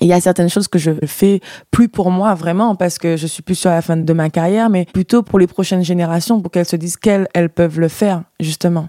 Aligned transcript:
il 0.00 0.06
y 0.06 0.12
a 0.12 0.20
certaines 0.20 0.48
choses 0.48 0.68
que 0.68 0.78
je 0.78 0.92
fais 1.06 1.40
plus 1.70 1.88
pour 1.88 2.10
moi 2.10 2.34
vraiment 2.34 2.76
parce 2.76 2.98
que 2.98 3.16
je 3.16 3.26
suis 3.26 3.42
plus 3.42 3.56
sur 3.56 3.70
la 3.70 3.82
fin 3.82 3.96
de 3.96 4.12
ma 4.12 4.30
carrière, 4.30 4.70
mais 4.70 4.86
plutôt 4.92 5.22
pour 5.22 5.38
les 5.38 5.46
prochaines 5.46 5.84
générations 5.84 6.40
pour 6.40 6.50
qu'elles 6.52 6.66
se 6.66 6.76
disent 6.76 6.96
qu'elles 6.96 7.26
elles 7.34 7.50
peuvent 7.50 7.80
le 7.80 7.88
faire 7.88 8.22
justement. 8.40 8.88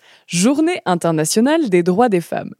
journée 0.31 0.79
internationale 0.85 1.69
des 1.69 1.83
droits 1.83 2.07
des 2.07 2.21
femmes. 2.21 2.53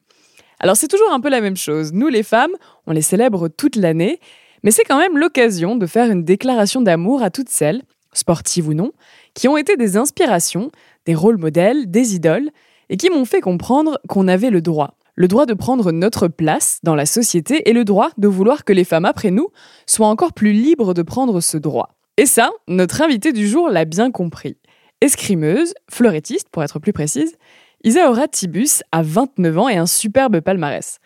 Alors 0.59 0.75
c'est 0.75 0.89
toujours 0.89 1.11
un 1.11 1.21
peu 1.21 1.29
la 1.29 1.41
même 1.41 1.55
chose. 1.55 1.93
Nous 1.93 2.09
les 2.09 2.21
femmes, 2.21 2.51
on 2.85 2.91
les 2.91 3.01
célèbre 3.01 3.47
toute 3.47 3.77
l'année, 3.77 4.19
mais 4.61 4.71
c'est 4.71 4.83
quand 4.83 4.99
même 4.99 5.17
l'occasion 5.17 5.75
de 5.75 5.85
faire 5.85 6.11
une 6.11 6.23
déclaration 6.23 6.81
d'amour 6.81 7.23
à 7.23 7.29
toutes 7.29 7.49
celles, 7.49 7.81
sportives 8.13 8.67
ou 8.67 8.73
non, 8.73 8.91
qui 9.33 9.47
ont 9.47 9.57
été 9.57 9.77
des 9.77 9.95
inspirations, 9.95 10.69
des 11.05 11.15
rôles 11.15 11.37
modèles, 11.37 11.89
des 11.89 12.13
idoles, 12.13 12.51
et 12.89 12.97
qui 12.97 13.09
m'ont 13.09 13.25
fait 13.25 13.39
comprendre 13.39 13.99
qu'on 14.09 14.27
avait 14.27 14.49
le 14.49 14.61
droit. 14.61 14.97
Le 15.15 15.29
droit 15.29 15.45
de 15.45 15.53
prendre 15.53 15.93
notre 15.93 16.27
place 16.27 16.79
dans 16.83 16.95
la 16.95 17.05
société 17.05 17.69
et 17.69 17.73
le 17.73 17.85
droit 17.85 18.09
de 18.17 18.27
vouloir 18.27 18.65
que 18.65 18.73
les 18.73 18.83
femmes 18.83 19.05
après 19.05 19.31
nous 19.31 19.47
soient 19.87 20.07
encore 20.07 20.33
plus 20.33 20.51
libres 20.51 20.93
de 20.93 21.01
prendre 21.03 21.39
ce 21.39 21.57
droit. 21.57 21.95
Et 22.17 22.25
ça, 22.25 22.51
notre 22.67 23.01
invité 23.01 23.31
du 23.31 23.47
jour 23.47 23.69
l'a 23.69 23.85
bien 23.85 24.11
compris. 24.11 24.57
Escrimeuse, 25.03 25.73
fleurettiste 25.89 26.49
pour 26.51 26.63
être 26.63 26.77
plus 26.77 26.93
précise, 26.93 27.35
Isaora 27.83 28.27
Tibus 28.27 28.83
a 28.91 29.01
29 29.01 29.57
ans 29.57 29.67
et 29.67 29.75
un 29.77 29.87
superbe 29.87 30.41
palmarès. 30.41 30.99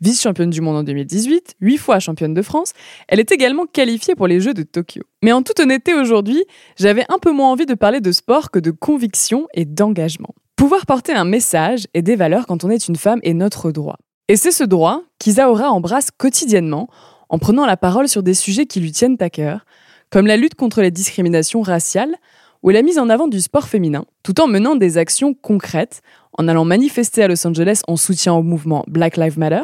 Vice-championne 0.00 0.48
du 0.48 0.62
monde 0.62 0.76
en 0.76 0.82
2018, 0.82 1.56
8 1.60 1.76
fois 1.76 2.00
championne 2.00 2.32
de 2.32 2.40
France, 2.40 2.72
elle 3.08 3.20
est 3.20 3.30
également 3.30 3.66
qualifiée 3.66 4.14
pour 4.14 4.26
les 4.26 4.40
Jeux 4.40 4.54
de 4.54 4.62
Tokyo. 4.62 5.02
Mais 5.22 5.32
en 5.32 5.42
toute 5.42 5.60
honnêteté 5.60 5.92
aujourd'hui, 5.92 6.42
j'avais 6.78 7.04
un 7.10 7.18
peu 7.18 7.30
moins 7.30 7.50
envie 7.50 7.66
de 7.66 7.74
parler 7.74 8.00
de 8.00 8.10
sport 8.10 8.50
que 8.50 8.58
de 8.58 8.70
conviction 8.70 9.46
et 9.52 9.66
d'engagement. 9.66 10.34
Pouvoir 10.56 10.86
porter 10.86 11.12
un 11.12 11.26
message 11.26 11.86
et 11.92 12.00
des 12.00 12.16
valeurs 12.16 12.46
quand 12.46 12.64
on 12.64 12.70
est 12.70 12.88
une 12.88 12.96
femme 12.96 13.20
est 13.22 13.34
notre 13.34 13.70
droit. 13.70 13.98
Et 14.28 14.36
c'est 14.36 14.50
ce 14.50 14.64
droit 14.64 15.02
qu'Isaora 15.18 15.70
embrasse 15.70 16.10
quotidiennement 16.10 16.88
en 17.28 17.38
prenant 17.38 17.66
la 17.66 17.76
parole 17.76 18.08
sur 18.08 18.22
des 18.22 18.34
sujets 18.34 18.64
qui 18.64 18.80
lui 18.80 18.92
tiennent 18.92 19.18
à 19.20 19.28
cœur, 19.28 19.66
comme 20.08 20.26
la 20.26 20.38
lutte 20.38 20.54
contre 20.54 20.80
les 20.80 20.90
discriminations 20.90 21.60
raciales, 21.60 22.16
ou 22.62 22.70
la 22.70 22.82
mise 22.82 22.98
en 22.98 23.08
avant 23.08 23.28
du 23.28 23.40
sport 23.40 23.68
féminin, 23.68 24.04
tout 24.22 24.40
en 24.40 24.46
menant 24.46 24.76
des 24.76 24.98
actions 24.98 25.34
concrètes, 25.34 26.02
en 26.38 26.48
allant 26.48 26.64
manifester 26.64 27.22
à 27.22 27.28
Los 27.28 27.46
Angeles 27.46 27.82
en 27.88 27.96
soutien 27.96 28.34
au 28.34 28.42
mouvement 28.42 28.84
Black 28.86 29.16
Lives 29.16 29.38
Matter, 29.38 29.62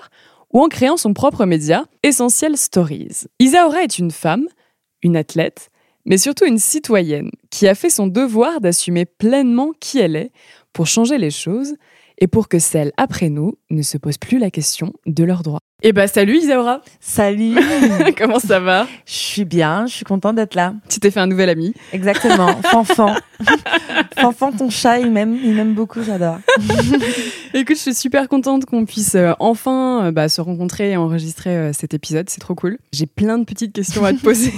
ou 0.53 0.61
en 0.61 0.69
créant 0.69 0.97
son 0.97 1.15
propre 1.15 1.45
média, 1.45 1.85
Essential 2.03 2.57
Stories. 2.57 3.27
Isaora 3.39 3.83
est 3.83 3.99
une 3.99 4.11
femme, 4.11 4.47
une 5.03 5.17
athlète, 5.17 5.71
mais 6.05 6.19
surtout 6.19 6.47
une 6.47 6.59
citoyenne, 6.59 7.31
qui 7.50 7.69
a 7.69 7.75
fait 7.75 7.91
son 7.91 8.06
devoir 8.06 8.61
d'assumer 8.61 9.05
pleinement 9.05 9.72
qui 9.78 9.99
elle 9.99 10.17
est 10.17 10.33
pour 10.72 10.87
changer 10.87 11.19
les 11.19 11.31
choses 11.31 11.75
et 12.19 12.27
pour 12.27 12.49
que 12.49 12.59
celles 12.59 12.93
après 12.97 13.28
nous 13.28 13.55
ne 13.71 13.83
se 13.83 13.99
posent 13.99 14.19
plus 14.19 14.39
la 14.39 14.51
question 14.51 14.93
de 15.06 15.25
leurs 15.25 15.43
droits. 15.43 15.61
Eh 15.84 15.93
bah 15.93 16.09
salut 16.09 16.39
Isaura 16.39 16.83
Salut 16.99 17.55
Comment 18.19 18.41
ça 18.41 18.59
va? 18.59 18.89
Je 19.06 19.12
suis 19.12 19.44
bien, 19.44 19.87
je 19.87 19.94
suis 19.94 20.05
contente 20.05 20.34
d'être 20.34 20.56
là. 20.56 20.75
Tu 20.89 20.99
t'es 20.99 21.12
fait 21.12 21.21
un 21.21 21.28
nouvel 21.28 21.49
ami 21.49 21.72
Exactement, 21.93 22.61
Fanfan. 22.65 23.15
Fanfan, 24.16 24.50
ton 24.50 24.71
chat, 24.71 24.99
il 24.99 25.12
m'aime, 25.12 25.39
il 25.41 25.55
m'aime 25.55 25.75
beaucoup, 25.75 26.03
j'adore. 26.03 26.41
Écoute, 27.55 27.77
je 27.77 27.81
suis 27.81 27.94
super 27.94 28.28
contente 28.28 28.65
qu'on 28.65 28.87
puisse 28.87 29.15
euh, 29.15 29.34
enfin 29.39 30.06
euh, 30.06 30.11
bah, 30.11 30.28
se 30.28 30.41
rencontrer 30.41 30.91
et 30.91 30.97
enregistrer 30.97 31.56
euh, 31.56 31.72
cet 31.72 31.95
épisode, 31.95 32.28
c'est 32.28 32.41
trop 32.41 32.56
cool. 32.56 32.78
J'ai 32.93 33.06
plein 33.06 33.39
de 33.39 33.45
petites 33.45 33.72
questions 33.72 34.05
à 34.05 34.12
te 34.12 34.21
poser. 34.21 34.53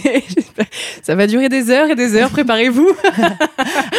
ça 1.03 1.15
va 1.17 1.27
durer 1.27 1.51
des 1.51 1.69
heures 1.69 1.91
et 1.91 1.97
des 1.97 2.15
heures, 2.15 2.31
préparez-vous. 2.31 2.93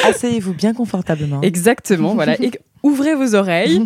Asseyez-vous 0.06 0.56
bien 0.56 0.74
confortablement. 0.74 1.42
Exactement, 1.44 2.16
voilà. 2.16 2.42
Et 2.42 2.50
ouvrez 2.84 3.16
vos 3.16 3.36
oreilles 3.36 3.84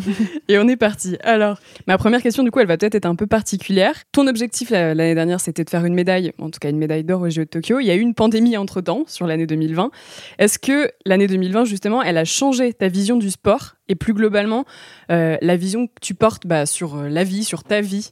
et 0.48 0.58
on 0.58 0.68
est 0.68 0.76
parti. 0.76 1.18
Alors, 1.24 1.60
ma 1.88 1.98
première 1.98 2.22
question, 2.22 2.44
du 2.44 2.52
coup, 2.52 2.60
elle 2.60 2.68
va 2.68 2.78
peut-être 2.78 2.96
être 2.96 3.06
un 3.06 3.16
peu 3.16 3.25
particulière. 3.28 3.96
Ton 4.12 4.28
objectif 4.28 4.70
l'année 4.70 5.16
dernière, 5.16 5.40
c'était 5.40 5.64
de 5.64 5.70
faire 5.70 5.86
une 5.86 5.94
médaille, 5.94 6.34
en 6.40 6.50
tout 6.50 6.60
cas 6.60 6.70
une 6.70 6.78
médaille 6.78 7.04
d'or 7.04 7.22
aux 7.22 7.30
Jeux 7.30 7.46
de 7.46 7.50
Tokyo. 7.50 7.80
Il 7.80 7.86
y 7.86 7.92
a 7.92 7.96
eu 7.96 8.00
une 8.00 8.14
pandémie 8.14 8.58
entre-temps, 8.58 9.04
sur 9.08 9.28
l'année 9.28 9.48
2020. 9.48 9.92
Est-ce 10.40 10.60
que 10.60 10.92
l'année 11.06 11.28
2020, 11.28 11.66
justement, 11.66 12.02
elle 12.02 12.18
a 12.18 12.26
changé 12.26 12.74
ta 12.74 12.88
vision 12.88 13.18
du 13.18 13.32
sport 13.32 13.76
et 13.88 13.96
plus 13.96 14.14
globalement, 14.14 14.66
euh, 15.12 15.38
la 15.42 15.56
vision 15.56 15.88
que 15.88 15.94
tu 16.02 16.14
portes 16.16 16.48
bah, 16.48 16.66
sur 16.66 16.96
euh, 16.96 17.10
la 17.10 17.24
vie, 17.24 17.44
sur 17.44 17.64
ta 17.64 17.82
vie? 17.82 18.12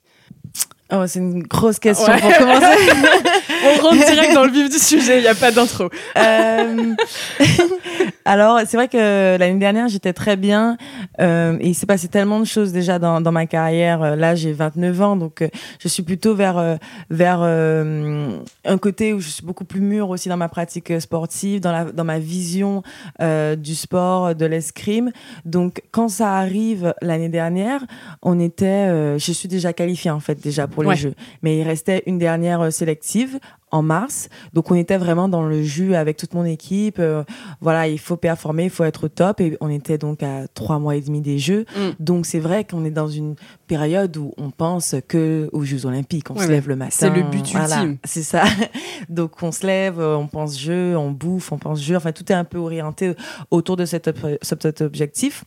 Oh, 0.91 1.07
c'est 1.07 1.19
une 1.19 1.43
grosse 1.43 1.79
question 1.79 2.11
pour 2.17 2.37
commencer. 2.37 2.65
On 3.65 3.81
rentre 3.81 4.05
direct 4.05 4.33
dans 4.33 4.43
le 4.43 4.51
vif 4.51 4.69
du 4.69 4.77
sujet, 4.77 5.19
il 5.19 5.21
n'y 5.21 5.27
a 5.27 5.35
pas 5.35 5.51
d'intro. 5.51 5.89
Euh... 6.17 6.93
Alors, 8.25 8.59
c'est 8.65 8.77
vrai 8.77 8.87
que 8.87 9.37
l'année 9.37 9.59
dernière, 9.59 9.87
j'étais 9.89 10.13
très 10.13 10.37
bien 10.37 10.77
euh, 11.19 11.57
et 11.59 11.69
il 11.69 11.73
s'est 11.73 11.85
passé 11.85 12.07
tellement 12.07 12.39
de 12.39 12.45
choses 12.45 12.71
déjà 12.71 12.99
dans, 12.99 13.19
dans 13.19 13.31
ma 13.31 13.45
carrière. 13.45 14.15
Là, 14.15 14.35
j'ai 14.35 14.53
29 14.53 15.01
ans, 15.01 15.15
donc 15.15 15.41
euh, 15.41 15.49
je 15.79 15.87
suis 15.87 16.03
plutôt 16.03 16.33
vers 16.33 16.57
euh, 16.57 16.75
vers 17.09 17.39
euh, 17.41 18.39
un 18.65 18.77
côté 18.77 19.13
où 19.13 19.19
je 19.19 19.29
suis 19.29 19.45
beaucoup 19.45 19.65
plus 19.65 19.81
mûre 19.81 20.09
aussi 20.09 20.29
dans 20.29 20.37
ma 20.37 20.47
pratique 20.47 21.01
sportive, 21.01 21.59
dans 21.59 21.71
la 21.71 21.85
dans 21.85 22.05
ma 22.05 22.19
vision 22.19 22.81
du 23.19 23.75
sport, 23.75 24.35
de 24.35 24.45
l'escrime. 24.45 25.11
Donc, 25.45 25.81
quand 25.91 26.09
ça 26.09 26.33
arrive 26.33 26.93
l'année 27.01 27.29
dernière, 27.29 27.81
on 28.21 28.39
était, 28.39 29.17
je 29.17 29.31
suis 29.31 29.47
déjà 29.47 29.73
qualifiée 29.73 30.11
en 30.11 30.19
fait 30.19 30.39
déjà 30.41 30.67
pour 30.73 30.83
les 30.83 30.95
Jeux. 30.95 31.13
Mais 31.41 31.57
il 31.57 31.63
restait 31.63 32.03
une 32.05 32.17
dernière 32.17 32.61
euh, 32.61 32.69
sélective 32.69 33.39
en 33.71 33.81
mars. 33.81 34.29
Donc 34.53 34.69
on 34.69 34.75
était 34.75 34.97
vraiment 34.97 35.27
dans 35.27 35.43
le 35.43 35.63
jus 35.63 35.95
avec 35.95 36.17
toute 36.17 36.33
mon 36.33 36.45
équipe. 36.45 36.97
Euh, 36.99 37.23
voilà, 37.59 37.87
il 37.87 37.99
faut 37.99 38.17
performer, 38.17 38.65
il 38.65 38.69
faut 38.69 38.83
être 38.83 39.05
au 39.05 39.09
top. 39.09 39.41
Et 39.41 39.57
on 39.61 39.69
était 39.69 39.97
donc 39.97 40.21
à 40.21 40.47
trois 40.53 40.79
mois 40.79 40.95
et 40.95 41.01
demi 41.01 41.21
des 41.21 41.39
Jeux. 41.39 41.65
Mm. 41.75 41.89
Donc 41.99 42.25
c'est 42.25 42.39
vrai 42.39 42.65
qu'on 42.65 42.85
est 42.85 42.91
dans 42.91 43.07
une 43.07 43.35
période 43.67 44.15
où 44.17 44.33
on 44.37 44.51
pense 44.51 44.95
que 45.07 45.49
aux 45.51 45.63
Jeux 45.63 45.85
Olympiques. 45.85 46.29
On 46.29 46.37
se 46.37 46.47
lève 46.47 46.67
le 46.67 46.75
matin. 46.75 46.91
C'est 46.91 47.09
le 47.09 47.23
but 47.23 47.53
ultime. 47.53 47.97
C'est 48.03 48.23
ça. 48.23 48.43
donc 49.09 49.41
on 49.41 49.51
se 49.51 49.65
lève, 49.65 49.99
on 49.99 50.27
pense 50.27 50.59
jeu, 50.59 50.95
on 50.95 51.11
bouffe, 51.11 51.51
on 51.51 51.57
pense 51.57 51.81
jeu. 51.81 51.95
Enfin 51.95 52.11
tout 52.11 52.31
est 52.31 52.35
un 52.35 52.45
peu 52.45 52.59
orienté 52.59 53.13
autour 53.49 53.75
de 53.75 53.85
cet, 53.85 54.09
cet 54.41 54.81
objectif. 54.81 55.45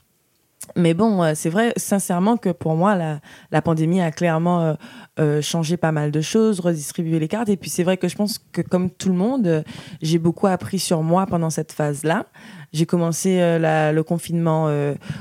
Mais 0.75 0.95
bon, 0.95 1.23
euh, 1.23 1.33
c'est 1.35 1.51
vrai, 1.51 1.73
sincèrement, 1.77 2.37
que 2.37 2.51
pour 2.51 2.75
moi, 2.75 2.95
la, 2.95 3.21
la 3.51 3.63
pandémie 3.63 4.01
a 4.01 4.11
clairement 4.11 4.63
euh, 4.63 4.75
euh, 5.19 5.43
changé 5.43 5.77
pas 5.77 5.93
mal 5.93 6.11
de 6.11 6.21
choses, 6.21 6.61
redistribué 6.61 7.19
les 7.19 7.29
cartes. 7.29 7.49
Et 7.49 7.57
puis, 7.57 7.71
c'est 7.71 7.85
vrai 7.85 7.97
que 7.97 8.09
je 8.09 8.17
pense 8.17 8.39
que, 8.39 8.63
comme 8.63 8.91
tout 8.91 9.09
le 9.09 9.15
monde, 9.15 9.65
j'ai 10.03 10.19
beaucoup 10.19 10.47
appris 10.47 10.79
sur 10.79 11.03
moi 11.03 11.27
pendant 11.27 11.51
cette 11.51 11.73
phase-là. 11.73 12.27
J'ai 12.73 12.87
commencé 12.87 13.39
le 13.39 14.03
confinement 14.03 14.69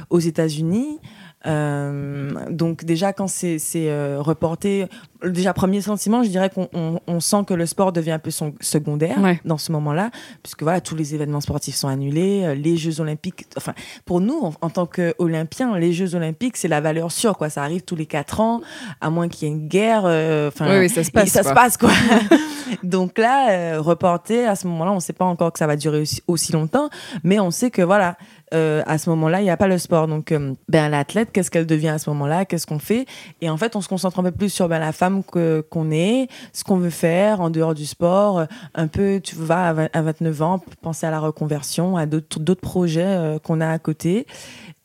aux 0.09 0.19
États-Unis. 0.19 0.99
Donc 1.45 2.83
déjà 2.83 3.13
quand 3.13 3.27
c'est 3.27 4.17
reporté, 4.17 4.87
déjà 5.29 5.53
premier 5.53 5.81
sentiment, 5.81 6.23
je 6.23 6.29
dirais 6.29 6.49
qu'on 6.49 6.69
on, 6.73 6.99
on 7.07 7.19
sent 7.19 7.43
que 7.47 7.53
le 7.53 7.65
sport 7.65 7.91
devient 7.91 8.11
un 8.11 8.19
peu 8.19 8.31
son, 8.31 8.53
secondaire 8.59 9.17
dans 9.45 9.57
ce 9.57 9.71
moment-là, 9.71 10.11
puisque 10.43 10.63
voilà 10.63 10.81
tous 10.81 10.95
les 10.95 11.15
événements 11.15 11.41
sportifs 11.41 11.75
sont 11.75 11.87
annulés, 11.87 12.43
euh, 12.43 12.55
les 12.55 12.77
Jeux 12.77 13.01
Olympiques. 13.01 13.45
Enfin, 13.57 13.73
pour 14.05 14.21
nous 14.21 14.39
en, 14.39 14.53
en 14.61 14.69
tant 14.69 14.85
qu'Olympiens, 14.85 15.77
les 15.77 15.93
Jeux 15.93 16.15
Olympiques 16.15 16.57
c'est 16.57 16.67
la 16.67 16.81
valeur 16.81 17.11
sûre 17.11 17.37
quoi. 17.37 17.49
Ça 17.49 17.63
arrive 17.63 17.81
tous 17.81 17.95
les 17.95 18.05
quatre 18.05 18.39
ans, 18.39 18.61
à 19.01 19.09
moins 19.09 19.27
qu'il 19.27 19.47
y 19.47 19.51
ait 19.51 19.53
une 19.53 19.67
guerre. 19.67 20.03
Euh, 20.05 20.49
enfin, 20.49 20.79
oui, 20.79 20.89
ça 20.89 21.03
se 21.03 21.11
passe. 21.11 21.29
Ça 21.29 21.43
se 21.43 21.53
passe 21.53 21.77
quoi. 21.77 21.91
donc 22.83 23.17
là, 23.17 23.79
reporté 23.79 24.45
à 24.45 24.55
ce 24.55 24.67
moment-là, 24.67 24.91
on 24.91 24.95
ne 24.95 24.99
sait 24.99 25.13
pas 25.13 25.25
encore 25.25 25.51
que 25.51 25.59
ça 25.59 25.67
va 25.67 25.75
durer 25.75 26.01
aussi, 26.01 26.21
aussi 26.27 26.51
longtemps, 26.51 26.89
mais 27.23 27.39
on 27.39 27.51
sait 27.51 27.71
que 27.71 27.81
voilà 27.81 28.17
euh, 28.53 28.83
à 28.85 28.97
ce 28.97 29.09
moment-là, 29.09 29.41
il 29.41 29.43
n'y 29.43 29.49
a 29.49 29.57
pas 29.57 29.67
le 29.67 29.77
sport. 29.77 30.07
Donc, 30.07 30.31
euh, 30.31 30.53
ben, 30.69 30.89
l'athlète, 30.89 31.31
qu'est-ce 31.31 31.49
qu'elle 31.49 31.65
devient 31.65 31.89
à 31.89 31.97
ce 31.97 32.09
moment-là? 32.11 32.45
Qu'est-ce 32.45 32.67
qu'on 32.67 32.79
fait? 32.79 33.05
Et 33.41 33.49
en 33.49 33.57
fait, 33.57 33.75
on 33.75 33.81
se 33.81 33.89
concentre 33.89 34.19
un 34.19 34.23
peu 34.23 34.31
plus 34.31 34.49
sur 34.49 34.69
ben, 34.69 34.79
la 34.79 34.91
femme 34.91 35.14
femmes 35.23 35.63
qu'on 35.69 35.91
est, 35.91 36.27
ce 36.53 36.63
qu'on 36.63 36.77
veut 36.77 36.89
faire 36.89 37.41
en 37.41 37.49
dehors 37.49 37.73
du 37.73 37.85
sport. 37.85 38.45
Un 38.73 38.87
peu, 38.87 39.19
tu 39.23 39.35
vas 39.35 39.89
à, 39.93 40.01
29 40.01 40.41
ans, 40.41 40.61
penser 40.81 41.05
à 41.05 41.11
la 41.11 41.19
reconversion, 41.19 41.97
à 41.97 42.05
d'autres 42.05 42.53
projets 42.55 43.37
qu'on 43.43 43.61
a 43.61 43.69
à 43.69 43.79
côté. 43.79 44.25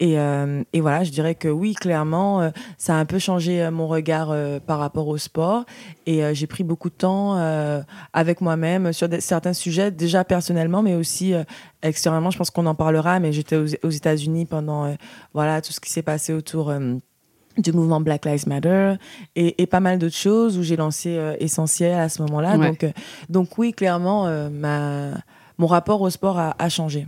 Et, 0.00 0.19
euh, 0.19 0.65
et, 0.73 0.81
voilà, 0.81 1.05
je 1.05 1.11
dirais 1.11 1.35
que 1.35 1.49
oui, 1.49 1.75
clairement, 1.75 2.41
euh, 2.41 2.50
ça 2.79 2.94
a 2.94 2.99
un 2.99 3.05
peu 3.05 3.19
changé 3.19 3.62
euh, 3.62 3.71
mon 3.71 3.87
regard 3.87 4.35
par 4.67 4.79
rapport 4.79 5.06
au 5.09 5.19
sport. 5.19 5.65
Et 6.06 6.23
j'ai 6.35 6.47
pris 6.47 6.65
beaucoup 6.65 6.88
de 6.88 6.94
temps 6.94 7.37
avec 8.12 8.41
moi-même 8.41 8.93
sur 8.93 9.09
certains 9.21 9.53
sujets, 9.53 9.91
déjà 9.91 10.25
personnellement, 10.25 10.82
mais 10.82 10.94
aussi 10.94 11.35
extérieurement. 11.82 12.31
Je 12.31 12.38
pense 12.38 12.50
qu'on 12.50 12.67
en 12.67 12.75
parlera, 12.75 13.21
mais 13.21 13.32
j'étais 13.32 13.56
aux, 13.56 13.91
États-Unis 13.91 14.47
pendant 14.47 14.93
voilà 15.35 15.61
tout 15.61 15.73
ce 15.73 15.79
qui 15.79 15.91
s'est 15.91 16.03
passé 16.03 16.32
autour 16.32 16.73
du 17.58 17.73
mouvement 17.73 18.00
Black 18.00 18.25
Lives 18.25 18.49
Matter 18.49 18.94
et, 19.37 19.61
et 19.62 19.67
pas 19.67 19.81
mal 19.81 19.99
d'autres 19.99 20.17
choses 20.17 20.56
où 20.56 20.62
j'ai 20.62 20.76
lancé 20.76 21.19
Essentiel 21.41 21.99
à 21.99 22.08
ce 22.08 22.23
moment-là. 22.23 22.56
Donc, 22.56 22.87
donc 23.29 23.58
oui, 23.58 23.73
clairement, 23.73 24.29
ma, 24.50 25.11
mon 25.58 25.67
rapport 25.67 26.00
au 26.00 26.11
sport 26.11 26.38
a, 26.38 26.55
a 26.58 26.69
changé. 26.69 27.06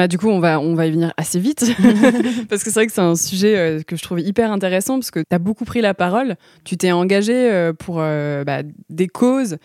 Bah, 0.00 0.08
du 0.08 0.16
coup, 0.16 0.28
on 0.28 0.40
va, 0.40 0.60
on 0.60 0.74
va 0.74 0.86
y 0.86 0.90
venir 0.90 1.12
assez 1.18 1.38
vite, 1.38 1.70
parce 2.48 2.64
que 2.64 2.70
c'est 2.70 2.80
vrai 2.80 2.86
que 2.86 2.92
c'est 2.92 3.02
un 3.02 3.16
sujet 3.16 3.58
euh, 3.58 3.82
que 3.82 3.96
je 3.96 4.02
trouve 4.02 4.18
hyper 4.18 4.50
intéressant, 4.50 4.94
parce 4.94 5.10
que 5.10 5.20
tu 5.20 5.34
as 5.34 5.38
beaucoup 5.38 5.66
pris 5.66 5.82
la 5.82 5.92
parole, 5.92 6.36
tu 6.64 6.78
t'es 6.78 6.90
engagé 6.90 7.34
euh, 7.34 7.74
pour 7.74 7.96
euh, 7.98 8.42
bah, 8.42 8.62
des 8.88 9.08
causes 9.08 9.58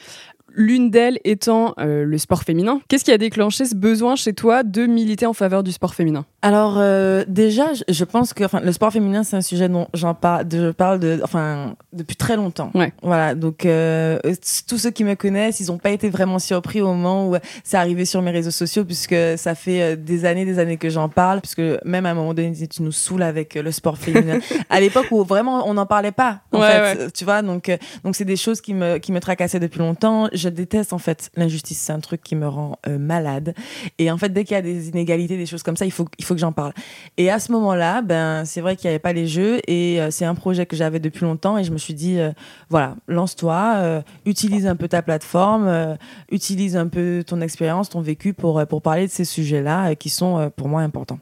l'une 0.56 0.90
d'elles 0.90 1.19
étant 1.24 1.74
euh, 1.80 2.06
le 2.06 2.18
sport 2.18 2.44
féminin. 2.44 2.81
Qu'est-ce 2.88 3.04
qui 3.04 3.12
a 3.12 3.18
déclenché 3.18 3.66
ce 3.66 3.75
besoin 3.75 4.16
chez 4.16 4.34
toi 4.34 4.63
de 4.63 4.86
militer 4.86 5.25
en 5.25 5.34
faveur 5.34 5.63
du 5.63 5.72
sport 5.72 5.94
féminin? 5.94 6.25
Alors 6.45 6.75
euh, 6.77 7.24
déjà, 7.27 7.71
je 7.88 8.03
pense 8.03 8.33
que 8.33 8.44
enfin, 8.44 8.59
le 8.59 8.71
sport 8.71 8.92
féminin, 8.92 9.24
c'est 9.24 9.36
un 9.36 9.42
sujet 9.42 9.68
dont 9.68 9.88
j'en 9.94 10.13
parle, 10.13 10.45
je 10.51 10.71
parle 10.71 11.00
de, 11.00 11.19
enfin, 11.24 11.75
depuis 11.92 12.15
très 12.15 12.36
longtemps. 12.36 12.71
Ouais. 12.75 12.94
Voilà, 13.01 13.33
donc 13.36 13.65
euh, 13.65 14.19
tous 14.68 14.77
ceux 14.77 14.92
qui 14.92 15.03
me 15.03 15.15
connaissent, 15.15 15.59
ils 15.59 15.68
n'ont 15.68 15.77
pas 15.77 15.89
été 15.89 16.09
vraiment 16.09 16.39
surpris 16.39 16.81
au 16.81 16.88
moment 16.88 17.27
où 17.27 17.36
c'est 17.63 17.77
arrivé 17.77 18.06
sur 18.06 18.21
mes 18.21 18.31
réseaux 18.31 18.51
sociaux, 18.51 18.86
puisque 18.86 19.15
ça 19.38 19.56
fait 19.56 19.97
des 19.97 20.25
années, 20.25 20.45
des 20.45 20.59
années 20.59 20.77
que 20.77 20.89
j'en 20.89 21.09
parle, 21.09 21.42
puisque 21.42 21.63
même 21.83 22.06
à 22.06 22.12
un 22.12 22.13
moment 22.13 22.33
donné, 22.33 22.53
tu 22.68 22.83
nous 22.83 22.91
saoules 22.91 23.24
avec 23.24 23.56
le 23.56 23.71
sport 23.71 23.98
féminin. 23.98 24.39
à 24.69 24.80
l'époque 24.80 25.07
où 25.12 25.24
vraiment 25.24 25.68
on 25.68 25.74
n'en 25.74 25.86
parlait 25.86 26.12
pas, 26.12 26.41
en 26.51 26.62
fait, 26.62 27.12
tu 27.13 27.25
vois. 27.25 27.41
Donc 27.41 27.71
donc 28.03 28.15
c'est 28.15 28.25
des 28.25 28.38
choses 28.38 28.62
qui 28.62 28.74
me 28.74 28.98
qui 28.98 29.12
me 29.12 29.19
tracassaient 29.19 29.59
depuis 29.59 29.80
longtemps 29.80 30.30
je 30.33 30.50
déteste 30.50 30.94
en 30.94 30.98
fait 30.98 31.31
l'injustice. 31.36 31.80
C'est 31.80 31.94
un 31.94 32.00
truc 32.00 32.21
qui 32.21 32.36
me 32.36 32.48
rend 32.48 32.77
euh, 32.88 32.98
malade. 32.98 33.53
Et 33.98 34.12
en 34.12 34.18
fait, 34.18 34.30
dès 34.30 34.44
qu'il 34.44 34.56
y 34.56 34.57
a 34.57 34.62
des 34.62 34.89
inégalités, 34.89 35.38
des 35.38 35.45
choses 35.45 35.63
comme 35.63 35.77
ça, 35.77 35.86
il 35.86 35.91
faut, 35.91 36.07
il 36.18 36.25
faut 36.25 36.35
que 36.36 36.42
j'en 36.42 36.52
parle. 36.52 36.74
Et 37.18 37.32
à 37.32 37.40
ce 37.40 37.52
moment-là, 37.54 38.02
ben, 38.02 38.46
c'est 38.46 38.62
vrai 38.62 38.76
qu'il 38.76 38.88
n'y 38.88 38.92
avait 38.92 39.00
pas 39.00 39.14
les 39.14 39.28
jeux 39.28 39.60
et 39.68 40.00
euh, 40.00 40.12
c'est 40.12 40.26
un 40.26 40.36
projet 40.36 40.66
que 40.66 40.76
j'avais 40.76 41.00
depuis 41.00 41.26
longtemps 41.26 41.58
et 41.58 41.64
je 41.64 41.72
me 41.72 41.78
suis 41.78 41.94
dit, 41.94 42.20
euh, 42.20 42.32
voilà, 42.70 42.96
lance-toi, 43.08 44.04
utilise 44.26 44.68
un 44.68 44.76
peu 44.76 44.88
ta 44.88 45.02
plateforme, 45.02 45.98
utilise 46.32 46.78
un 46.78 46.88
peu 46.88 47.24
ton 47.26 47.42
expérience, 47.42 47.90
ton 47.90 48.02
vécu 48.02 48.34
pour, 48.34 48.66
pour 48.68 48.82
parler 48.82 49.08
de 49.08 49.12
ces 49.12 49.26
sujets-là 49.26 49.96
qui 49.96 50.10
sont 50.10 50.52
pour 50.56 50.68
moi 50.68 50.82
importants 50.82 51.20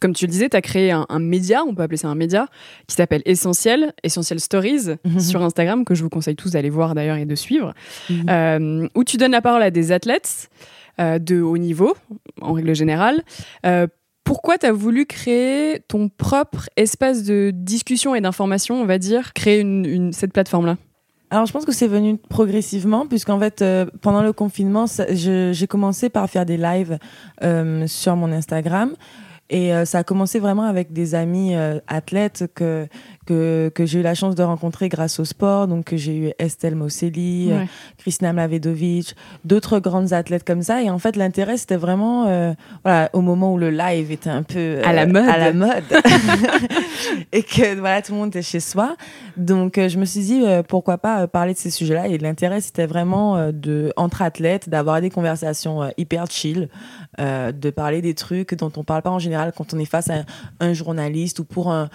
comme 0.00 0.12
tu 0.12 0.26
le 0.26 0.30
disais, 0.30 0.48
tu 0.48 0.56
as 0.56 0.62
créé 0.62 0.90
un, 0.90 1.18
média, 1.18 1.62
on 1.66 1.74
peut 1.74 1.82
appeler 1.82 1.96
ça 1.96 2.08
un 2.08 2.14
média, 2.14 2.46
qui 2.86 2.96
s'appelle 2.96 3.22
Essentiel, 3.24 3.92
Essentiel 4.02 4.40
Stories, 4.40 4.96
mhm. 5.04 5.20
sur 5.20 5.42
Instagram, 5.42 5.84
que 5.84 5.94
je 5.94 6.02
vous 6.02 6.08
conseille 6.10 6.36
tous 6.36 6.50
d'aller 6.50 6.70
voir 6.70 6.94
d'ailleurs 6.94 7.16
et 7.16 7.26
de 7.26 7.34
suivre, 7.34 7.74
mhm. 8.10 8.26
euh, 8.28 8.88
où 8.94 9.04
tu 9.04 9.16
donnes 9.16 9.32
la 9.32 9.42
parole 9.42 9.62
à 9.62 9.70
des 9.70 9.92
athlètes 9.92 10.50
euh, 11.00 11.18
de 11.18 11.40
haut 11.40 11.58
niveau, 11.58 11.96
en 12.40 12.52
règle 12.52 12.74
générale. 12.74 13.22
Euh, 13.66 13.86
pourquoi 14.24 14.58
tu 14.58 14.66
as 14.66 14.72
voulu 14.72 15.06
créer 15.06 15.80
ton 15.86 16.08
propre 16.08 16.68
espace 16.76 17.22
de 17.22 17.52
discussion 17.54 18.14
et 18.14 18.20
d'information, 18.20 18.80
on 18.80 18.86
va 18.86 18.98
dire, 18.98 19.32
créer 19.34 19.64
cette 20.12 20.32
plateforme-là? 20.32 20.76
Alors, 21.30 21.46
je 21.46 21.52
pense 21.52 21.64
que 21.64 21.72
c'est 21.72 21.88
venu 21.88 22.16
progressivement, 22.16 23.06
puisqu'en 23.06 23.38
fait, 23.38 23.64
pendant 24.02 24.22
le 24.22 24.32
confinement, 24.32 24.86
j'ai 25.10 25.66
commencé 25.68 26.08
par 26.08 26.28
faire 26.30 26.46
des 26.46 26.56
lives 26.56 26.98
sur 27.86 28.16
mon 28.16 28.32
Instagram. 28.32 28.94
Et 29.50 29.74
euh, 29.74 29.84
ça 29.84 29.98
a 29.98 30.04
commencé 30.04 30.38
vraiment 30.38 30.62
avec 30.62 30.92
des 30.92 31.14
amis 31.14 31.54
euh, 31.54 31.78
athlètes 31.86 32.46
que, 32.54 32.86
que, 33.26 33.70
que 33.74 33.84
j'ai 33.84 34.00
eu 34.00 34.02
la 34.02 34.14
chance 34.14 34.34
de 34.34 34.42
rencontrer 34.42 34.88
grâce 34.88 35.20
au 35.20 35.26
sport. 35.26 35.68
Donc, 35.68 35.94
j'ai 35.94 36.16
eu 36.16 36.32
Estelle 36.38 36.74
Moselli, 36.74 37.52
euh, 37.52 37.64
Kristina 37.98 38.32
Mlavedovic, 38.32 39.14
d'autres 39.44 39.80
grandes 39.80 40.14
athlètes 40.14 40.44
comme 40.44 40.62
ça. 40.62 40.82
Et 40.82 40.88
en 40.88 40.98
fait, 40.98 41.16
l'intérêt, 41.16 41.58
c'était 41.58 41.76
vraiment 41.76 42.54
voilà, 42.84 43.10
au 43.12 43.20
moment 43.20 43.52
où 43.52 43.58
le 43.58 43.70
live 43.70 44.10
était 44.10 44.30
un 44.30 44.42
peu 44.42 44.80
à 44.82 44.92
la 44.94 45.06
mode. 45.06 45.28
À 45.28 45.38
la 45.38 45.52
mode. 45.52 45.84
et 47.32 47.42
que 47.42 47.78
voilà, 47.78 48.00
tout 48.00 48.12
le 48.12 48.18
monde 48.18 48.28
était 48.28 48.42
chez 48.42 48.60
soi. 48.60 48.96
Donc, 49.36 49.74
je 49.76 49.98
me 49.98 50.06
suis 50.06 50.20
dit, 50.20 50.42
pourquoi 50.68 50.96
pas 50.96 51.26
parler 51.26 51.52
de 51.52 51.58
ces 51.58 51.70
sujets-là. 51.70 52.08
Et 52.08 52.16
l'intérêt, 52.16 52.62
c'était 52.62 52.86
vraiment 52.86 53.52
de, 53.52 53.92
entre 53.96 54.22
athlètes, 54.22 54.70
d'avoir 54.70 55.02
des 55.02 55.10
conversations 55.10 55.92
hyper 55.98 56.30
chill, 56.30 56.68
de 57.18 57.70
parler 57.70 58.02
des 58.02 58.14
trucs 58.14 58.54
dont 58.54 58.72
on 58.76 58.84
parle 58.84 59.02
pas 59.02 59.10
en 59.10 59.18
général 59.18 59.52
quand 59.56 59.74
on 59.74 59.78
est 59.78 59.84
face 59.84 60.10
à 60.10 60.24
un, 60.60 60.72
journaliste 60.72 61.38
ou 61.38 61.44
pour 61.44 61.72
un, 61.72 61.88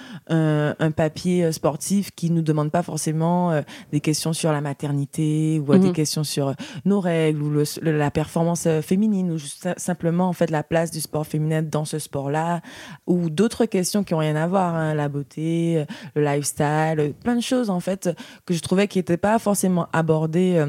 papier 0.96 1.46
euh, 1.46 1.52
sportif 1.52 2.12
qui 2.12 2.32
nous 2.32 2.42
demande 2.42 2.72
pas 2.72 2.84
forcément 2.84 3.52
euh, 3.52 3.62
des 3.92 4.00
questions 4.00 4.34
sur 4.34 4.52
la 4.52 4.62
maternité 4.62 5.60
ou 5.60 5.74
euh, 5.74 5.78
des 5.78 5.88
mhm. 5.88 5.94
questions 5.94 6.24
sur 6.24 6.54
nos 6.86 7.00
règles 7.00 7.42
ou 7.42 7.64
la 7.82 8.12
performance 8.12 8.68
féminine 8.82 9.32
ou 9.32 9.38
juste 9.38 9.70
simplement 9.78 10.28
en 10.28 10.34
fait 10.34 10.50
la 10.50 10.64
place 10.64 10.92
du 10.92 11.02
sport 11.02 11.26
féminin 11.26 11.62
dans 11.62 11.86
ce 11.86 12.00
sport-là 12.00 12.62
ou 13.08 13.30
d'autres 13.30 13.66
questions 13.66 14.04
qui 14.04 14.14
ont 14.14 14.20
rien 14.20 14.36
à 14.36 14.48
voir, 14.48 14.76
hein, 14.76 14.94
la 14.94 15.10
beauté, 15.10 15.86
le 16.16 16.24
lifestyle, 16.24 17.14
plein 17.24 17.36
de 17.36 17.42
choses 17.42 17.70
en 17.70 17.80
fait 17.80 18.10
que 18.46 18.54
je 18.54 18.60
trouvais 18.60 18.88
qui 18.88 19.00
n'étaient 19.00 19.18
pas 19.18 19.40
forcément 19.40 19.88
abordées 19.94 20.64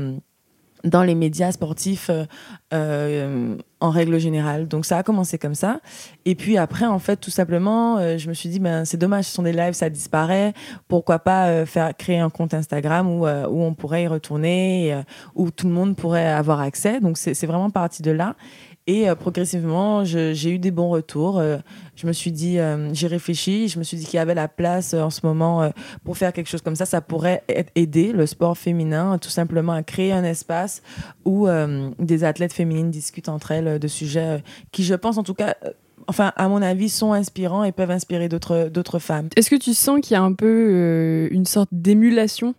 dans 0.84 1.02
les 1.02 1.14
médias 1.14 1.52
sportifs 1.52 2.10
euh, 2.10 2.24
euh, 2.72 3.56
en 3.80 3.90
règle 3.90 4.18
générale. 4.18 4.68
Donc 4.68 4.84
ça 4.84 4.98
a 4.98 5.02
commencé 5.02 5.38
comme 5.38 5.54
ça. 5.54 5.80
Et 6.24 6.34
puis 6.34 6.56
après, 6.56 6.86
en 6.86 6.98
fait, 6.98 7.16
tout 7.16 7.30
simplement, 7.30 7.98
euh, 7.98 8.18
je 8.18 8.28
me 8.28 8.34
suis 8.34 8.48
dit, 8.48 8.60
ben, 8.60 8.84
c'est 8.84 8.96
dommage, 8.96 9.24
ce 9.24 9.32
sont 9.32 9.42
des 9.42 9.52
lives, 9.52 9.72
ça 9.72 9.90
disparaît. 9.90 10.52
Pourquoi 10.88 11.18
pas 11.18 11.64
faire 11.66 11.96
créer 11.96 12.18
un 12.18 12.30
compte 12.30 12.54
Instagram 12.54 13.08
où, 13.08 13.26
où 13.26 13.62
on 13.62 13.74
pourrait 13.74 14.04
y 14.04 14.06
retourner, 14.06 15.02
où 15.34 15.50
tout 15.50 15.66
le 15.66 15.72
monde 15.72 15.96
pourrait 15.96 16.28
avoir 16.28 16.60
accès. 16.60 17.00
Donc 17.00 17.16
c'est 17.16 17.46
vraiment 17.46 17.70
parti 17.70 18.02
de 18.02 18.10
là. 18.10 18.36
Et 18.90 19.08
euh, 19.08 19.14
progressivement, 19.14 20.04
j'ai 20.04 20.50
eu 20.50 20.58
des 20.58 20.72
bons 20.72 20.88
retours. 20.88 21.38
Euh, 21.38 21.58
je 21.94 22.08
me 22.08 22.12
suis 22.12 22.32
dit, 22.32 22.58
euh, 22.58 22.92
j'ai 22.92 23.06
réfléchi, 23.06 23.68
je 23.68 23.78
me 23.78 23.84
suis 23.84 23.96
dit 23.96 24.04
qu'il 24.04 24.16
y 24.16 24.18
avait 24.18 24.34
la 24.34 24.48
place 24.48 24.94
en 24.94 25.10
ce 25.10 25.20
moment 25.22 25.70
pour 26.02 26.16
faire 26.16 26.32
quelque 26.32 26.48
chose 26.48 26.60
comme 26.60 26.74
ça. 26.74 26.86
Ça 26.86 27.00
pourrait 27.00 27.44
aider 27.76 28.10
le 28.10 28.26
sport 28.26 28.58
féminin 28.58 29.18
tout 29.18 29.28
simplement 29.28 29.74
à 29.74 29.84
créer 29.84 30.10
un 30.10 30.24
espace 30.24 30.82
où 31.24 31.46
des 32.00 32.24
athlètes 32.24 32.52
féminines 32.52 32.90
discutent 32.90 33.28
entre 33.28 33.52
elles 33.52 33.78
de 33.78 33.86
sujets 33.88 34.42
qui, 34.72 34.82
je 34.82 34.94
pense 34.94 35.18
en 35.18 35.22
tout 35.22 35.34
cas, 35.34 35.54
enfin, 36.08 36.32
à 36.34 36.48
mon 36.48 36.60
avis, 36.60 36.88
sont 36.88 37.12
inspirants 37.12 37.62
et 37.62 37.70
peuvent 37.70 37.92
inspirer 37.92 38.28
d'autres 38.28 38.98
femmes. 38.98 39.28
Est-ce 39.36 39.50
que 39.50 39.56
tu 39.56 39.72
sens 39.72 40.00
qu'il 40.00 40.14
y 40.14 40.16
a 40.16 40.22
un 40.22 40.32
peu 40.32 41.28
une 41.30 41.46
sorte 41.46 41.68
d'émulation 41.70 42.54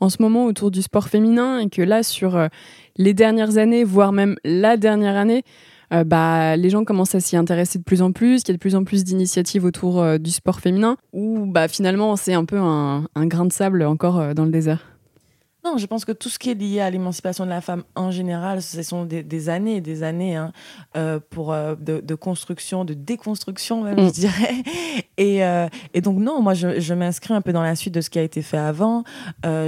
en 0.00 0.08
ce 0.08 0.20
moment 0.20 0.46
autour 0.46 0.72
du 0.72 0.82
sport 0.82 1.08
féminin 1.08 1.60
et 1.60 1.68
que 1.68 1.82
là, 1.82 2.02
sur 2.02 2.48
les 2.96 3.14
dernières 3.14 3.58
années, 3.58 3.84
voire 3.84 4.12
même 4.12 4.36
la 4.44 4.76
dernière 4.76 5.16
année, 5.16 5.44
euh, 5.92 6.04
bah, 6.04 6.56
les 6.56 6.70
gens 6.70 6.84
commencent 6.84 7.14
à 7.14 7.20
s'y 7.20 7.36
intéresser 7.36 7.78
de 7.78 7.84
plus 7.84 8.02
en 8.02 8.12
plus, 8.12 8.42
qu'il 8.42 8.52
y 8.52 8.54
a 8.54 8.56
de 8.56 8.60
plus 8.60 8.74
en 8.74 8.84
plus 8.84 9.04
d'initiatives 9.04 9.64
autour 9.64 10.00
euh, 10.00 10.18
du 10.18 10.30
sport 10.30 10.60
féminin, 10.60 10.96
ou 11.12 11.46
bah, 11.46 11.68
finalement 11.68 12.16
c'est 12.16 12.34
un 12.34 12.44
peu 12.44 12.58
un, 12.58 13.06
grain 13.16 13.44
de 13.44 13.52
sable 13.52 13.82
encore 13.84 14.20
euh, 14.20 14.34
dans 14.34 14.44
le 14.44 14.50
désert 14.50 14.95
non, 15.66 15.78
je 15.78 15.86
pense 15.86 16.04
que 16.04 16.12
tout 16.12 16.28
ce 16.28 16.38
qui 16.38 16.50
est 16.50 16.54
lié 16.54 16.80
à 16.80 16.90
l'émancipation 16.90 17.44
de 17.44 17.50
la 17.50 17.60
femme 17.60 17.82
en 17.96 18.12
général, 18.12 18.62
ce 18.62 18.82
sont 18.82 19.04
des, 19.04 19.48
années 19.48 19.76
et 19.76 19.80
des 19.80 20.04
années 20.04 20.36
hein, 20.36 20.52
euh, 20.96 21.18
pour, 21.30 21.52
euh, 21.52 21.74
de, 21.76 22.14
construction, 22.14 22.84
de 22.84 22.94
déconstruction 22.94 23.82
même, 23.82 23.98
je 23.98 24.04
mm. 24.04 24.10
dirais. 24.10 24.54
Et, 25.18 25.42
euh, 25.44 25.66
et, 25.94 26.02
donc 26.02 26.18
non, 26.18 26.42
moi 26.42 26.52
je, 26.52 26.78
je 26.78 26.92
m'inscris 26.92 27.32
un 27.32 27.40
peu 27.40 27.52
dans 27.52 27.62
la 27.62 27.74
suite 27.74 27.94
de 27.94 28.02
ce 28.02 28.10
qui 28.10 28.18
a 28.18 28.22
été 28.22 28.42
fait 28.42 28.58
avant. 28.58 29.02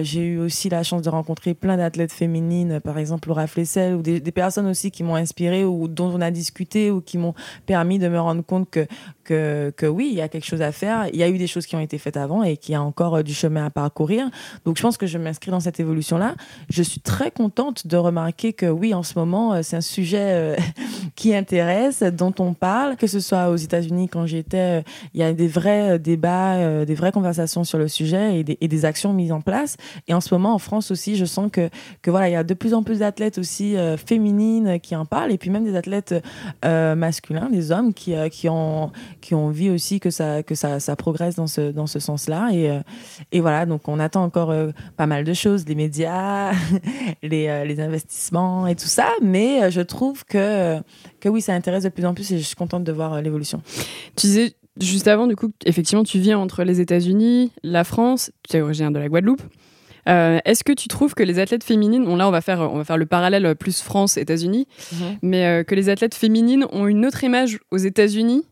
J'ai 0.02 0.20
eu 0.20 0.38
aussi 0.38 0.68
la 0.68 0.82
chance 0.82 1.00
de 1.00 1.08
rencontrer 1.08 1.54
plein 1.54 1.78
d'athlètes 1.78 2.12
féminines, 2.12 2.80
par 2.80 2.98
exemple 2.98 3.28
Laura 3.28 3.46
Flessel, 3.46 3.94
ou 3.94 4.02
des, 4.02 4.20
des 4.20 4.32
personnes 4.32 4.66
aussi 4.66 4.90
qui 4.90 5.02
m'ont 5.02 5.14
inspirée 5.14 5.64
ou 5.64 5.88
dont 5.88 6.10
on 6.14 6.20
a 6.20 6.30
discuté 6.30 6.90
ou 6.90 7.00
qui 7.00 7.16
m'ont 7.16 7.34
permis 7.64 7.98
de 7.98 8.08
me 8.08 8.20
rendre 8.20 8.42
compte 8.42 8.68
que, 8.68 8.86
que, 9.24 9.72
que, 9.74 9.86
oui, 9.86 10.08
il 10.10 10.18
y 10.18 10.20
a 10.20 10.28
quelque 10.28 10.44
chose 10.44 10.60
à 10.60 10.70
faire. 10.70 11.06
Il 11.14 11.18
y 11.18 11.22
a 11.22 11.30
eu 11.30 11.38
des 11.38 11.46
choses 11.46 11.66
qui 11.66 11.76
ont 11.76 11.80
été 11.80 11.96
faites 11.96 12.18
avant 12.18 12.42
et 12.42 12.58
qu'il 12.58 12.72
y 12.72 12.76
a 12.76 12.82
encore 12.82 13.24
du 13.24 13.32
chemin 13.32 13.64
à 13.64 13.70
parcourir. 13.70 14.30
Donc 14.66 14.76
je 14.76 14.82
pense 14.82 14.98
que 14.98 15.06
je 15.06 15.16
m'inscris 15.16 15.50
dans 15.50 15.60
cette 15.60 15.80
évolution 15.80 15.88
évolution-là, 15.88 16.35
je 16.68 16.83
suis 16.83 17.00
très 17.00 17.30
contente 17.30 17.87
de 17.87 17.97
remarquer 17.97 18.52
que 18.52 18.66
oui, 18.66 18.92
en 18.95 19.02
ce 19.02 19.18
moment, 19.18 19.54
euh, 19.54 19.61
c'est 19.62 19.76
un 19.76 19.80
sujet 19.80 20.18
euh, 20.21 20.57
qui 21.16 21.35
intéresse, 21.35 22.02
dont 22.02 22.35
on 22.38 22.52
parle, 22.52 22.97
que 22.97 23.07
ce 23.07 23.21
soit 23.21 23.49
aux 23.49 23.57
États-Unis 23.57 24.09
quand 24.09 24.26
j'étais, 24.26 24.85
il 25.14 25.21
y 25.21 25.23
a 25.23 25.33
des 25.33 25.49
vrais 25.49 25.99
débats, 25.99 26.85
des 26.85 26.95
vraies 26.95 27.12
conversations 27.12 27.64
sur 27.64 27.78
le 27.78 27.88
sujet 27.88 28.40
et 28.40 28.68
des, 28.68 28.85
actions 28.85 29.12
mises 29.12 29.33
en 29.33 29.40
place. 29.40 29.76
Et 30.07 30.14
en 30.14 30.21
ce 30.21 30.33
moment, 30.35 30.54
en 30.54 30.59
France 30.59 30.90
aussi, 30.90 31.16
je 31.16 31.25
sens 31.25 31.50
que, 31.50 31.68
que 32.02 32.11
voilà, 32.11 32.28
il 32.28 32.33
y 32.33 32.37
a 32.37 32.45
de 32.45 32.54
plus 32.54 32.75
en 32.75 32.83
plus 32.83 33.00
d'athlètes 33.00 33.38
aussi 33.38 33.75
féminines 33.97 34.78
qui 34.80 34.95
en 34.95 35.04
parlent, 35.04 35.33
et 35.33 35.38
puis 35.38 35.50
même 35.50 35.64
des 35.64 35.75
athlètes 35.75 36.14
masculins, 36.62 37.49
des 37.50 37.73
hommes 37.73 37.92
qui, 37.92 38.14
qui 38.30 38.49
ont 38.49 38.92
qui 39.21 39.35
ont 39.35 39.47
envie 39.47 39.71
aussi 39.71 40.00
que 40.00 40.11
ça 40.11 40.42
que 40.42 40.54
ça, 40.54 40.78
progresse 40.97 41.35
dans 41.35 41.47
ce 41.47 41.73
dans 41.73 41.87
ce 41.87 41.99
sens-là. 41.99 42.50
Et, 42.52 42.78
et 43.33 43.40
voilà, 43.40 43.66
donc 43.66 43.88
on 43.88 43.99
attend 43.99 44.23
encore 44.23 44.54
pas 44.97 45.07
mal 45.07 45.25
de 45.25 45.33
choses, 45.33 45.64
médias, 45.78 46.52
les, 47.23 47.49
euh, 47.49 47.64
les, 47.64 47.80
investissements 47.80 48.66
et 48.66 48.75
tout 48.75 48.87
ça. 48.87 49.08
Mais 49.23 49.62
euh, 49.62 49.70
je 49.70 49.80
trouve 49.80 50.25
que, 50.25 50.78
que 51.20 51.28
oui, 51.28 51.40
ça 51.40 51.54
intéresse 51.54 51.85
de 51.85 51.88
plus 51.88 52.04
en 52.04 52.14
plus 52.14 52.30
et 52.32 52.38
je 52.38 52.42
suis 52.42 52.56
contente 52.56 52.85
de 52.85 52.92
voir 52.92 53.14
euh, 53.14 53.20
l'évolution. 53.23 53.62
Tu 54.16 54.26
disais 54.26 54.54
juste 54.80 55.08
avant, 55.08 55.26
du 55.26 55.37
coup, 55.37 55.50
effectivement, 55.64 56.04
tu 56.04 56.18
vis 56.18 56.35
entre 56.35 56.64
les 56.64 56.80
États-Unis, 56.80 57.52
la 57.62 57.85
France, 57.85 58.30
tu 58.49 58.56
es 58.56 58.61
originaire 58.61 58.90
de 58.90 58.99
la 58.99 59.08
Guadeloupe. 59.08 59.42
Est-ce 60.06 60.64
que 60.64 60.73
tu 60.73 60.88
trouves 60.88 61.14
que 61.14 61.23
les 61.23 61.38
athlètes 61.38 61.64
féminines, 61.64 62.06
bon 62.06 62.16
là 62.16 62.26
on 62.26 62.30
va 62.30 62.40
faire, 62.40 62.61
on 62.61 62.78
va 62.78 62.85
faire 62.85 62.97
le 62.97 63.04
parallèle 63.04 63.54
plus 63.56 63.82
France-États-Unis, 63.82 64.66
mhm. 64.92 65.18
mais 65.20 65.64
que 65.66 65.75
les 65.75 65.90
athlètes 65.90 66.14
féminines 66.14 66.64
ont 66.73 66.87
une 66.87 67.04
autre 67.04 67.25
image 67.25 67.58
aux 67.70 67.76
États-Unis, 67.76 68.42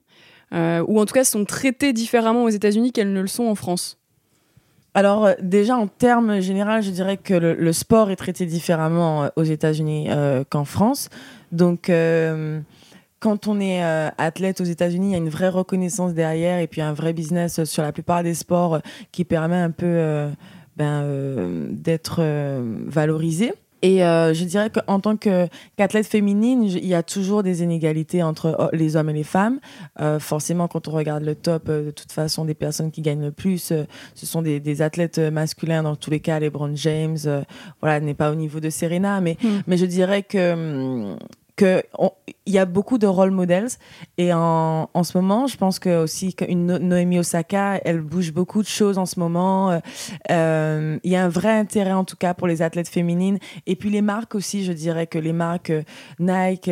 ou 0.52 1.00
en 1.00 1.06
tout 1.06 1.14
cas 1.14 1.25
sont 1.25 1.47
traitées 1.47 1.95
différemment 1.95 2.45
aux 2.45 2.50
États-Unis 2.50 2.92
qu'elles 2.92 3.14
ne 3.14 3.23
le 3.23 3.26
sont 3.26 3.45
en 3.45 3.54
France? 3.54 3.97
Alors 4.96 5.26
euh, 5.26 5.34
déjà 5.42 5.76
en 5.76 5.88
termes 5.88 6.40
généraux, 6.40 6.80
je 6.80 6.88
dirais 6.88 7.18
que 7.18 7.34
le, 7.34 7.72
sport 7.74 8.10
est 8.10 8.16
traité 8.16 8.46
différemment 8.46 9.24
euh, 9.24 9.28
aux 9.36 9.42
États-Unis 9.42 10.06
euh, 10.08 10.42
qu'en 10.48 10.64
France. 10.64 11.10
Donc 11.52 11.92
quand 13.20 13.46
on 13.46 13.60
est 13.60 13.82
athlète 14.18 14.60
aux 14.60 14.64
États-Unis, 14.64 15.08
il 15.08 15.12
y 15.12 15.14
a 15.14 15.18
une 15.18 15.28
vraie 15.28 15.48
reconnaissance 15.48 16.14
derrière 16.14 16.60
et 16.60 16.66
puis 16.66 16.80
un 16.80 16.92
vrai 16.92 17.12
business 17.12 17.64
sur 17.64 17.82
la 17.82 17.92
plupart 17.92 18.22
des 18.22 18.34
sports 18.34 18.80
qui 19.12 19.24
permet 19.24 19.56
un 19.56 19.70
peu 19.70 20.28
ben, 20.76 21.04
d'être 21.70 22.22
valorisé. 22.86 23.52
Et 23.83 24.04
euh, 24.04 24.33
je 24.33 24.45
dirais 24.45 24.71
qu'en 24.71 25.00
tant 25.00 25.16
qu'athlète 25.16 26.06
féminine, 26.06 26.64
il 26.64 26.87
y 26.87 26.95
a 26.95 27.02
toujours 27.02 27.42
des 27.42 27.62
inégalités 27.62 28.23
entre 28.23 28.56
oh, 28.59 28.68
les 28.73 28.97
hommes 28.97 29.11
et 29.11 29.12
les 29.12 29.25
femmes. 29.25 29.61
Euh, 30.00 30.18
forcément, 30.18 30.68
quand 30.68 30.88
on 30.88 30.92
regarde 30.92 31.25
le 31.25 31.35
top, 31.35 31.68
euh, 31.68 31.87
de 31.87 31.90
toute 31.90 32.12
façon, 32.12 32.45
des 32.45 32.54
personnes 32.54 32.90
qui 32.90 33.02
gagnent 33.02 33.25
le 33.25 33.33
plus, 33.33 33.73
ce 34.14 34.26
sont 34.26 34.42
des, 34.42 34.83
athlètes 34.83 35.18
masculins 35.18 35.83
dans 35.83 35.97
tous 35.97 36.11
les 36.11 36.21
cas. 36.21 36.38
LeBron 36.40 36.75
James, 36.75 37.18
voilà, 37.80 38.00
n'est 38.00 38.14
pas 38.14 38.30
au 38.30 38.35
niveau 38.35 38.61
de 38.61 38.71
Serena, 38.71 39.21
mais, 39.21 39.37
hmm. 39.42 39.61
mais 39.66 39.76
je 39.76 39.87
dirais 39.87 40.23
que 40.23 41.16
hum, 41.62 41.66
que 41.66 41.82
il 42.46 42.52
y 42.52 42.58
a 42.58 42.64
beaucoup 42.64 42.98
de 42.98 43.06
role 43.06 43.30
models 43.32 43.68
et 44.18 44.32
en, 44.32 44.88
en 44.92 45.02
ce 45.02 45.18
moment 45.18 45.46
je 45.46 45.56
pense 45.56 45.78
que 45.78 46.02
aussi 46.02 46.34
qu'une 46.34 46.78
Noémie 46.78 47.18
Osaka 47.18 47.80
elle 47.84 48.00
bouge 48.00 48.32
beaucoup 48.32 48.62
de 48.62 48.68
choses 48.68 48.98
en 48.98 49.06
ce 49.06 49.18
moment. 49.18 49.70
Euh, 49.70 49.78
euh, 50.30 50.98
il 51.02 51.10
y 51.10 51.16
a 51.16 51.25
un 51.25 51.28
vrai 51.28 51.52
intérêt 51.52 51.92
en 51.92 52.04
tout 52.04 52.16
cas 52.16 52.34
pour 52.34 52.46
les 52.46 52.62
athlètes 52.62 52.88
féminines. 52.88 53.38
Et 53.66 53.75
puis 53.75 53.90
les 53.90 54.02
marques 54.02 54.34
aussi 54.34 54.64
je 54.64 54.72
dirais 54.72 55.06
que 55.06 55.18
les 55.18 55.32
marques 55.32 55.70
euh, 55.70 55.82
Nike 56.20 56.70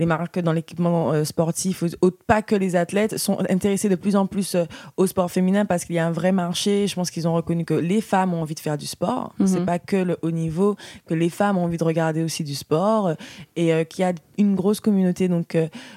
les 0.00 0.06
marques 0.06 0.40
dans 0.40 0.52
l'équipement 0.52 1.12
euh, 1.12 1.24
sportif, 1.24 1.84
pas 2.26 2.40
que 2.42 2.56
les 2.56 2.74
athlètes, 2.74 3.18
sont 3.18 3.38
intéressés 3.50 3.90
de 3.90 3.94
plus 3.94 4.16
en 4.16 4.26
plus 4.26 4.54
euh, 4.54 4.64
au 4.96 5.06
sport 5.06 5.30
féminin 5.30 5.66
parce 5.66 5.84
qu'il 5.84 5.94
y 5.94 5.98
a 5.98 6.06
un 6.06 6.10
vrai 6.10 6.32
marché. 6.32 6.86
Je 6.88 6.94
pense 6.94 7.10
qu'ils 7.10 7.28
ont 7.28 7.34
reconnu 7.34 7.66
que 7.66 7.74
les 7.74 8.00
femmes 8.00 8.32
ont 8.32 8.40
envie 8.40 8.54
de 8.54 8.60
faire 8.60 8.78
du 8.78 8.86
sport. 8.86 9.34
Ce 9.36 9.42
mhm. 9.42 9.48
C'est 9.48 9.64
pas 9.66 9.78
que 9.78 9.96
le 9.96 10.16
haut 10.22 10.30
niveau, 10.30 10.76
que 11.06 11.12
les 11.12 11.28
femmes 11.28 11.58
ont 11.58 11.64
envie 11.64 11.76
de 11.76 11.84
regarder 11.84 12.24
aussi 12.24 12.44
du 12.44 12.54
sport 12.54 13.08
euh, 13.08 13.14
et 13.56 13.84
qu'il 13.84 14.02
y 14.02 14.04
a 14.08 14.14
une 14.38 14.54
grosse 14.54 14.80
communauté. 14.80 15.28
Donc, 15.28 15.56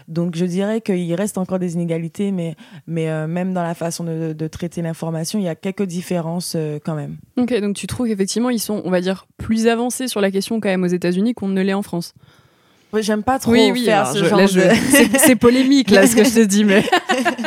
donc 0.09 0.35
je 0.35 0.45
dirais 0.45 0.81
qu'il 0.81 1.15
reste 1.15 1.37
encore 1.37 1.59
des 1.59 1.75
inégalités, 1.75 2.31
mais, 2.31 2.55
mais 2.87 3.25
même 3.25 3.53
dans 3.53 3.63
la 3.63 3.73
façon 3.73 4.03
de, 4.03 4.33
de 4.33 4.47
traiter 4.47 4.81
l'information, 4.81 5.39
il 5.39 5.45
y 5.45 5.47
a 5.47 5.55
quelques 5.55 5.83
différences 5.83 6.57
quand 6.83 6.95
même. 6.95 7.15
Ok, 7.37 7.57
donc 7.61 7.77
tu 7.77 7.87
trouves 7.87 8.07
qu'effectivement, 8.07 8.49
ils 8.49 8.59
sont, 8.59 8.81
on 8.83 8.89
va 8.89 8.99
dire, 8.99 9.27
plus 9.37 9.67
avancés 9.67 10.09
sur 10.09 10.19
la 10.19 10.29
question 10.29 10.59
quand 10.59 10.67
même 10.67 10.83
aux 10.83 10.87
États-Unis 10.87 11.33
qu'on 11.33 11.47
ne 11.47 11.61
l'est 11.61 11.73
en 11.73 11.83
France? 11.83 12.13
J'aime 13.01 13.23
pas 13.23 13.39
trop 13.39 13.53
faire 13.53 14.07
ce 14.07 14.23
genre 14.23 14.39
de... 14.39 15.17
C'est 15.17 15.35
polémique, 15.35 15.89
là, 15.89 16.05
ce 16.05 16.15
que 16.15 16.23
je 16.23 16.33
te 16.33 16.43
dis, 16.45 16.63
mais... 16.63 16.83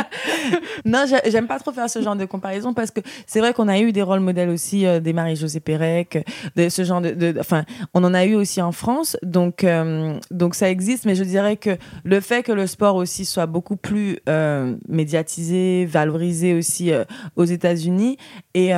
non, 0.85 1.05
j'aime 1.27 1.47
pas 1.47 1.59
trop 1.59 1.73
faire 1.73 1.89
ce 1.89 2.03
genre 2.03 2.17
de 2.17 2.25
comparaison 2.25 2.75
parce 2.75 2.91
que 2.91 3.01
c'est 3.27 3.41
vrai 3.41 3.53
qu'on 3.53 3.69
a 3.69 3.79
eu 3.79 3.93
des 3.93 4.03
rôles 4.03 4.21
modèles 4.21 4.49
aussi, 4.49 4.87
euh, 4.87 5.01
des 5.01 5.13
Marie-Josée 5.13 5.61
Pérec, 5.61 6.27
de 6.57 6.69
ce 6.69 6.85
genre 6.85 7.01
de... 7.01 7.35
Enfin, 7.39 7.65
on 7.95 8.03
en 8.05 8.15
a 8.15 8.25
eu 8.25 8.35
aussi 8.35 8.61
en 8.61 8.73
France, 8.73 9.17
donc, 9.23 9.63
euh, 9.63 10.19
donc 10.31 10.55
ça 10.55 10.71
existe, 10.71 11.05
mais 11.05 11.15
je 11.15 11.25
dirais 11.25 11.57
que 11.57 11.77
le 12.05 12.21
fait 12.21 12.43
que 12.43 12.53
le 12.53 12.67
sport 12.67 12.97
aussi 12.97 13.25
soit 13.25 13.47
beaucoup 13.47 13.77
plus 13.77 14.19
euh, 14.29 14.75
médiatisé, 14.89 15.87
valorisé 15.87 16.55
aussi 16.55 16.91
aux 17.37 17.45
États-Unis 17.45 18.17
et, 18.55 18.71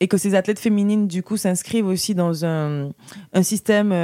et 0.00 0.08
que 0.08 0.16
ces 0.16 0.34
athlètes 0.34 0.58
féminines, 0.58 1.06
du 1.06 1.22
coup, 1.22 1.36
s'inscrivent 1.36 1.86
aussi 1.86 2.14
dans 2.14 2.44
un, 2.44 2.90
un 3.32 3.42
système 3.42 3.94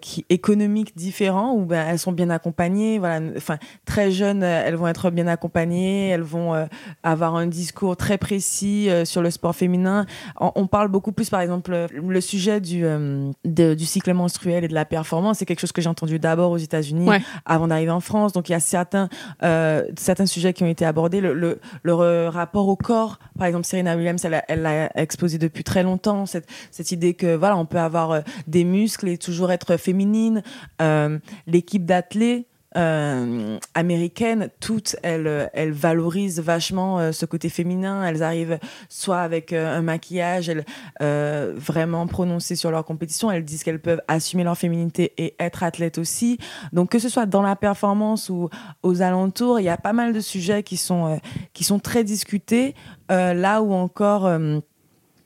qui, 0.00 0.24
économique 0.28 0.91
différents 0.96 1.54
où 1.54 1.64
ben, 1.64 1.86
elles 1.88 1.98
sont 1.98 2.12
bien 2.12 2.30
accompagnées. 2.30 2.98
Voilà, 2.98 3.20
enfin, 3.36 3.58
très 3.84 4.10
jeunes, 4.10 4.42
euh, 4.42 4.62
elles 4.64 4.76
vont 4.76 4.86
être 4.86 5.10
bien 5.10 5.26
accompagnées, 5.26 6.08
elles 6.08 6.22
vont 6.22 6.54
euh, 6.54 6.66
avoir 7.02 7.36
un 7.36 7.46
discours 7.46 7.96
très 7.96 8.18
précis 8.18 8.90
euh, 8.90 9.04
sur 9.04 9.22
le 9.22 9.30
sport 9.30 9.54
féminin. 9.54 10.06
On, 10.40 10.66
parle 10.66 10.88
beaucoup 10.88 11.12
plus, 11.12 11.28
par 11.28 11.40
exemple, 11.40 11.86
le 11.92 12.20
sujet 12.20 12.60
du, 12.60 12.84
du 13.44 13.84
cycle 13.84 14.14
menstruel 14.14 14.64
et 14.64 14.68
de 14.68 14.74
la 14.74 14.84
performance, 14.84 15.38
c'est 15.38 15.44
quelque 15.44 15.60
chose 15.60 15.72
que 15.72 15.82
j'ai 15.82 15.88
entendu 15.88 16.18
d'abord 16.18 16.50
aux 16.50 16.58
États-Unis 16.58 17.08
avant 17.44 17.68
d'arriver 17.68 17.90
en 17.90 18.00
France. 18.00 18.32
Donc 18.32 18.48
il 18.48 18.52
y 18.52 18.54
a 18.54 18.60
certains, 18.60 19.08
certains 19.40 20.26
sujets 20.26 20.54
qui 20.54 20.62
ont 20.62 20.68
été 20.68 20.86
abordés. 20.86 21.20
Le, 21.20 21.60
le, 21.82 22.28
rapport 22.28 22.68
au 22.68 22.76
corps, 22.76 23.18
par 23.36 23.46
exemple, 23.46 23.66
Serena 23.66 23.96
Williams, 23.96 24.24
elle 24.48 24.62
l'a 24.62 24.90
exposé 24.98 25.36
depuis 25.36 25.64
très 25.64 25.82
longtemps, 25.82 26.24
cette, 26.24 26.48
cette 26.70 26.90
idée 26.90 27.14
que 27.14 27.34
voilà, 27.34 27.56
on 27.56 27.66
peut 27.66 27.78
avoir 27.78 28.22
des 28.46 28.64
muscles 28.64 29.08
et 29.08 29.18
toujours 29.18 29.52
être 29.52 29.76
féminine. 29.76 30.42
Euh, 30.82 31.18
l'équipe 31.46 31.84
d'athlètes 31.84 32.46
euh, 32.74 33.58
américaine, 33.74 34.48
toutes, 34.58 34.96
elles, 35.02 35.50
elles 35.52 35.72
valorisent 35.72 36.40
vachement 36.40 36.98
euh, 36.98 37.12
ce 37.12 37.26
côté 37.26 37.50
féminin. 37.50 38.02
Elles 38.02 38.22
arrivent 38.22 38.58
soit 38.88 39.20
avec 39.20 39.52
un 39.52 39.82
maquillage, 39.82 40.48
elles, 40.48 40.64
vraiment 41.54 42.06
prononcé 42.06 42.56
sur 42.56 42.70
leur 42.70 42.84
compétition. 42.84 43.30
Elles 43.30 43.44
disent 43.44 43.62
qu'elles 43.62 43.82
peuvent 43.82 44.00
assumer 44.08 44.42
leur 44.42 44.56
féminité 44.56 45.12
et 45.18 45.34
être 45.38 45.62
athlètes 45.62 45.98
aussi. 45.98 46.38
Donc 46.72 46.90
que 46.90 46.98
ce 46.98 47.10
soit 47.10 47.26
dans 47.26 47.42
la 47.42 47.56
performance 47.56 48.30
ou 48.30 48.48
aux 48.82 49.02
alentours, 49.02 49.60
il 49.60 49.64
y 49.64 49.68
a 49.68 49.76
pas 49.76 49.92
mal 49.92 50.14
de 50.14 50.20
sujets 50.20 50.62
qui 50.62 50.78
sont, 50.78 51.20
qui 51.52 51.64
sont 51.64 51.78
très 51.78 52.04
discutés. 52.04 52.74
là 53.10 53.60
où 53.60 53.74
encore 53.74 54.30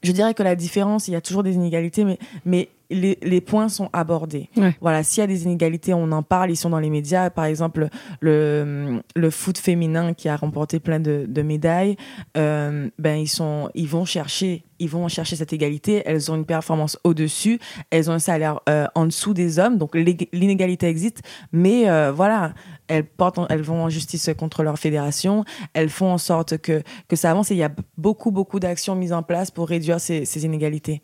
je 0.02 0.12
dirais 0.12 0.34
que 0.34 0.42
la 0.42 0.56
différence, 0.56 1.08
il 1.08 1.12
y 1.12 1.16
a 1.16 1.20
toujours 1.20 1.42
des 1.42 1.54
inégalités, 1.54 2.04
mais 2.44 2.68
les, 2.90 3.19
les, 3.23 3.40
points 3.40 3.69
sont 3.69 3.90
abordés. 3.93 4.49
Voilà, 4.81 5.02
s'il 5.02 5.21
y 5.21 5.25
a 5.25 5.26
des 5.26 5.45
inégalités, 5.45 5.95
on 5.95 6.11
en 6.12 6.23
parle, 6.23 6.50
ils 6.50 6.57
sont 6.57 6.71
dans 6.71 6.78
les 6.78 6.90
médias. 6.90 7.31
Par 7.31 7.45
exemple, 7.45 7.88
le, 8.21 9.00
le 9.14 9.31
foot 9.31 9.59
féminin 9.59 10.14
qui 10.14 10.28
a 10.28 10.37
remporté 10.37 10.81
plein 10.81 11.00
de, 11.00 11.26
de 11.28 11.43
médailles, 11.43 11.97
euh, 12.37 12.88
ben 12.99 13.16
ils 13.16 13.28
sont, 13.28 13.71
ils 13.75 13.88
vont 13.88 14.05
chercher, 14.05 14.64
ils 14.78 14.88
vont 14.88 15.09
chercher 15.09 15.37
cette 15.37 15.52
égalité. 15.52 16.02
Elles 16.07 16.31
ont 16.31 16.37
une 16.37 16.45
performance 16.45 16.99
au-dessus, 17.05 17.59
elles 17.90 18.11
ont 18.11 18.14
un 18.14 18.19
salaire 18.19 18.61
euh, 18.69 18.87
en 18.95 19.07
dessous 19.07 19.35
des 19.35 19.59
hommes, 19.59 19.78
donc 19.78 19.95
l'inégalité 19.95 20.87
existe. 20.87 21.23
Mais 21.52 21.88
euh, 21.88 22.12
voilà, 22.12 22.55
elles 22.88 23.05
portent, 23.05 23.40
elles 23.49 23.62
vont 23.62 23.85
en 23.85 23.88
justice 23.88 24.31
contre 24.38 24.62
leur 24.62 24.78
fédération, 24.78 25.45
elles 25.75 25.90
font 25.90 26.12
en 26.12 26.19
sorte 26.19 26.59
que 26.59 26.83
que 27.09 27.16
ça 27.16 27.31
avance. 27.31 27.50
Et 27.50 27.55
il 27.55 27.59
y 27.59 27.64
a 27.64 27.73
beaucoup 27.99 28.31
beaucoup 28.31 28.61
d'actions 28.61 28.95
mises 28.95 29.12
en 29.12 29.23
place 29.23 29.50
pour 29.50 29.69
réduire 29.69 30.00
ces, 30.00 30.25
ces 30.25 30.45
inégalités. 30.45 31.02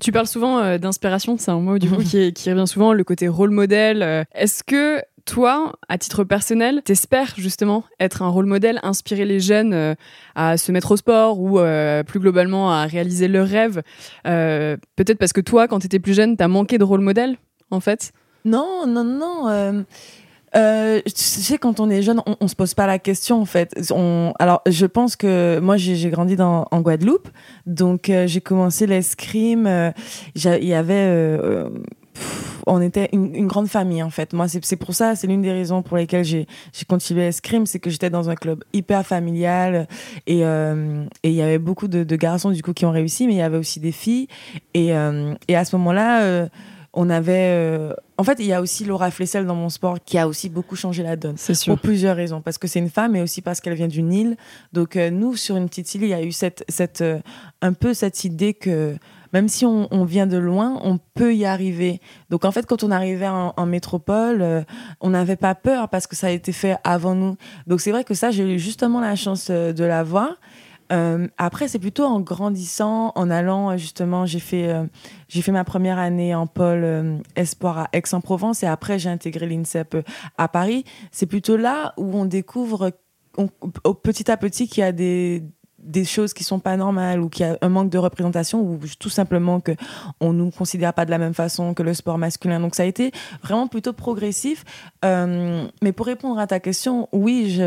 Tu 0.00 0.12
parles 0.12 0.26
souvent 0.26 0.58
euh, 0.58 0.78
d'inspiration, 0.78 1.36
c'est 1.38 1.50
un 1.50 1.60
mot 1.60 1.78
du 1.78 1.90
coup 1.90 2.02
qui, 2.04 2.32
qui, 2.32 2.50
revient 2.50 2.66
souvent, 2.66 2.92
le 2.92 3.04
côté 3.04 3.28
rôle 3.28 3.50
modèle. 3.50 4.02
Euh. 4.02 4.24
Est-ce 4.34 4.62
que 4.62 5.02
toi, 5.24 5.72
à 5.88 5.96
titre 5.96 6.22
personnel, 6.24 6.82
t'espères 6.84 7.32
justement 7.36 7.84
être 7.98 8.22
un 8.22 8.28
rôle 8.28 8.46
modèle, 8.46 8.78
inspirer 8.82 9.24
les 9.24 9.40
jeunes 9.40 9.72
euh, 9.72 9.94
à 10.34 10.56
se 10.58 10.70
mettre 10.70 10.92
au 10.92 10.96
sport 10.96 11.40
ou 11.40 11.58
plus 12.06 12.20
globalement 12.20 12.72
à 12.72 12.84
réaliser 12.86 13.28
leurs 13.28 13.48
rêves 13.48 13.82
Peut-être 14.24 15.18
parce 15.18 15.32
que 15.32 15.40
toi, 15.40 15.66
quand 15.66 15.80
t'étais 15.80 15.98
plus 15.98 16.14
jeune, 16.14 16.36
t'as 16.36 16.48
manqué 16.48 16.78
de 16.78 16.84
rôle 16.84 17.00
modèle, 17.00 17.36
en 17.70 17.80
fait? 17.80 18.12
Non, 18.44 18.86
non, 18.86 19.04
non. 19.04 19.84
Euh, 20.56 21.00
tu 21.04 21.12
sais, 21.16 21.58
quand 21.58 21.80
on 21.80 21.90
est 21.90 22.02
jeune, 22.02 22.20
on, 22.26 22.36
on 22.40 22.48
se 22.48 22.54
pose 22.54 22.74
pas 22.74 22.86
la 22.86 22.98
question 22.98 23.40
en 23.40 23.44
fait. 23.44 23.74
On, 23.90 24.32
alors, 24.38 24.62
je 24.66 24.86
pense 24.86 25.16
que 25.16 25.58
moi, 25.60 25.76
j'ai 25.76 26.10
grandi 26.10 26.36
dans, 26.36 26.66
en 26.70 26.80
Guadeloupe, 26.80 27.28
donc 27.66 28.08
euh, 28.08 28.26
j'ai 28.26 28.40
commencé 28.40 28.86
l'escrime. 28.86 29.66
Euh, 29.66 29.90
il 30.34 30.64
y 30.64 30.74
avait 30.74 31.64
on 32.66 32.80
était 32.80 33.08
une, 33.12 33.46
grande 33.48 33.66
famille 33.66 34.02
en 34.02 34.10
fait. 34.10 34.32
Moi, 34.32 34.46
c'est 34.48 34.76
pour 34.76 34.94
ça, 34.94 35.16
c'est 35.16 35.26
l'une 35.26 35.42
des 35.42 35.50
raisons 35.52 35.82
pour 35.82 35.96
lesquelles 35.96 36.24
j'ai 36.24 36.46
continué 36.88 37.26
escrime, 37.26 37.66
c'est 37.66 37.80
que 37.80 37.90
j'étais 37.90 38.08
dans 38.08 38.30
un 38.30 38.36
club 38.36 38.62
hyper 38.72 39.04
familial 39.04 39.88
et 40.26 40.38
il 40.38 41.32
y 41.32 41.42
avait 41.42 41.58
beaucoup 41.58 41.88
de, 41.88 42.16
garçons 42.16 42.52
du 42.52 42.62
coup 42.62 42.72
qui 42.72 42.86
ont 42.86 42.92
réussi, 42.92 43.26
mais 43.26 43.34
il 43.34 43.38
y 43.38 43.42
avait 43.42 43.58
aussi 43.58 43.80
des 43.80 43.92
filles. 43.92 44.28
Et, 44.74 44.92
et 45.48 45.56
à 45.56 45.64
ce 45.64 45.76
moment-là, 45.76 46.48
on 46.94 47.10
avait. 47.10 47.50
Euh, 47.52 47.92
en 48.16 48.24
fait, 48.24 48.38
il 48.38 48.46
y 48.46 48.52
a 48.52 48.60
aussi 48.60 48.84
Laura 48.84 49.10
Flessel 49.10 49.46
dans 49.46 49.54
mon 49.54 49.68
sport 49.68 49.98
qui 50.04 50.16
a 50.18 50.28
aussi 50.28 50.48
beaucoup 50.48 50.76
changé 50.76 51.02
la 51.02 51.16
donne. 51.16 51.36
C'est 51.36 51.54
sûr. 51.54 51.74
Pour 51.74 51.82
plusieurs 51.82 52.16
raisons. 52.16 52.40
Parce 52.40 52.58
que 52.58 52.68
c'est 52.68 52.78
une 52.78 52.90
femme, 52.90 53.12
mais 53.12 53.20
aussi 53.20 53.42
parce 53.42 53.60
qu'elle 53.60 53.74
vient 53.74 53.88
d'une 53.88 54.12
île. 54.12 54.36
Donc, 54.72 54.96
euh, 54.96 55.10
nous, 55.10 55.36
sur 55.36 55.56
une 55.56 55.68
petite 55.68 55.94
île, 55.94 56.04
il 56.04 56.08
y 56.08 56.14
a 56.14 56.22
eu 56.22 56.32
cette, 56.32 56.64
cette, 56.68 57.00
euh, 57.00 57.18
un 57.60 57.72
peu 57.72 57.92
cette 57.92 58.24
idée 58.24 58.54
que 58.54 58.96
même 59.32 59.48
si 59.48 59.66
on, 59.66 60.04
vient 60.04 60.28
de 60.28 60.36
loin, 60.36 60.78
on 60.84 61.00
peut 61.14 61.34
y 61.34 61.44
arriver. 61.44 62.00
Donc, 62.30 62.44
en 62.44 62.52
fait, 62.52 62.66
quand 62.66 62.84
on 62.84 62.92
arrivait 62.92 63.26
en, 63.26 63.52
en 63.56 63.66
métropole, 63.66 64.64
on 65.00 65.10
n'avait 65.10 65.34
pas 65.34 65.56
peur 65.56 65.88
parce 65.88 66.06
que 66.06 66.14
ça 66.14 66.28
a 66.28 66.30
été 66.30 66.52
fait 66.52 66.76
avant 66.84 67.16
nous. 67.16 67.36
Donc, 67.66 67.80
c'est 67.80 67.90
vrai 67.90 68.04
que 68.04 68.14
ça, 68.14 68.30
j'ai 68.30 68.44
eu 68.44 68.60
justement 68.60 69.00
la 69.00 69.16
chance 69.16 69.50
de 69.50 69.84
l'avoir. 69.84 70.36
Euh, 70.92 71.28
après, 71.38 71.68
c'est 71.68 71.78
plutôt 71.78 72.04
en 72.04 72.20
grandissant, 72.20 73.12
en 73.14 73.30
allant 73.30 73.70
euh, 73.70 73.76
justement, 73.76 74.26
j'ai 74.26 74.38
fait, 74.38 74.68
euh, 74.68 74.84
fait 75.28 75.52
ma 75.52 75.64
première 75.64 75.98
année 75.98 76.34
en 76.34 76.46
pôle 76.46 77.20
espoir 77.36 77.78
à 77.78 77.88
Aix-en-Provence 77.92 78.62
et 78.62 78.66
après 78.66 78.98
j'ai 78.98 79.08
intégré 79.08 79.46
l'INSEP 79.46 79.96
à 80.38 80.48
Paris. 80.48 80.84
C'est 81.10 81.26
plutôt 81.26 81.56
là 81.56 81.94
où 81.96 82.16
on 82.16 82.24
découvre 82.24 82.92
petit 84.02 84.30
à 84.30 84.36
petit 84.36 84.68
qu'il 84.68 84.82
y 84.82 84.84
a 84.84 84.92
des, 84.92 85.42
des 85.84 86.04
choses 86.04 86.32
qui 86.32 86.44
sont 86.44 86.58
pas 86.58 86.76
normales 86.76 87.20
ou 87.20 87.28
qu'il 87.28 87.46
y 87.46 87.48
a 87.48 87.58
un 87.60 87.68
manque 87.68 87.90
de 87.90 87.98
représentation 87.98 88.60
ou 88.60 88.80
tout 88.98 89.10
simplement 89.10 89.60
que 89.60 89.72
on 90.20 90.32
nous 90.32 90.50
considère 90.50 90.94
pas 90.94 91.04
de 91.04 91.10
la 91.10 91.18
même 91.18 91.34
façon 91.34 91.74
que 91.74 91.82
le 91.82 91.94
sport 91.94 92.18
masculin. 92.18 92.60
Donc 92.60 92.74
ça 92.74 92.82
a 92.82 92.86
été 92.86 93.12
vraiment 93.42 93.68
plutôt 93.68 93.92
progressif. 93.92 94.64
Euh, 95.04 95.66
mais 95.82 95.92
pour 95.92 96.06
répondre 96.06 96.38
à 96.38 96.46
ta 96.46 96.60
question, 96.60 97.08
oui, 97.12 97.58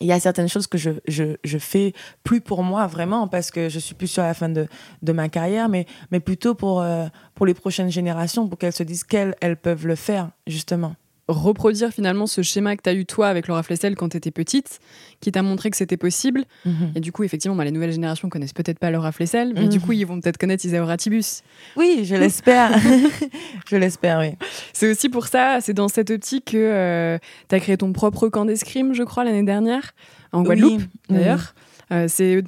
il 0.00 0.06
y 0.06 0.12
a 0.12 0.20
certaines 0.20 0.48
choses 0.48 0.66
que 0.66 0.78
je, 0.78 0.90
je, 1.06 1.36
je, 1.44 1.58
fais 1.58 1.92
plus 2.24 2.40
pour 2.40 2.62
moi 2.62 2.86
vraiment 2.86 3.28
parce 3.28 3.50
que 3.50 3.68
je 3.68 3.78
suis 3.78 3.94
plus 3.94 4.08
sur 4.08 4.22
la 4.22 4.34
fin 4.34 4.48
de, 4.48 4.66
de 5.02 5.12
ma 5.12 5.28
carrière, 5.28 5.68
mais, 5.68 5.86
mais 6.10 6.20
plutôt 6.20 6.54
pour, 6.54 6.80
euh, 6.80 7.06
pour 7.34 7.46
les 7.46 7.54
prochaines 7.54 7.90
générations, 7.90 8.48
pour 8.48 8.58
qu'elles 8.58 8.72
se 8.72 8.82
disent 8.82 9.04
qu'elles 9.04 9.34
elles 9.40 9.56
peuvent 9.56 9.86
le 9.86 9.94
faire 9.94 10.30
justement 10.46 10.94
reproduire 11.30 11.90
finalement 11.90 12.26
ce 12.26 12.42
schéma 12.42 12.76
que 12.76 12.82
tu 12.82 12.90
as 12.90 12.94
eu 12.94 13.06
toi 13.06 13.28
avec 13.28 13.46
Laura 13.46 13.62
Flessel 13.62 13.96
quand 13.96 14.10
tu 14.10 14.16
étais 14.16 14.30
petite, 14.30 14.80
qui 15.20 15.32
t'a 15.32 15.42
montré 15.42 15.70
que 15.70 15.76
c'était 15.76 15.96
possible. 15.96 16.44
Mhm. 16.64 16.92
Et 16.94 17.00
du 17.00 17.12
coup, 17.12 17.24
effectivement, 17.24 17.56
bah, 17.56 17.64
les 17.64 17.70
nouvelles 17.70 17.92
générations 17.92 18.28
connaissent 18.28 18.52
peut-être 18.52 18.78
pas 18.78 18.90
Laura 18.90 19.12
Flessel, 19.12 19.52
mais 19.54 19.68
du 19.68 19.78
mhm. 19.78 19.84
coup, 19.84 19.92
ils 19.92 20.04
vont 20.04 20.20
peut-être 20.20 20.38
connaître 20.38 20.64
Isaura 20.64 20.96
Tibus. 20.96 21.42
Oui, 21.76 22.02
je 22.04 22.16
l'espère. 22.16 22.72
je 23.70 23.76
l'espère, 23.76 24.18
oui. 24.20 24.36
C'est 24.72 24.90
aussi 24.90 25.08
pour 25.08 25.26
ça, 25.26 25.58
c'est 25.60 25.74
dans 25.74 25.88
cette 25.88 26.10
optique 26.10 26.46
que 26.46 26.56
euh, 26.56 27.18
tu 27.48 27.54
as 27.54 27.60
créé 27.60 27.76
ton 27.76 27.92
propre 27.92 28.28
camp 28.28 28.44
d'escrime, 28.44 28.94
je 28.94 29.02
crois, 29.02 29.24
l'année 29.24 29.44
dernière, 29.44 29.92
en 30.32 30.42
Guadeloupe, 30.42 30.82
d'ailleurs. 31.08 31.54
Euh, 31.92 32.06
c'est 32.08 32.42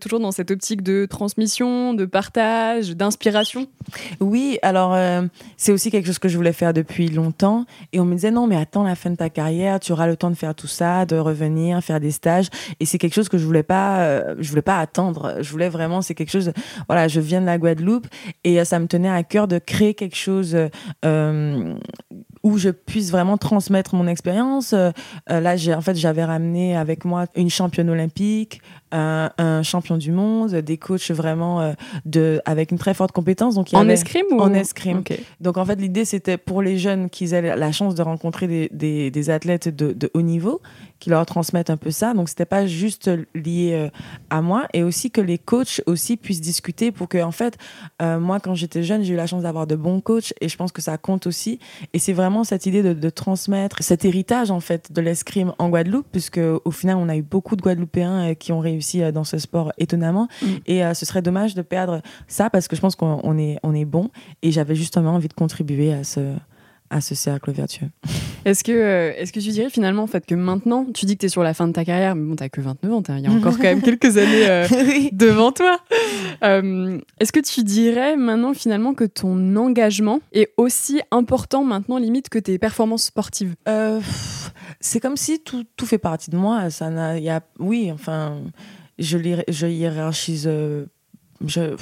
toujours 0.00 0.20
dans 0.20 0.30
cette 0.30 0.50
optique 0.50 0.82
de 0.82 1.06
transmission, 1.06 1.94
de 1.94 2.04
partage, 2.04 2.90
d'inspiration. 2.90 3.66
Oui, 4.20 4.58
alors 4.62 4.94
euh, 4.94 5.22
c'est 5.56 5.72
aussi 5.72 5.90
quelque 5.90 6.06
chose 6.06 6.18
que 6.18 6.28
je 6.28 6.36
voulais 6.36 6.52
faire 6.52 6.72
depuis 6.72 7.08
longtemps. 7.08 7.66
Et 7.92 8.00
on 8.00 8.04
me 8.04 8.14
disait 8.14 8.30
non, 8.30 8.46
mais 8.46 8.56
attends 8.56 8.84
la 8.84 8.94
fin 8.94 9.10
de 9.10 9.16
ta 9.16 9.30
carrière, 9.30 9.80
tu 9.80 9.92
auras 9.92 10.06
le 10.06 10.16
temps 10.16 10.30
de 10.30 10.36
faire 10.36 10.54
tout 10.54 10.66
ça, 10.66 11.06
de 11.06 11.16
revenir, 11.16 11.82
faire 11.82 12.00
des 12.00 12.12
stages. 12.12 12.48
Et 12.78 12.86
c'est 12.86 12.98
quelque 12.98 13.14
chose 13.14 13.28
que 13.28 13.38
je 13.38 13.44
voulais 13.44 13.62
pas, 13.62 14.00
euh, 14.02 14.34
je 14.38 14.48
voulais 14.48 14.62
pas 14.62 14.78
attendre. 14.78 15.38
Je 15.40 15.50
voulais 15.50 15.68
vraiment, 15.68 16.00
c'est 16.00 16.14
quelque 16.14 16.30
chose. 16.30 16.52
voilà, 16.88 17.08
je 17.08 17.20
viens 17.20 17.40
de 17.40 17.46
la 17.46 17.58
Guadeloupe 17.58 18.06
et 18.44 18.64
ça 18.64 18.78
me 18.78 18.86
tenait 18.86 19.10
à 19.10 19.22
cœur 19.24 19.48
de 19.48 19.58
créer 19.58 19.94
quelque 19.94 20.16
chose 20.16 20.56
où 22.42 22.58
je 22.58 22.68
puisse 22.68 23.10
vraiment 23.10 23.38
transmettre 23.38 23.94
mon 23.94 24.06
expérience. 24.06 24.72
Là, 24.72 25.56
en 25.76 25.80
fait 25.80 25.96
j'avais 25.96 26.24
ramené 26.24 26.76
avec 26.76 27.04
moi 27.04 27.26
une 27.34 27.50
championne 27.50 27.90
olympique, 27.90 28.60
un, 28.94 29.30
un 29.38 29.62
champion 29.62 29.96
du 29.96 30.12
monde, 30.12 30.54
des 30.54 30.78
coachs 30.78 31.10
vraiment 31.10 31.60
euh, 31.60 31.72
de 32.04 32.40
avec 32.44 32.70
une 32.70 32.78
très 32.78 32.94
forte 32.94 33.12
compétence. 33.12 33.54
Donc 33.54 33.72
il 33.72 33.76
y 33.76 33.78
en 33.78 33.88
escrime 33.88 34.26
ou 34.30 34.40
en 34.40 34.54
escrime. 34.54 35.02
Donc 35.40 35.58
en 35.58 35.64
fait 35.64 35.76
l'idée 35.76 36.04
c'était 36.04 36.38
pour 36.38 36.62
les 36.62 36.78
jeunes 36.78 37.10
qu'ils 37.10 37.34
aient 37.34 37.56
la 37.56 37.72
chance 37.72 37.94
de 37.94 38.02
rencontrer 38.02 38.46
des, 38.46 38.70
des, 38.72 39.10
des 39.10 39.30
athlètes 39.30 39.68
de, 39.68 39.92
de, 39.92 40.10
haut 40.14 40.22
niveau 40.22 40.62
qui 41.00 41.10
leur 41.10 41.26
transmettent 41.26 41.70
un 41.70 41.76
peu 41.76 41.90
ça. 41.90 42.14
Donc 42.14 42.28
c'était 42.28 42.46
pas 42.46 42.66
juste 42.66 43.10
lié 43.34 43.90
à 44.30 44.40
moi 44.40 44.66
et 44.72 44.82
aussi 44.82 45.10
que 45.10 45.20
les 45.20 45.38
coachs 45.38 45.82
aussi 45.86 46.16
puissent 46.16 46.40
discuter 46.40 46.92
pour 46.92 47.08
que 47.08 47.22
en 47.22 47.32
fait 47.32 47.58
moi 48.00 48.40
quand 48.40 48.54
j'étais 48.54 48.82
jeune 48.82 49.02
j'ai 49.02 49.14
eu 49.14 49.16
la 49.16 49.26
chance 49.26 49.42
d'avoir 49.42 49.66
de 49.66 49.76
bons 49.76 50.00
coachs 50.00 50.32
et 50.40 50.48
je 50.48 50.56
pense 50.56 50.72
que 50.72 50.80
ça 50.80 50.96
compte 50.96 51.26
aussi 51.26 51.58
et 51.92 51.98
c'est 51.98 52.12
vraiment 52.12 52.44
cette 52.44 52.66
idée 52.66 52.82
de, 52.82 53.10
transmettre 53.10 53.82
cet 53.82 54.04
héritage 54.04 54.50
en 54.50 54.60
fait 54.60 54.92
de 54.92 55.00
l'escrime 55.00 55.52
en 55.58 55.68
Guadeloupe, 55.68 56.06
puisque 56.10 56.40
au 56.64 56.70
final 56.70 56.96
on 56.96 57.08
a 57.08 57.16
eu 57.16 57.22
beaucoup 57.22 57.56
de 57.56 57.62
Guadeloupéens 57.62 58.30
euh, 58.30 58.34
qui 58.34 58.52
ont 58.52 58.60
réussi 58.60 58.83
euh, 59.02 59.12
dans 59.12 59.24
ce 59.24 59.38
sport 59.38 59.72
étonnamment, 59.78 60.28
mm. 60.42 60.46
et 60.66 60.84
euh, 60.84 60.94
ce 60.94 61.06
serait 61.06 61.22
dommage 61.22 61.54
de 61.54 61.62
perdre 61.62 62.00
ça 62.28 62.50
parce 62.50 62.68
que 62.68 62.76
je 62.76 62.80
pense 62.80 62.96
qu'on 62.96 63.38
est 63.38 63.58
on 63.62 63.74
est 63.74 63.84
bon, 63.84 64.10
et 64.42 64.50
j'avais 64.50 64.74
justement 64.74 65.14
envie 65.14 65.28
de 65.28 65.34
contribuer 65.34 65.92
à 65.92 66.04
ce 66.04 66.34
à 66.90 67.00
ce 67.00 67.14
cercle 67.14 67.52
vertueux. 67.52 67.90
Est-ce 68.44 68.62
que, 68.62 68.72
euh, 68.72 69.12
est-ce 69.16 69.32
que 69.32 69.40
tu 69.40 69.48
dirais 69.48 69.70
finalement 69.70 70.02
en 70.02 70.06
fait, 70.06 70.26
que 70.26 70.34
maintenant, 70.34 70.84
tu 70.92 71.06
dis 71.06 71.14
que 71.14 71.20
tu 71.20 71.26
es 71.26 71.28
sur 71.30 71.42
la 71.42 71.54
fin 71.54 71.66
de 71.66 71.72
ta 71.72 71.82
carrière, 71.82 72.14
mais 72.14 72.28
bon, 72.28 72.36
tu 72.36 72.50
que 72.50 72.60
29 72.60 72.92
ans, 72.92 73.02
il 73.08 73.20
y 73.20 73.26
a 73.26 73.30
encore 73.30 73.54
quand 73.56 73.62
même 73.62 73.80
quelques 73.80 74.18
années 74.18 74.46
euh, 74.46 74.68
devant 75.12 75.50
toi. 75.50 75.80
Euh, 76.42 77.00
est-ce 77.18 77.32
que 77.32 77.40
tu 77.40 77.62
dirais 77.62 78.16
maintenant 78.16 78.52
finalement 78.52 78.92
que 78.92 79.04
ton 79.04 79.56
engagement 79.56 80.20
est 80.34 80.52
aussi 80.58 81.00
important 81.10 81.64
maintenant 81.64 81.96
limite 81.96 82.28
que 82.28 82.38
tes 82.38 82.58
performances 82.58 83.04
sportives? 83.04 83.54
C'est 84.78 85.00
comme 85.00 85.16
si 85.16 85.40
tout, 85.40 85.64
tout, 85.78 85.86
fait 85.86 85.96
partie 85.96 86.28
de 86.28 86.36
moi. 86.36 86.68
Ça 86.68 86.90
n'a, 86.90 87.18
y 87.18 87.30
a, 87.30 87.40
oui, 87.58 87.90
enfin, 87.90 88.42
je, 88.98 89.16
je 89.48 89.66
hiérarchise 89.66 90.50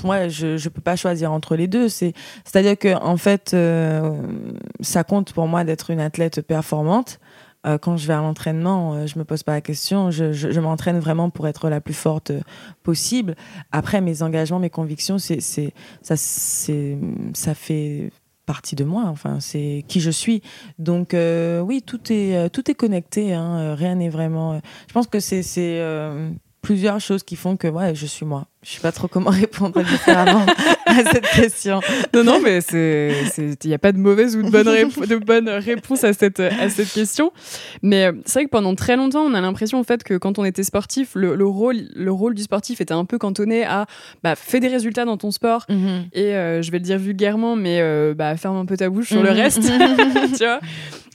moi, 0.05 0.29
je 0.29 0.47
ne 0.47 0.69
peux 0.69 0.81
pas 0.81 0.97
choisir 0.97 1.33
entre 1.33 1.57
les 1.57 1.67
deux. 1.67 1.89
C'est, 1.89 2.13
c'est-à-dire 2.45 2.79
que 2.79 2.95
en 3.03 3.17
fait, 3.17 3.53
euh, 3.55 4.11
ça 4.81 5.05
compte 5.05 5.33
pour 5.33 5.47
moi 5.47 5.65
d'être 5.65 5.91
une 5.91 6.01
athlète 6.01 6.43
performante. 6.43 7.21
Euh, 7.65 7.79
quand 7.79 7.97
je 7.97 8.09
vais 8.09 8.15
à 8.15 8.21
l'entraînement, 8.21 8.95
euh, 8.95 9.07
je 9.07 9.19
me 9.19 9.25
pose 9.25 9.45
pas 9.45 9.53
la 9.53 9.61
question. 9.61 10.11
Je, 10.11 10.61
m'entraîne 10.61 10.99
vraiment 10.99 11.31
pour 11.31 11.47
être 11.47 11.69
la 11.69 11.81
plus 11.81 11.95
forte 11.95 12.33
possible. 12.83 13.37
Après, 13.71 14.01
mes 14.01 14.23
engagements, 14.23 14.59
mes 14.59 14.71
convictions, 14.71 15.19
c'est, 15.19 15.41
ça, 15.41 16.17
fait 17.55 18.11
partie 18.47 18.75
de 18.75 18.83
moi. 18.83 19.05
Enfin, 19.07 19.39
c'est 19.39 19.85
qui 19.87 20.01
je 20.01 20.11
suis. 20.11 20.43
Donc, 20.81 21.15
oui, 21.15 21.83
tout 21.83 22.01
est, 22.13 22.51
tout 22.51 22.69
est 22.69 22.75
connecté. 22.75 23.33
Hein. 23.33 23.77
rien 23.77 23.95
n'est 23.95 24.11
vraiment. 24.11 24.61
je 24.89 24.93
pense 24.93 25.07
que 25.07 25.21
c'est 25.21 25.43
plusieurs 26.63 27.01
choses 27.01 27.23
qui 27.23 27.37
font 27.37 27.57
que 27.57 27.69
ouais, 27.69 27.95
je 27.95 28.07
suis 28.07 28.27
moi. 28.27 28.47
Je 28.63 28.75
sais 28.75 28.81
pas 28.81 28.93
trop 28.93 29.09
comment 29.09 29.31
répondre 29.31 29.83
différemment 29.83 30.47
à 30.87 31.05
cette 31.05 31.29
question. 31.31 31.81
Non, 32.15 32.23
non, 32.23 32.41
mais 32.41 32.61
c'est, 32.61 33.13
il 33.39 33.69
n'y 33.69 33.75
a 33.75 33.79
pas 33.79 33.91
de 33.91 33.99
mauvaise 33.99 34.37
ou 34.37 34.43
de 34.43 34.51
bonne, 34.51 34.67
de 34.67 35.17
bonne 35.17 35.49
réponse 35.49 36.05
à 36.05 36.13
cette, 36.13 36.39
à 36.39 36.69
cette 36.69 36.93
question. 36.93 37.33
Mais 37.83 38.07
euh, 38.07 38.13
c'est 38.25 38.41
vrai 38.41 38.45
que 38.45 38.51
pendant 38.51 38.75
très 38.77 38.97
longtemps, 38.97 39.23
on 39.23 39.35
a 39.35 39.41
l'impression 39.41 39.81
en 39.81 39.83
fait 39.85 40.05
que 40.05 40.15
quand 40.15 40.39
on 40.39 40.45
était 40.45 40.63
sportif, 40.63 41.11
le, 41.15 41.35
le, 41.35 41.47
rôle, 41.47 41.89
le 41.95 42.13
rôle 42.13 42.35
du 42.35 42.43
sportif 42.43 42.81
était 42.81 42.95
un 42.95 43.05
peu 43.05 43.19
cantonné 43.19 43.65
à 43.65 43.87
bah, 44.23 44.37
fais 44.37 44.61
des 44.61 44.69
résultats 44.69 45.05
dans 45.05 45.17
ton 45.17 45.33
sport 45.33 45.65
mm-hmm. 45.69 46.09
et 46.13 46.35
euh, 46.35 46.63
je 46.63 46.71
vais 46.71 46.79
le 46.79 46.85
dire 46.85 46.99
vulgairement, 46.99 47.57
mais 47.57 47.81
euh, 47.81 48.15
bah, 48.15 48.37
ferme 48.37 48.57
un 48.57 48.67
peu 48.67 48.77
ta 48.77 48.89
bouche 48.89 49.09
sur 49.09 49.23
le 49.23 49.31
mm-hmm. 49.31 49.43
reste, 49.43 49.63
tu 50.39 50.45
vois? 50.45 50.61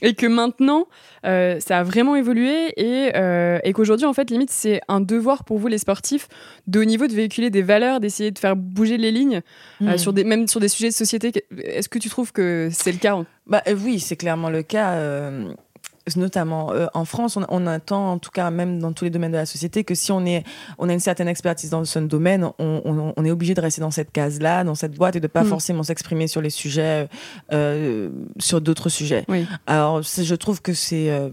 Et 0.00 0.14
que 0.14 0.26
maintenant, 0.26 0.86
ça 1.24 1.78
a 1.78 1.82
vraiment 1.82 2.14
évolué 2.14 2.72
et, 2.76 3.10
et 3.64 3.72
qu'aujourd'hui, 3.72 4.06
en 4.06 4.12
fait, 4.12 4.30
limite, 4.30 4.50
c'est 4.50 4.80
un 4.86 5.00
devoir 5.00 5.42
pour 5.42 5.58
vous 5.58 5.66
les 5.66 5.78
sportifs 5.78 6.28
de 6.68 6.78
haut 6.78 6.84
niveau 6.84 7.08
de 7.08 7.14
véhiculer 7.38 7.50
des 7.50 7.62
valeurs, 7.62 8.00
d'essayer 8.00 8.30
de 8.30 8.38
faire 8.38 8.56
bouger 8.56 8.96
les 8.96 9.10
lignes, 9.10 9.42
euh, 9.82 9.94
mm. 9.94 9.98
sur 9.98 10.12
des, 10.12 10.24
même 10.24 10.48
sur 10.48 10.60
des 10.60 10.68
sujets 10.68 10.88
de 10.88 10.94
société. 10.94 11.32
Est-ce 11.62 11.88
que 11.88 11.98
tu 11.98 12.08
trouves 12.08 12.32
que 12.32 12.68
c'est 12.72 12.92
le 12.92 12.98
cas 12.98 13.16
bah, 13.46 13.62
euh, 13.66 13.76
Oui, 13.84 14.00
c'est 14.00 14.16
clairement 14.16 14.50
le 14.50 14.62
cas. 14.62 14.92
Euh, 14.92 15.52
notamment 16.16 16.72
euh, 16.72 16.86
en 16.94 17.04
France, 17.04 17.36
on, 17.36 17.44
on, 17.48 17.66
attend, 17.66 18.12
en 18.12 18.18
tout 18.18 18.30
cas 18.30 18.50
même 18.50 18.78
dans 18.78 18.92
tous 18.92 19.04
les 19.04 19.10
domaines 19.10 19.32
de 19.32 19.36
la 19.36 19.46
société, 19.46 19.84
que 19.84 19.94
si 19.94 20.12
on, 20.12 20.24
est, 20.24 20.44
on 20.78 20.88
a 20.88 20.92
une 20.92 21.00
certaine 21.00 21.28
expertise 21.28 21.70
dans 21.70 21.84
ce 21.84 21.98
domaine, 21.98 22.44
on, 22.58 22.82
on, 22.84 23.12
on 23.16 23.24
est 23.24 23.30
obligé 23.30 23.54
de 23.54 23.60
rester 23.60 23.80
dans 23.80 23.90
cette 23.90 24.12
case-là, 24.12 24.64
dans 24.64 24.74
cette 24.74 24.94
boîte, 24.94 25.16
et 25.16 25.20
de 25.20 25.26
pas 25.26 25.44
mm. 25.44 25.48
forcément 25.48 25.82
s'exprimer 25.82 26.26
sur 26.26 26.40
les 26.40 26.50
sujets, 26.50 27.08
euh, 27.52 28.10
sur 28.38 28.60
d'autres 28.60 28.88
sujets. 28.88 29.24
Oui. 29.28 29.46
Alors, 29.66 30.02
je 30.02 30.34
trouve 30.34 30.62
que 30.62 30.72
c'est 30.72 31.10
euh, 31.10 31.30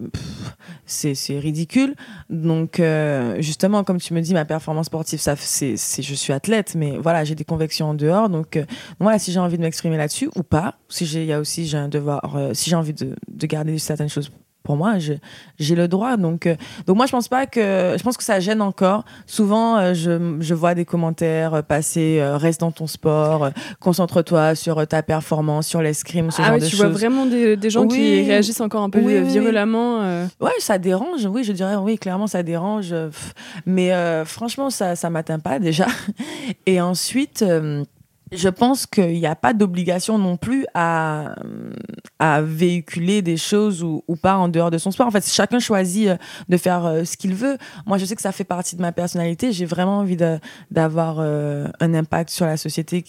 c'est 0.86 1.40
ridicule. 1.40 1.96
Donc, 2.30 2.80
euh, 2.80 3.42
justement, 3.42 3.84
comme 3.84 4.00
tu 4.00 4.14
me 4.14 4.22
dis, 4.22 4.34
ma 4.34 4.46
performance 4.46 4.88
sportive, 4.88 5.20
ça, 5.20 5.36
c'est, 5.36 5.76
je 5.76 6.14
suis 6.14 6.34
athlète, 6.34 6.76
mais 6.76 6.98
voilà, 6.98 7.24
j'ai 7.24 7.36
des 7.36 7.46
convictions 7.46 7.90
en 7.90 7.94
dehors. 7.94 8.30
Donc, 8.30 8.60
voilà, 9.00 9.20
si 9.20 9.32
j'ai 9.32 9.40
envie 9.40 9.58
de 9.58 9.64
m'exprimer 9.64 9.98
là-dessus 9.98 10.30
ou 10.36 10.44
pas, 10.44 10.76
si 10.90 11.06
j'ai, 11.06 11.22
il 11.22 11.28
y 11.28 11.34
a 11.34 11.40
aussi, 11.40 11.68
j'ai 11.68 11.78
un 11.78 11.88
devoir, 11.88 12.22
si 12.54 12.70
j'ai 12.70 12.76
envie 12.76 12.94
de, 12.94 13.16
de 13.28 13.48
garder 13.48 13.78
certaines 13.80 14.10
choses 14.10 14.32
pour 14.66 14.76
moi, 14.76 14.96
j'ai 14.98 15.76
le 15.76 15.88
droit. 15.88 16.18
Donc, 16.18 16.48
euh, 16.48 16.56
donc 16.88 16.98
moi, 16.98 17.06
je 17.06 17.12
pense 17.12 17.30
pas 17.30 17.46
que, 17.46 17.96
je 17.98 18.04
pense 18.04 18.18
que 18.18 18.24
ça 18.24 18.40
gêne 18.42 18.62
encore. 18.62 19.06
Souvent, 19.28 19.78
euh, 19.78 19.94
je, 19.94 20.38
je, 20.40 20.54
vois 20.54 20.76
des 20.76 20.84
commentaires 20.84 21.64
passer, 21.64 22.20
reste 22.22 22.60
dans 22.60 22.72
ton 22.72 22.88
sport, 22.88 23.52
concentre-toi 23.80 24.56
sur 24.56 24.86
ta 24.88 25.04
performance, 25.04 25.68
sur 25.68 25.82
l'escrime, 25.82 26.32
ce 26.32 26.42
ah 26.42 26.48
genre 26.48 26.56
oui, 26.56 26.62
de 26.62 26.66
tu 26.66 26.76
vois 26.76 26.90
vraiment 26.90 27.26
des, 27.26 27.56
des 27.56 27.70
gens 27.70 27.88
qui 27.88 28.24
réagissent 28.24 28.62
encore 28.62 28.84
un 28.84 28.90
peu 28.90 29.00
virulemment. 29.00 30.26
Oui, 30.42 30.52
ça 30.60 30.78
dérange. 30.78 31.26
Oui, 31.26 31.44
je 31.44 31.54
dirais, 31.54 31.76
oui, 31.76 31.98
clairement, 31.98 32.28
ça 32.28 32.44
dérange. 32.44 32.94
Mais 33.66 33.92
franchement, 34.26 34.70
ça, 34.70 34.96
ça 34.96 35.10
m'atteint 35.10 35.40
pas 35.40 35.60
déjà. 35.60 35.86
Et 36.66 36.82
ensuite, 36.82 37.46
je 38.32 38.50
pense 38.50 38.86
qu'il 38.88 39.20
n'y 39.20 39.28
a 39.28 39.36
pas 39.36 39.54
d'obligation 39.54 40.18
non 40.18 40.38
plus 40.38 40.66
à, 40.74 41.36
à 42.20 42.42
véhiculer 42.42 43.22
des 43.22 43.38
choses 43.38 43.84
ou, 43.84 44.02
pas 44.22 44.38
en 44.38 44.48
dehors 44.48 44.72
de 44.72 44.78
son 44.78 44.92
sport. 44.92 45.08
En 45.08 45.12
fait, 45.12 45.28
chacun 45.28 45.60
choisit 45.60 46.08
euh, 46.08 46.18
de 46.50 46.58
faire 46.58 46.86
euh, 46.86 47.04
ce 47.04 47.18
qu'il 47.18 47.36
veut. 47.36 47.58
Moi, 47.86 47.98
je 47.98 48.06
sais 48.06 48.16
que 48.16 48.22
ça 48.22 48.32
fait 48.32 48.44
partie 48.44 48.76
de 48.76 48.82
ma 48.82 48.92
personnalité. 48.92 49.52
J'ai 49.52 49.66
vraiment 49.66 50.00
envie 50.00 50.18
d'avoir 50.72 51.18
euh, 51.20 51.68
un 51.80 51.94
impact 51.94 52.30
sur 52.30 52.46
la 52.46 52.58
société 52.58 53.04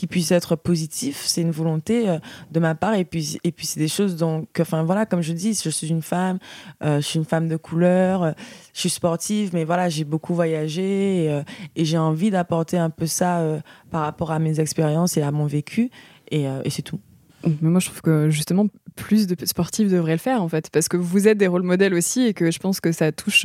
qui 0.00 0.06
puisse 0.06 0.32
être 0.32 0.56
positif. 0.56 1.24
C'est 1.26 1.42
une 1.42 1.50
volonté 1.50 2.08
euh, 2.08 2.18
de 2.50 2.58
ma 2.58 2.74
part. 2.74 2.94
Et 2.94 3.04
puis, 3.04 3.38
et 3.44 3.52
puis 3.52 3.66
c'est 3.66 3.78
des 3.78 3.86
choses 3.86 4.16
donc, 4.16 4.48
enfin 4.58 4.82
voilà, 4.82 5.04
comme 5.04 5.20
je 5.20 5.34
dis, 5.34 5.52
je 5.62 5.68
suis 5.68 5.88
une 5.88 6.00
femme, 6.00 6.38
euh, 6.82 7.02
je 7.02 7.06
suis 7.06 7.18
une 7.18 7.26
femme 7.26 7.48
de 7.48 7.58
couleur, 7.58 8.22
euh, 8.22 8.32
je 8.72 8.80
suis 8.80 8.88
sportive, 8.88 9.50
mais 9.52 9.64
voilà, 9.64 9.90
j'ai 9.90 10.04
beaucoup 10.04 10.32
voyagé 10.32 11.26
et, 11.26 11.42
et 11.76 11.84
j'ai 11.84 11.98
envie 11.98 12.30
d'apporter 12.30 12.78
un 12.78 12.88
peu 12.88 13.06
ça 13.06 13.44
par 13.90 14.02
rapport 14.02 14.30
à 14.30 14.38
mes 14.38 14.58
expériences 14.58 15.18
et 15.18 15.22
à 15.22 15.30
mon 15.32 15.44
vécu. 15.44 15.90
Et, 16.30 16.44
et 16.44 16.70
c'est 16.70 16.80
tout. 16.80 17.00
Mais 17.44 17.68
moi, 17.68 17.80
je 17.80 17.86
trouve 17.86 18.00
que 18.00 18.30
justement, 18.30 18.66
plus 18.96 19.26
de 19.26 19.36
sportifs 19.44 19.90
devraient 19.90 20.12
le 20.12 20.18
faire, 20.18 20.42
en 20.42 20.48
fait, 20.48 20.70
parce 20.70 20.88
que 20.88 20.96
vous 20.96 21.28
êtes 21.28 21.36
des 21.36 21.46
rôles 21.46 21.62
modèles 21.62 21.94
aussi 21.94 22.26
et 22.26 22.32
que 22.32 22.50
je 22.50 22.58
pense 22.58 22.80
que 22.80 22.92
ça 22.92 23.12
touche 23.12 23.44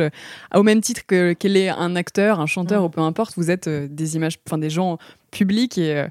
au 0.53 0.63
même 0.63 0.79
titre 0.79 1.01
que 1.05 1.33
quel 1.33 1.57
est 1.57 1.69
un 1.69 1.95
acteur, 1.95 2.39
un 2.39 2.45
chanteur 2.45 2.83
ou 2.83 2.89
peu 2.89 3.01
importe, 3.01 3.33
vous 3.35 3.51
êtes 3.51 3.67
des 3.67 4.15
images, 4.15 4.37
enfin 4.47 4.57
des 4.57 4.69
gens 4.69 4.99
publics 5.35 5.77
et 5.77 6.05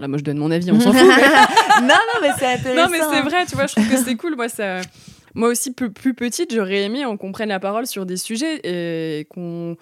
Là, 0.00 0.08
moi, 0.08 0.18
je 0.18 0.24
donne 0.24 0.38
mon 0.38 0.50
avis, 0.50 0.72
on 0.72 0.80
s'en 0.80 0.92
fout. 0.94 1.06
non, 1.82 1.88
non, 1.88 2.20
mais 2.22 2.30
c'est 2.38 2.46
intéressant. 2.46 2.82
Non, 2.82 2.88
mais 2.90 2.98
c'est 2.98 3.22
vrai, 3.22 3.46
tu 3.46 3.54
vois, 3.54 3.66
je 3.66 3.74
trouve 3.74 3.88
que 3.88 3.98
c'est 3.98 4.16
cool. 4.16 4.34
Moi, 4.34 4.48
ça... 4.48 4.80
moi 5.34 5.48
aussi, 5.48 5.72
plus, 5.72 5.90
plus 5.90 6.14
petite, 6.14 6.54
j'aurais 6.54 6.82
aimé 6.82 7.04
qu'on 7.18 7.32
prenne 7.32 7.50
la 7.50 7.60
parole 7.60 7.86
sur 7.86 8.06
des 8.06 8.16
sujets 8.16 8.60
et 8.64 9.26
qu'on. 9.26 9.76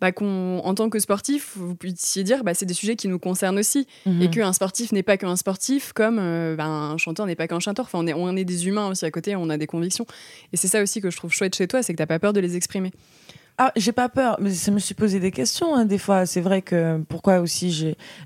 Bah, 0.00 0.10
qu'on, 0.10 0.58
en 0.64 0.74
tant 0.74 0.90
que 0.90 0.98
sportif, 0.98 1.52
vous 1.54 1.76
puissiez 1.76 2.24
dire 2.24 2.42
bah, 2.42 2.54
c'est 2.54 2.66
des 2.66 2.74
sujets 2.74 2.96
qui 2.96 3.06
nous 3.06 3.20
concernent 3.20 3.60
aussi. 3.60 3.86
Mhm. 4.04 4.22
Et 4.22 4.30
qu'un 4.30 4.52
sportif 4.52 4.90
n'est 4.90 5.04
pas 5.04 5.16
qu'un 5.16 5.36
sportif, 5.36 5.92
comme 5.92 6.18
euh, 6.18 6.56
bah, 6.56 6.64
un 6.64 6.98
chanteur 6.98 7.24
n'est 7.24 7.36
pas 7.36 7.46
qu'un 7.46 7.60
chanteur. 7.60 7.84
Enfin, 7.84 8.00
on 8.00 8.08
est, 8.08 8.12
on 8.12 8.36
est 8.36 8.42
des 8.42 8.66
humains 8.66 8.88
aussi 8.88 9.04
à 9.04 9.12
côté, 9.12 9.36
on 9.36 9.48
a 9.48 9.56
des 9.56 9.68
convictions. 9.68 10.04
Et 10.52 10.56
c'est 10.56 10.66
ça 10.66 10.82
aussi 10.82 11.00
que 11.00 11.08
je 11.08 11.16
trouve 11.16 11.32
chouette 11.32 11.54
chez 11.54 11.68
toi, 11.68 11.84
c'est 11.84 11.92
que 11.92 11.98
tu 11.98 12.02
n'as 12.02 12.08
pas 12.08 12.18
peur 12.18 12.32
de 12.32 12.40
les 12.40 12.56
exprimer. 12.56 12.90
Ah, 13.64 13.70
j'ai 13.76 13.92
pas 13.92 14.08
peur, 14.08 14.38
mais 14.40 14.50
ça 14.50 14.72
me 14.72 14.80
suis 14.80 14.96
posé 14.96 15.20
des 15.20 15.30
questions 15.30 15.72
hein, 15.76 15.84
des 15.84 15.96
fois. 15.98 16.26
C'est 16.26 16.40
vrai 16.40 16.62
que 16.62 16.98
pourquoi 17.08 17.38
aussi 17.38 17.70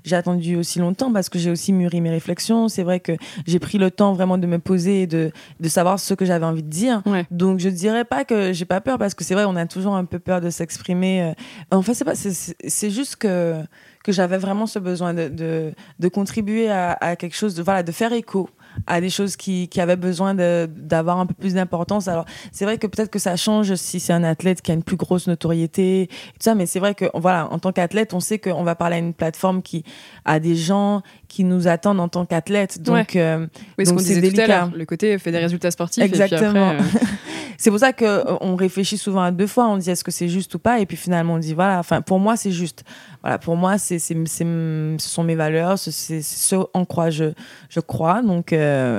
j'ai 0.03 0.15
attendu 0.15 0.55
aussi 0.55 0.79
longtemps? 0.79 1.13
Parce 1.13 1.29
que 1.29 1.37
j'ai 1.37 1.51
aussi 1.51 1.73
mûri 1.73 2.01
mes 2.01 2.09
réflexions. 2.09 2.69
C'est 2.69 2.81
vrai 2.81 2.99
que 2.99 3.11
j'ai 3.45 3.59
pris 3.59 3.77
le 3.77 3.91
temps 3.91 4.13
vraiment 4.13 4.39
de 4.39 4.47
me 4.47 4.57
poser 4.57 5.03
et 5.03 5.07
de, 5.07 5.31
de 5.59 5.69
savoir 5.69 5.99
ce 5.99 6.15
que 6.15 6.25
j'avais 6.25 6.47
envie 6.47 6.63
de 6.63 6.69
dire. 6.69 7.03
Donc 7.29 7.59
je 7.59 7.69
dirais 7.69 8.03
pas 8.03 8.25
que 8.25 8.51
j'ai 8.51 8.65
pas 8.65 8.81
peur 8.81 8.97
parce 8.97 9.13
que 9.13 9.23
c'est 9.23 9.35
vrai, 9.35 9.45
on 9.45 9.55
a 9.55 9.67
toujours 9.67 9.95
un 9.95 10.05
peu 10.05 10.17
peur 10.17 10.41
de 10.41 10.49
s'exprimer. 10.49 11.21
Euh. 11.21 11.77
En 11.77 11.83
fait, 11.83 11.93
c'est 11.93 12.03
pas, 12.03 12.15
c'est 12.15 12.89
juste 12.89 13.17
que 13.17 13.61
que 14.03 14.13
j'avais 14.13 14.37
vraiment 14.37 14.67
ce 14.67 14.79
besoin 14.79 15.13
de, 15.13 15.27
de, 15.27 15.73
de 15.99 16.07
contribuer 16.07 16.71
à, 16.71 16.97
à, 17.01 17.17
quelque 17.17 17.35
chose, 17.35 17.55
de, 17.55 17.61
voilà, 17.61 17.83
de 17.83 17.91
faire 17.91 18.13
écho 18.13 18.49
à 18.85 19.01
des 19.01 19.09
choses 19.09 19.35
qui, 19.35 19.67
qui 19.67 19.81
avaient 19.81 19.95
besoin 19.95 20.35
d'avoir 20.35 21.19
un 21.19 21.25
peu 21.25 21.33
plus 21.33 21.53
d'importance. 21.53 22.07
Alors, 22.07 22.25
c'est 22.51 22.65
vrai 22.65 22.77
que 22.77 22.87
peut-être 22.87 23.09
que 23.09 23.19
ça 23.19 23.35
change 23.35 23.73
si 23.75 23.99
c'est 23.99 24.13
un 24.13 24.23
athlète 24.23 24.61
qui 24.61 24.71
a 24.71 24.73
une 24.73 24.83
plus 24.83 24.97
grosse 24.97 25.27
notoriété, 25.27 26.07
tout 26.09 26.39
ça, 26.39 26.55
mais 26.55 26.65
c'est 26.65 26.79
vrai 26.79 26.95
que, 26.95 27.05
voilà, 27.13 27.51
en 27.51 27.59
tant 27.59 27.71
qu'athlète, 27.71 28.13
on 28.13 28.19
sait 28.19 28.39
qu'on 28.39 28.63
va 28.63 28.75
parler 28.75 28.97
à 28.97 28.99
une 28.99 29.13
plateforme 29.13 29.61
qui 29.61 29.83
a 30.25 30.39
des 30.39 30.55
gens 30.55 31.01
qui 31.27 31.43
nous 31.43 31.67
attendent 31.67 31.99
en 31.99 32.07
tant 32.07 32.25
qu'athlète. 32.25 32.81
Donc, 32.81 33.15
euh, 33.15 33.47
c'est 33.77 34.21
délicat. 34.21 34.69
le 34.75 34.85
côté 34.85 35.17
fait 35.17 35.31
des 35.31 35.37
résultats 35.39 35.71
sportifs. 35.71 36.03
Exactement. 36.03 36.71
Euh, 36.71 36.79
c'est 37.57 37.69
pour 37.69 37.79
ça 37.79 37.93
qu'on 37.93 38.05
euh, 38.05 38.55
réfléchit 38.55 38.97
souvent 38.97 39.21
à 39.21 39.31
deux 39.31 39.47
fois. 39.47 39.67
On 39.67 39.77
dit 39.77 39.89
est-ce 39.89 40.03
que 40.03 40.11
c'est 40.11 40.29
juste 40.29 40.55
ou 40.55 40.59
pas, 40.59 40.79
et 40.79 40.85
puis 40.85 40.97
finalement 40.97 41.35
on 41.35 41.39
dit 41.39 41.53
voilà. 41.53 41.79
Enfin, 41.79 42.01
pour 42.01 42.19
moi 42.19 42.37
c'est 42.37 42.51
juste. 42.51 42.83
Voilà, 43.21 43.37
pour 43.37 43.55
moi 43.55 43.77
c'est, 43.77 43.99
c'est, 43.99 44.15
ce 44.25 44.95
sont 44.99 45.23
mes 45.23 45.35
valeurs, 45.35 45.77
c'est, 45.77 46.21
ce 46.21 46.55
en 46.73 46.85
quoi 46.85 47.09
je, 47.09 47.25
je 47.69 47.79
crois. 47.79 48.21
Donc, 48.21 48.55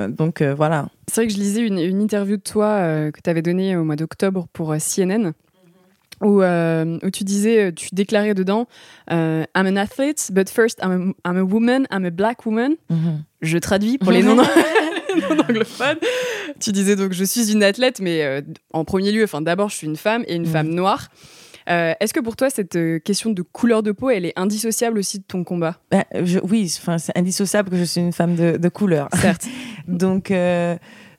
donc 0.09 0.43
voilà. 0.43 0.87
C'est 1.07 1.23
vrai 1.23 1.29
que 1.29 1.33
je 1.33 1.39
lisais 1.39 1.67
une, 1.67 1.79
une 1.79 2.03
interview 2.03 2.37
de 2.37 2.43
toi 2.43 3.11
que 3.11 3.21
tu 3.23 3.31
avais 3.31 3.43
donnée 3.43 3.77
au 3.77 3.85
mois 3.85 3.97
d'octobre 3.97 4.47
pour 4.53 4.75
CNN 4.77 5.33
où, 6.23 6.43
euh, 6.43 6.99
où, 7.03 7.11
tu 7.11 7.25
disais, 7.25 7.67
euh, 7.67 7.73
tu 7.73 7.89
déclarais 7.93 8.35
dedans 8.35 8.67
euh, 9.11 9.45
I'm 9.57 9.67
an 9.67 9.77
athlete, 9.77 10.31
but 10.33 10.49
first 10.49 10.81
I'm 10.83 11.15
a, 11.25 11.31
I'm 11.31 11.37
a 11.37 11.43
woman, 11.43 11.87
I'm 11.91 12.05
a 12.05 12.11
black 12.11 12.45
woman. 12.47 12.77
Mhm. 12.91 13.23
Je 13.41 13.59
traduis 13.59 13.99
pour 13.99 14.13
les 14.13 14.23
non-anglophones. 14.23 15.99
tu 16.61 16.73
disais 16.73 16.97
donc 16.97 17.13
je 17.13 17.25
suis 17.25 17.53
une 17.53 17.63
athlète, 17.63 18.01
mais 18.01 18.43
en 18.73 18.85
premier 18.85 19.13
lieu, 19.13 19.25
enfin 19.25 19.41
d'abord 19.41 19.69
je 19.69 19.77
suis 19.77 19.87
une 19.87 19.97
femme 19.97 20.25
et 20.27 20.35
une 20.35 20.43
mhm. 20.43 20.53
femme 20.53 20.69
noire. 20.69 21.09
Est-ce 21.67 22.15
que 22.15 22.21
pour 22.21 22.35
toi 22.35 22.49
cette 22.49 22.79
question 23.05 23.31
de 23.31 23.43
couleur 23.43 23.83
de 23.83 23.93
peau, 23.93 24.09
elle 24.09 24.25
est 24.25 24.33
indissociable 24.37 24.99
aussi 24.99 25.19
de 25.19 25.25
ton 25.25 25.45
combat? 25.45 25.77
Ben, 25.91 26.03
je, 26.25 26.39
Oui, 26.43 26.69
c'est 26.69 27.17
indissociable 27.17 27.69
que 27.69 27.77
je 27.77 27.85
suis 27.85 28.01
une 28.01 28.15
femme 28.15 28.37
de, 28.37 28.57
de 28.57 28.69
couleur. 28.71 29.09
Certes. 29.21 29.47
donc 29.87 30.33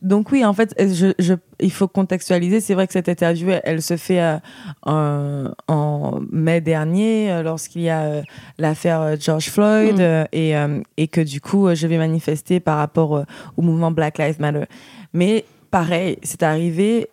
donc 0.01 0.31
oui, 0.31 0.45
en 0.45 0.53
fait, 0.53 0.73
je, 0.79 1.35
il 1.59 1.71
faut 1.71 1.88
contextualiser. 1.88 2.62
C'est 2.62 2.73
vrai 2.73 2.88
que 2.88 2.93
cette 2.93 3.09
interview, 3.09 3.49
elle, 3.63 3.81
se 3.81 3.97
fait 3.97 4.21
euh, 4.21 5.49
en, 5.67 6.21
mai 6.31 6.62
dernier, 6.62 7.31
euh, 7.31 7.43
lorsqu'il 7.43 7.81
y 7.81 7.89
a 7.89 8.03
euh, 8.03 8.21
l'affaire 8.57 9.19
George 9.19 9.49
Floyd, 9.49 9.99
mm. 9.99 10.27
et, 10.31 10.53
et, 10.97 11.07
que 11.09 11.19
du 11.19 11.41
coup, 11.41 11.73
je 11.75 11.88
vais 11.88 11.97
manifester 11.97 12.62
par 12.62 12.77
rapport 12.77 13.25
au 13.57 13.62
mouvement 13.62 13.91
Black 13.91 14.17
Lives 14.17 14.39
Matter. 14.39 14.65
Mais 15.13 15.43
pareil, 15.69 16.17
c'est 16.23 16.43
arrivé 16.43 17.09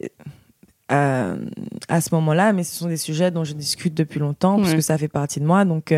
à 0.89 2.01
ce 2.01 2.15
moment-là, 2.15 2.53
mais 2.53 2.63
ce 2.63 2.77
sont 2.77 2.87
des 2.87 2.97
sujets 2.97 3.33
dont 3.33 3.43
je 3.43 3.55
discute 3.55 3.95
depuis 3.95 4.21
longtemps, 4.21 4.61
parce 4.61 4.75
que 4.75 4.81
ça 4.81 4.97
fait 4.97 5.09
partie 5.09 5.41
de 5.41 5.45
moi. 5.45 5.65
Donc, 5.65 5.93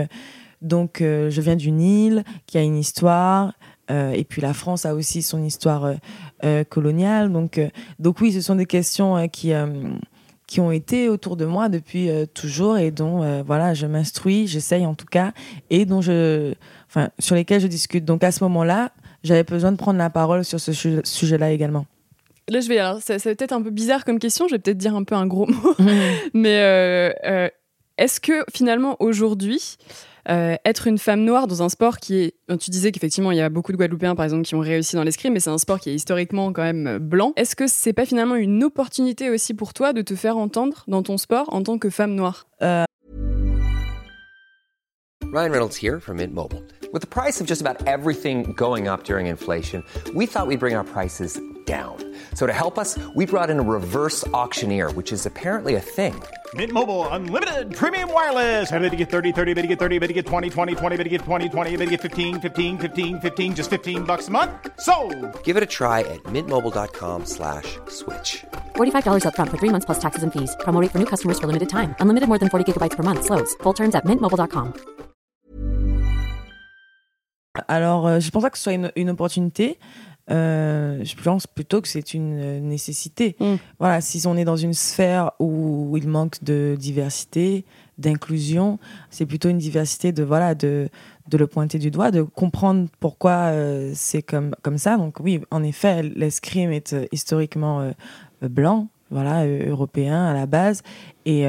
donc 0.62 0.98
je 1.00 1.40
viens 1.42 1.56
d'une 1.56 1.82
île 1.82 2.24
qui 2.46 2.56
a 2.56 2.62
une 2.62 2.78
histoire. 2.78 3.52
Euh, 3.90 4.12
et 4.12 4.24
puis 4.24 4.42
la 4.42 4.52
France 4.52 4.84
a 4.86 4.94
aussi 4.94 5.22
son 5.22 5.42
histoire 5.42 5.84
euh, 5.84 5.94
euh, 6.44 6.64
coloniale. 6.64 7.32
Donc, 7.32 7.60
donc 7.98 8.20
oui, 8.20 8.32
ce 8.32 8.40
sont 8.40 8.54
des 8.54 8.66
questions 8.66 9.28
qui, 9.28 9.52
qui 10.46 10.60
ont 10.60 10.70
été 10.70 11.08
autour 11.08 11.36
de 11.36 11.44
moi 11.44 11.68
depuis 11.68 12.10
toujours 12.34 12.78
et 12.78 12.90
dont 12.90 13.42
voilà, 13.42 13.74
je 13.74 13.86
m'instruis, 13.86 14.46
j'essaye 14.46 14.86
en 14.86 14.94
tout 14.94 15.06
cas, 15.06 15.32
et 15.70 15.84
dont 15.84 16.00
je, 16.00 16.54
enfin, 16.88 17.10
sur 17.18 17.34
lesquelles 17.34 17.60
je 17.60 17.66
discute. 17.66 18.04
Donc 18.04 18.24
à 18.24 18.32
ce 18.32 18.44
moment-là, 18.44 18.92
j'avais 19.24 19.44
besoin 19.44 19.72
de 19.72 19.76
prendre 19.76 19.98
la 19.98 20.10
parole 20.10 20.44
sur 20.44 20.60
ce 20.60 20.72
sujet-là 20.72 21.50
également. 21.50 21.86
Là, 22.50 22.60
je 22.60 22.68
vais. 22.68 22.78
Alors, 22.78 23.02
ça, 23.02 23.18
ça 23.18 23.28
va 23.28 23.36
peut-être 23.36 23.52
un 23.52 23.60
peu 23.60 23.68
bizarre 23.68 24.06
comme 24.06 24.18
question. 24.18 24.48
Je 24.48 24.54
vais 24.54 24.58
peut-être 24.58 24.78
dire 24.78 24.94
un 24.94 25.04
peu 25.04 25.14
un 25.14 25.26
gros 25.26 25.46
mot, 25.46 25.74
mais 26.34 27.12
est-ce 27.98 28.20
que 28.20 28.44
finalement 28.54 28.96
aujourd'hui, 29.00 29.76
euh, 30.30 30.56
être 30.64 30.86
une 30.86 30.98
femme 30.98 31.24
noire 31.24 31.46
dans 31.46 31.62
un 31.62 31.68
sport 31.68 31.98
qui 31.98 32.18
est. 32.18 32.34
Tu 32.58 32.70
disais 32.70 32.92
qu'effectivement, 32.92 33.32
il 33.32 33.38
y 33.38 33.40
a 33.40 33.48
beaucoup 33.48 33.72
de 33.72 33.76
Guadeloupéens, 33.76 34.14
par 34.14 34.24
exemple, 34.24 34.42
qui 34.42 34.54
ont 34.54 34.60
réussi 34.60 34.96
dans 34.96 35.04
l'escrime, 35.04 35.32
mais 35.32 35.40
c'est 35.40 35.50
un 35.50 35.58
sport 35.58 35.80
qui 35.80 35.90
est 35.90 35.94
historiquement 35.94 36.52
quand 36.52 36.62
même 36.62 36.86
euh, 36.86 36.98
blanc. 36.98 37.32
Est-ce 37.36 37.56
que 37.56 37.66
c'est 37.66 37.92
pas 37.92 38.04
finalement 38.04 38.36
une 38.36 38.62
opportunité 38.64 39.30
aussi 39.30 39.54
pour 39.54 39.72
toi 39.74 39.92
de 39.92 40.02
te 40.02 40.14
faire 40.14 40.36
entendre 40.36 40.84
dans 40.88 41.02
ton 41.02 41.18
sport 41.18 41.52
en 41.52 41.62
tant 41.62 41.78
que 41.78 41.90
femme 41.90 42.14
noire? 42.14 42.46
Euh... 42.62 42.84
Ryan 45.32 45.50
Reynolds 45.50 45.76
here 45.76 46.00
from 46.00 46.16
Mint 46.16 46.32
Mobile. 46.32 46.62
With 46.92 47.02
the 47.02 47.06
price 47.06 47.40
of 47.40 47.46
just 47.46 47.60
about 47.60 47.86
everything 47.86 48.54
going 48.54 48.88
up 48.88 49.04
during 49.04 49.26
inflation, 49.26 49.82
we 50.14 50.26
thought 50.26 50.46
we'd 50.46 50.60
bring 50.60 50.74
our 50.74 50.84
prices 50.84 51.38
down. 51.66 51.96
So 52.34 52.46
to 52.46 52.52
help 52.54 52.78
us, 52.78 52.98
we 53.14 53.26
brought 53.26 53.50
in 53.50 53.58
a 53.58 53.62
reverse 53.62 54.26
auctioneer, 54.28 54.90
which 54.92 55.12
is 55.12 55.26
apparently 55.26 55.74
a 55.74 55.80
thing. 55.80 56.14
Mint 56.54 56.72
Mobile 56.72 57.06
unlimited 57.08 57.76
premium 57.76 58.10
wireless. 58.10 58.72
Ready 58.72 58.88
to 58.88 58.96
get 58.96 59.10
30, 59.10 59.32
30, 59.32 59.52
bit 59.52 59.62
to 59.62 59.68
get 59.68 59.78
30, 59.78 59.98
bit 59.98 60.06
to 60.06 60.14
get 60.14 60.24
20, 60.24 60.48
20, 60.48 60.74
20, 60.74 60.96
bit 60.96 61.04
to 61.04 61.10
get 61.10 61.20
20, 61.20 61.48
20, 61.50 61.76
bit 61.76 61.84
to 61.84 61.90
get 61.90 62.00
15, 62.00 62.40
15, 62.40 62.78
15, 62.78 63.20
15 63.20 63.54
just 63.54 63.68
15 63.68 64.04
bucks 64.04 64.28
a 64.28 64.30
month. 64.30 64.50
So, 64.80 64.94
Give 65.44 65.58
it 65.58 65.62
a 65.62 65.66
try 65.66 66.00
at 66.00 66.22
mintmobile.com/switch. 66.32 67.78
slash 67.88 68.44
$45 68.76 69.26
up 69.26 69.36
front 69.36 69.50
for 69.50 69.58
3 69.58 69.68
months 69.68 69.84
plus 69.84 69.98
taxes 69.98 70.22
and 70.22 70.32
fees. 70.32 70.56
Promo 70.60 70.80
rate 70.80 70.90
for 70.90 70.98
new 70.98 71.04
customers 71.06 71.38
for 71.38 71.46
limited 71.46 71.68
time. 71.68 71.94
Unlimited 72.00 72.30
more 72.30 72.38
than 72.38 72.48
40 72.48 72.64
gigabytes 72.64 72.96
per 72.96 73.02
month 73.02 73.26
slows. 73.26 73.54
Full 73.62 73.74
terms 73.74 73.94
at 73.94 74.06
mintmobile.com. 74.06 74.72
Alors, 77.66 78.06
euh, 78.06 78.20
je 78.20 78.30
pense 78.30 78.48
que 78.50 78.56
ce 78.56 78.62
soit 78.64 78.72
une, 78.74 78.92
une 78.94 79.10
opportunité. 79.10 79.78
Euh, 80.30 81.02
je 81.04 81.14
pense 81.16 81.46
plutôt 81.46 81.80
que 81.80 81.88
c'est 81.88 82.14
une 82.14 82.38
euh, 82.38 82.60
nécessité. 82.60 83.36
Mm. 83.40 83.54
Voilà, 83.78 84.00
si 84.00 84.26
on 84.26 84.36
est 84.36 84.44
dans 84.44 84.56
une 84.56 84.74
sphère 84.74 85.32
où 85.38 85.96
il 85.96 86.08
manque 86.08 86.42
de 86.42 86.76
diversité, 86.78 87.64
d'inclusion, 87.96 88.78
c'est 89.10 89.26
plutôt 89.26 89.48
une 89.48 89.58
diversité 89.58 90.12
de 90.12 90.22
voilà 90.22 90.54
de 90.54 90.88
de 91.28 91.36
le 91.36 91.46
pointer 91.46 91.78
du 91.78 91.90
doigt, 91.90 92.10
de 92.10 92.22
comprendre 92.22 92.88
pourquoi 93.00 93.52
c'est 93.92 94.22
comme 94.22 94.54
comme 94.62 94.78
ça. 94.78 94.96
Donc 94.96 95.18
oui, 95.20 95.40
en 95.50 95.62
effet, 95.62 96.02
l'escrime 96.02 96.70
est 96.70 96.94
historiquement 97.12 97.92
blanc, 98.40 98.88
voilà, 99.10 99.46
européen 99.46 100.24
à 100.26 100.32
la 100.32 100.46
base. 100.46 100.82
Et, 101.26 101.44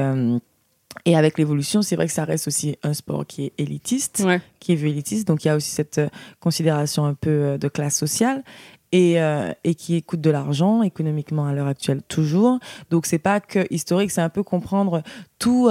et 1.04 1.16
avec 1.16 1.38
l'évolution, 1.38 1.82
c'est 1.82 1.96
vrai 1.96 2.06
que 2.06 2.12
ça 2.12 2.24
reste 2.24 2.46
aussi 2.48 2.76
un 2.82 2.94
sport 2.94 3.26
qui 3.26 3.46
est 3.46 3.52
élitiste, 3.58 4.24
qui 4.58 4.72
est 4.72 4.76
vu 4.76 4.88
élitiste. 4.88 5.26
Donc 5.26 5.44
il 5.44 5.48
y 5.48 5.50
a 5.50 5.56
aussi 5.56 5.70
cette 5.70 6.00
considération 6.40 7.04
un 7.04 7.14
peu 7.14 7.58
de 7.58 7.68
classe 7.68 7.96
sociale 7.96 8.42
et, 8.92 9.16
et 9.64 9.74
qui 9.74 10.02
coûte 10.02 10.20
de 10.20 10.30
l'argent 10.30 10.82
économiquement 10.82 11.46
à 11.46 11.52
l'heure 11.52 11.68
actuelle 11.68 12.02
toujours. 12.08 12.58
Donc 12.90 13.06
c'est 13.06 13.18
pas 13.18 13.40
que 13.40 13.66
historique, 13.70 14.10
c'est 14.10 14.20
un 14.20 14.28
peu 14.28 14.42
comprendre 14.42 15.02
tout 15.38 15.68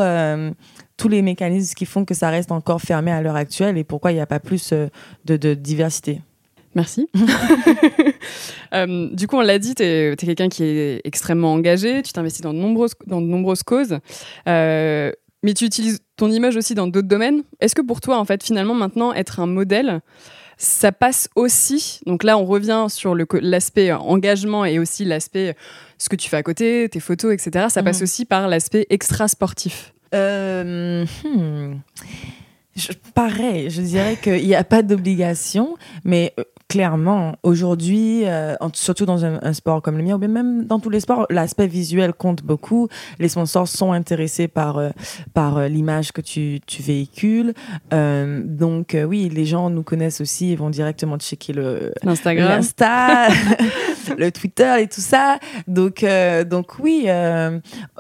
tous 0.99 1.07
les 1.07 1.21
mécanismes 1.21 1.73
qui 1.73 1.85
font 1.85 2.05
que 2.05 2.13
ça 2.13 2.29
reste 2.29 2.51
encore 2.51 2.81
fermé 2.81 3.09
à 3.11 3.21
l'heure 3.21 3.37
actuelle 3.37 3.77
et 3.77 3.83
pourquoi 3.83 4.11
il 4.11 4.15
n'y 4.15 4.21
a 4.21 4.27
pas 4.27 4.39
plus 4.39 4.73
euh, 4.73 4.89
de, 5.25 5.53
diversité. 5.53 6.21
Merci. 6.75 7.10
Euh, 8.71 9.10
du 9.12 9.25
coup, 9.25 9.36
on 9.38 9.41
l'a 9.41 9.58
dit, 9.58 9.73
tu 9.73 9.82
es, 9.82 10.15
quelqu'un 10.15 10.47
qui 10.47 10.63
est 10.63 11.01
extrêmement 11.03 11.53
engagé, 11.53 12.03
tu 12.03 12.13
t'investis 12.13 12.41
dans 12.41 12.53
de 12.53 12.60
nombreuses, 12.60 12.93
dans 13.08 13.19
de 13.19 13.25
nombreuses 13.25 13.63
causes, 13.63 13.97
euh, 14.47 15.12
mais 15.41 15.55
tu 15.55 15.65
utilises 15.65 16.01
ton 16.17 16.29
image 16.29 16.55
aussi 16.55 16.75
dans 16.75 16.86
d'autres 16.86 17.08
domaines. 17.08 17.41
Est-ce 17.62 17.73
que 17.73 17.82
pour 17.82 17.99
toi, 17.99 18.19
en 18.19 18.25
fait, 18.25 18.43
finalement, 18.43 18.75
maintenant, 18.75 19.12
être 19.12 19.39
un 19.39 19.47
modèle, 19.47 20.01
ça 20.58 20.91
passe 20.91 21.29
aussi, 21.36 21.99
donc 22.05 22.23
là, 22.23 22.38
on 22.38 22.45
revient 22.45 22.86
sur 22.89 23.15
l'aspect 23.15 23.91
engagement 23.91 24.65
et 24.65 24.77
aussi 24.77 25.03
l'aspect 25.03 25.55
ce 25.97 26.08
que 26.08 26.15
tu 26.15 26.29
fais 26.29 26.38
à 26.38 26.43
côté, 26.43 26.89
tes 26.89 26.99
photos, 26.99 27.34
etc. 27.34 27.69
Ça 27.69 27.82
passe 27.82 28.01
mhm. 28.01 28.03
aussi 28.03 28.25
par 28.25 28.47
l'aspect 28.47 28.86
extra-sportif 28.91 29.93
euh, 30.13 31.05
hmm. 31.23 31.82
pareil, 33.13 33.69
je 33.69 33.82
dirais 33.82 34.17
qu'il 34.21 34.45
n'y 34.45 34.55
a 34.55 34.63
pas 34.63 34.82
d'obligation, 34.82 35.75
mais 36.03 36.34
euh, 36.39 36.43
clairement, 36.69 37.36
aujourd'hui, 37.41 38.21
euh, 38.25 38.55
surtout 38.73 39.05
dans 39.08 39.25
un, 39.25 39.53
sport 39.53 39.82
comme 39.82 39.97
le 39.97 40.03
mien, 40.03 40.15
ou 40.15 40.19
même 40.19 40.65
dans 40.65 40.79
tous 40.79 40.91
les 40.91 40.99
sports, 40.99 41.25
l'aspect 41.32 41.65
visuel 41.65 42.13
compte 42.13 42.43
beaucoup. 42.43 42.88
Les 43.17 43.27
sponsors 43.27 43.67
sont 43.67 43.91
intéressés 43.91 44.47
par, 44.47 44.77
euh, 44.77 44.89
par 45.34 45.58
euh, 45.58 45.67
l'image 45.67 46.12
que 46.12 46.21
tu, 46.21 46.62
tu 46.67 46.84
véhicules. 46.84 47.53
donc, 47.91 48.95
oui, 49.08 49.29
les 49.29 49.45
gens 49.45 49.71
nous 49.71 49.84
connaissent 49.84 50.21
aussi, 50.21 50.51
ils 50.51 50.58
vont 50.58 50.69
directement 50.69 51.17
checker 51.17 51.53
le 51.53 51.91
l'Instagram, 52.03 52.49
l'Insta, 52.49 53.27
le 54.17 54.32
Twitter 54.32 54.76
et 54.80 54.88
tout 54.88 55.02
ça. 55.02 55.39
Donc, 55.67 56.06
donc 56.50 56.80
oui, 56.80 57.08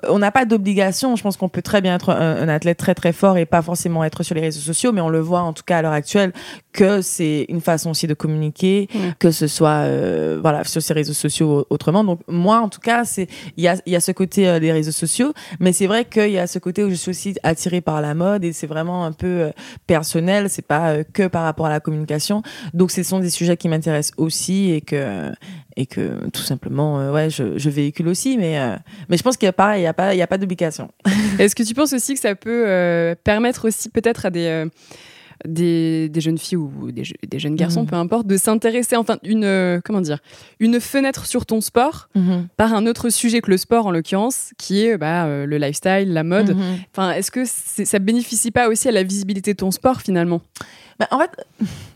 on 0.07 0.19
n'a 0.19 0.31
pas 0.31 0.45
d'obligation. 0.45 1.15
Je 1.15 1.23
pense 1.23 1.37
qu'on 1.37 1.49
peut 1.49 1.61
très 1.61 1.81
bien 1.81 1.95
être 1.95 2.09
un, 2.09 2.47
athlète 2.47 2.77
très 2.77 2.95
très 2.95 3.13
fort 3.13 3.37
et 3.37 3.45
pas 3.45 3.61
forcément 3.61 4.03
être 4.03 4.23
sur 4.23 4.35
les 4.35 4.41
réseaux 4.41 4.59
sociaux, 4.59 4.91
mais 4.91 5.01
on 5.01 5.09
le 5.09 5.19
voit 5.19 5.41
en 5.41 5.53
tout 5.53 5.63
cas 5.65 5.77
à 5.77 5.81
l'heure 5.81 5.93
actuelle 5.93 6.33
que 6.73 7.01
c'est 7.01 7.45
une 7.49 7.61
façon 7.61 7.91
aussi 7.91 8.07
de 8.07 8.13
communiquer, 8.13 8.87
que 9.19 9.31
ce 9.31 9.47
soit 9.47 9.83
euh, 9.85 10.39
voilà 10.41 10.63
sur 10.63 10.81
ces 10.81 10.93
réseaux 10.93 11.13
sociaux 11.13 11.65
autrement. 11.69 12.03
Donc 12.03 12.21
moi, 12.27 12.59
en 12.59 12.69
tout 12.69 12.79
cas, 12.79 13.05
c'est 13.05 13.27
il 13.57 13.63
y 13.63 13.67
a, 13.67 13.75
y 13.85 13.95
a 13.95 13.99
ce 13.99 14.11
côté 14.11 14.47
euh, 14.47 14.59
des 14.59 14.71
réseaux 14.71 14.91
sociaux, 14.91 15.33
mais 15.59 15.73
c'est 15.73 15.87
vrai 15.87 16.05
qu'il 16.05 16.31
y 16.31 16.39
a 16.39 16.47
ce 16.47 16.59
côté 16.59 16.83
où 16.83 16.89
je 16.89 16.95
suis 16.95 17.09
aussi 17.09 17.35
attirée 17.43 17.81
par 17.81 18.01
la 18.01 18.13
mode 18.13 18.43
et 18.43 18.53
c'est 18.53 18.67
vraiment 18.67 19.05
un 19.05 19.11
peu 19.11 19.27
euh, 19.27 19.51
personnel. 19.87 20.49
C'est 20.49 20.65
pas 20.65 21.03
que 21.03 21.27
par 21.27 21.43
rapport 21.43 21.65
à 21.65 21.69
la 21.69 21.79
communication. 21.79 22.41
Donc 22.73 22.91
ce 22.91 23.03
sont 23.03 23.19
des 23.19 23.29
sujets 23.29 23.57
qui 23.57 23.67
m'intéressent 23.69 24.13
aussi 24.17 24.71
et 24.71 24.81
que 24.81 25.31
et 25.75 25.85
que 25.85 25.98
tout 26.33 26.41
simplement 26.41 27.11
ouais 27.11 27.29
je, 27.29 27.57
je, 27.57 27.69
véhicule 27.69 28.07
aussi 28.07 28.37
mais 28.37 28.59
mais 29.09 29.17
je 29.17 29.23
pense 29.23 29.37
qu'il 29.37 29.45
y 29.45 29.49
a 29.49 29.53
pas 29.53 29.77
il 29.77 29.83
y 29.83 29.87
a 29.87 29.93
pas 29.93 30.13
il 30.13 30.17
y 30.17 30.21
a 30.21 30.27
pas 30.27 30.37
d'obligation 30.37 30.91
est-ce 31.39 31.55
que 31.55 31.63
tu 31.63 31.73
penses 31.73 31.93
aussi 31.93 32.13
que 32.13 32.19
ça 32.19 32.35
peut 32.35 33.15
permettre 33.23 33.67
aussi 33.67 33.89
peut-être 33.89 34.25
à 34.25 34.29
des 34.29 34.67
des, 35.47 36.11
jeunes 36.17 36.37
filles 36.37 36.57
ou 36.57 36.91
des, 36.91 37.39
jeunes 37.39 37.55
garçons, 37.55 37.81
mhm. 37.81 37.87
peu 37.87 37.95
importe, 37.95 38.27
de 38.27 38.37
s'intéresser, 38.37 38.95
enfin, 38.95 39.17
une, 39.23 39.45
euh, 39.45 39.79
comment 39.83 40.01
dire, 40.01 40.19
une 40.59 40.79
fenêtre 40.79 41.25
sur 41.25 41.45
ton 41.45 41.61
sport 41.61 42.09
mhm. 42.15 42.47
par 42.57 42.73
un 42.73 42.85
autre 42.85 43.09
sujet 43.09 43.41
que 43.41 43.51
le 43.51 43.57
sport, 43.57 43.87
en 43.87 43.91
l'occurrence, 43.91 44.51
qui 44.57 44.85
est 44.85 44.97
bah, 44.97 45.25
euh, 45.25 45.45
le 45.45 45.57
lifestyle, 45.57 46.13
la 46.13 46.23
mode. 46.23 46.55
Mhm. 46.55 46.77
Enfin, 46.91 47.11
est-ce 47.11 47.31
que 47.31 47.43
ça 47.45 47.99
bénéficie 47.99 48.51
pas 48.51 48.67
aussi 48.67 48.87
à 48.87 48.91
la 48.91 49.03
visibilité 49.03 49.53
de 49.53 49.57
ton 49.57 49.71
sport, 49.71 50.01
finalement? 50.01 50.41
Bah, 50.99 51.07
En 51.11 51.19
fait, 51.19 51.31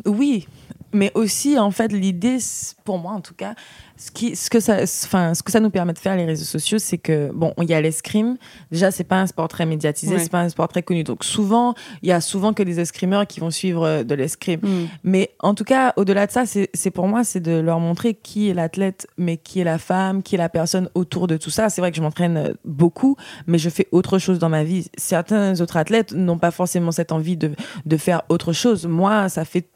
oui 0.05 0.47
mais 0.93 1.11
aussi 1.15 1.57
en 1.57 1.71
fait 1.71 1.91
l'idée 1.91 2.37
pour 2.83 2.97
moi 2.97 3.11
en 3.11 3.21
tout 3.21 3.33
cas 3.33 3.55
ce 3.97 4.11
qui 4.11 4.35
ce 4.35 4.49
que 4.49 4.59
ça 4.59 4.77
enfin 5.05 5.33
ce 5.33 5.43
que 5.43 5.51
ça 5.51 5.59
nous 5.59 5.69
permet 5.69 5.93
de 5.93 5.99
faire 5.99 6.15
les 6.15 6.25
réseaux 6.25 6.45
sociaux 6.45 6.79
c'est 6.79 6.97
que 6.97 7.31
bon 7.33 7.53
il 7.61 7.69
y 7.69 7.73
a 7.73 7.81
l'escrime. 7.81 8.37
Déjà 8.71 8.91
c'est 8.91 9.03
pas 9.03 9.19
un 9.19 9.27
sport 9.27 9.47
très 9.47 9.65
médiatisé 9.65 10.19
c'est 10.19 10.31
pas 10.31 10.41
un 10.41 10.49
sport 10.49 10.67
très 10.67 10.83
connu. 10.83 11.03
Donc 11.03 11.23
souvent 11.23 11.73
il 12.01 12.09
y 12.09 12.11
a 12.11 12.21
souvent 12.21 12.53
que 12.53 12.63
des 12.63 12.79
escrimeurs 12.79 13.27
qui 13.27 13.39
vont 13.39 13.51
suivre 13.51 13.85
euh, 13.85 14.03
de 14.03 14.15
l'escrime. 14.15 14.59
Mm. 14.63 14.87
mais 15.03 15.31
en 15.39 15.53
tout 15.53 15.63
cas 15.63 15.93
au-delà 15.97 16.27
de 16.27 16.31
ça 16.31 16.43
c'est 16.45 16.91
pour 16.91 17.07
moi 17.07 17.23
c'est 17.23 17.39
de 17.39 17.59
leur 17.59 17.79
montrer 17.79 18.13
qui 18.13 18.49
est 18.49 18.53
l'athlète 18.53 19.07
mais 19.17 19.37
qui 19.37 19.59
est 19.59 19.63
la 19.63 19.77
femme 19.77 20.23
qui 20.23 20.35
est 20.35 20.37
la 20.39 20.49
personne 20.49 20.89
autour 20.95 21.27
de 21.27 21.37
tout 21.37 21.49
ça. 21.49 21.69
C'est 21.69 21.81
vrai 21.81 21.91
que 21.91 21.97
je 21.97 22.01
m'entraîne 22.01 22.37
euh, 22.37 22.53
beaucoup 22.65 23.15
mais 23.47 23.57
je 23.57 23.69
fais 23.69 23.87
autre 23.91 24.17
chose 24.17 24.39
dans 24.39 24.49
ma 24.49 24.63
vie. 24.63 24.87
Certains 24.97 25.59
autres 25.61 25.77
athlètes 25.77 26.13
n'ont 26.13 26.39
pas 26.39 26.51
forcément 26.51 26.91
cette 26.91 27.11
envie 27.11 27.37
de 27.37 27.51
de 27.85 27.97
faire 27.97 28.23
autre 28.29 28.53
chose. 28.53 28.85
Moi 28.85 29.29
ça 29.29 29.45
fait 29.45 29.67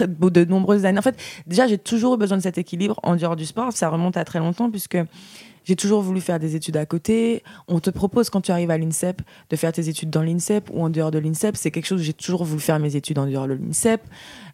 de 0.00 0.44
nombreuses 0.44 0.84
années. 0.84 0.98
En 0.98 1.02
fait, 1.02 1.16
déjà, 1.46 1.66
j'ai 1.66 1.78
toujours 1.78 2.14
eu 2.14 2.18
besoin 2.18 2.38
de 2.38 2.42
cet 2.42 2.58
équilibre 2.58 2.98
en 3.02 3.16
dehors 3.16 3.36
du 3.36 3.46
sport. 3.46 3.72
Ça 3.72 3.88
remonte 3.88 4.16
à 4.16 4.24
très 4.24 4.38
longtemps 4.38 4.70
puisque 4.70 4.98
j'ai 5.64 5.76
toujours 5.76 6.02
voulu 6.02 6.20
faire 6.20 6.38
des 6.38 6.56
études 6.56 6.76
à 6.76 6.86
côté. 6.86 7.42
On 7.68 7.80
te 7.80 7.90
propose 7.90 8.30
quand 8.30 8.40
tu 8.40 8.50
arrives 8.50 8.70
à 8.70 8.78
l'INSEP 8.78 9.22
de 9.50 9.56
faire 9.56 9.72
tes 9.72 9.88
études 9.88 10.10
dans 10.10 10.22
l'INSEP 10.22 10.70
ou 10.72 10.82
en 10.82 10.90
dehors 10.90 11.10
de 11.10 11.18
l'INSEP. 11.18 11.56
C'est 11.56 11.70
quelque 11.70 11.86
chose 11.86 12.00
où 12.00 12.04
j'ai 12.04 12.12
toujours 12.12 12.44
voulu 12.44 12.60
faire 12.60 12.78
mes 12.78 12.96
études 12.96 13.18
en 13.18 13.26
dehors 13.26 13.46
de 13.46 13.54
l'INSEP. 13.54 14.02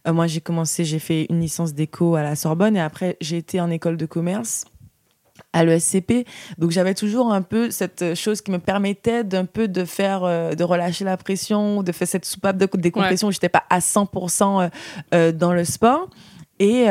Euh, 0.07 0.13
moi, 0.13 0.27
j'ai 0.27 0.41
commencé, 0.41 0.85
j'ai 0.85 0.99
fait 0.99 1.27
une 1.31 1.41
licence 1.41 1.75
d'éco 1.75 2.15
à 2.15 2.23
la 2.23 2.37
Sorbonne 2.37 2.77
et 2.77 2.81
après, 2.81 3.17
j'ai 3.21 3.39
été 3.39 3.61
en 3.61 3.71
école 3.71 3.97
de 3.97 4.07
commerce 4.07 4.65
à 5.53 5.65
l'ESCP. 5.65 6.27
Donc 6.59 6.71
j'avais 6.71 6.95
toujours 6.95 7.33
un 7.33 7.43
peu 7.43 7.71
cette 7.71 8.15
chose 8.15 8.41
qui 8.41 8.51
me 8.51 8.59
permettait 8.59 9.25
d'un 9.25 9.45
peu 9.45 9.69
de 9.69 9.85
faire, 9.85 10.25
euh, 10.25 10.55
de 10.55 10.65
relâcher 10.65 11.05
la 11.05 11.17
pression, 11.17 11.83
de 11.83 11.93
faire 11.93 12.09
cette 12.09 12.25
soupape 12.25 12.57
de 12.59 12.69
décompression 12.75 13.29
où 13.29 13.33
j'étais 13.33 13.49
pas 13.49 13.65
à 13.71 13.79
100% 13.79 14.63
euh, 14.63 14.69
euh, 15.15 15.33
dans 15.33 15.53
le 15.53 15.65
sport. 15.65 16.09
Et, 16.61 16.87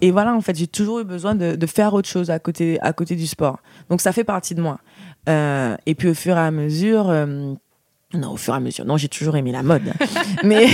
et 0.00 0.10
voilà, 0.10 0.34
en 0.34 0.40
fait, 0.40 0.56
j'ai 0.56 0.66
toujours 0.66 1.00
eu 1.00 1.04
besoin 1.04 1.34
de, 1.34 1.54
de, 1.54 1.66
faire 1.66 1.92
autre 1.92 2.08
chose 2.08 2.30
à 2.30 2.38
côté, 2.38 2.80
à 2.80 2.94
côté 2.94 3.14
du 3.14 3.26
sport. 3.26 3.58
Donc 3.90 4.00
ça 4.00 4.10
fait 4.10 4.24
partie 4.24 4.54
de 4.54 4.62
moi. 4.62 4.78
et 5.28 5.94
puis 5.94 6.08
au 6.08 6.14
fur 6.14 6.34
et 6.38 6.40
à 6.40 6.50
mesure... 6.50 7.12
Non, 8.14 8.32
au 8.32 8.36
fur 8.38 8.54
et 8.54 8.56
à 8.56 8.60
mesure. 8.60 8.86
Non, 8.86 8.96
j'ai 8.96 9.08
toujours 9.08 9.36
aimé 9.36 9.52
la 9.52 9.62
mode. 9.62 9.92
mais, 10.44 10.66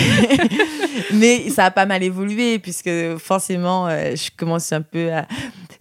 mais 1.15 1.51
ça 1.51 1.65
a 1.65 1.71
pas 1.73 1.85
mal 1.85 2.05
évolué 2.05 2.61
puisque 2.61 3.17
forcément, 3.19 3.89
je 3.91 4.31
commence 4.37 4.73
un 4.73 4.83
peu 4.83 5.13
à, 5.13 5.27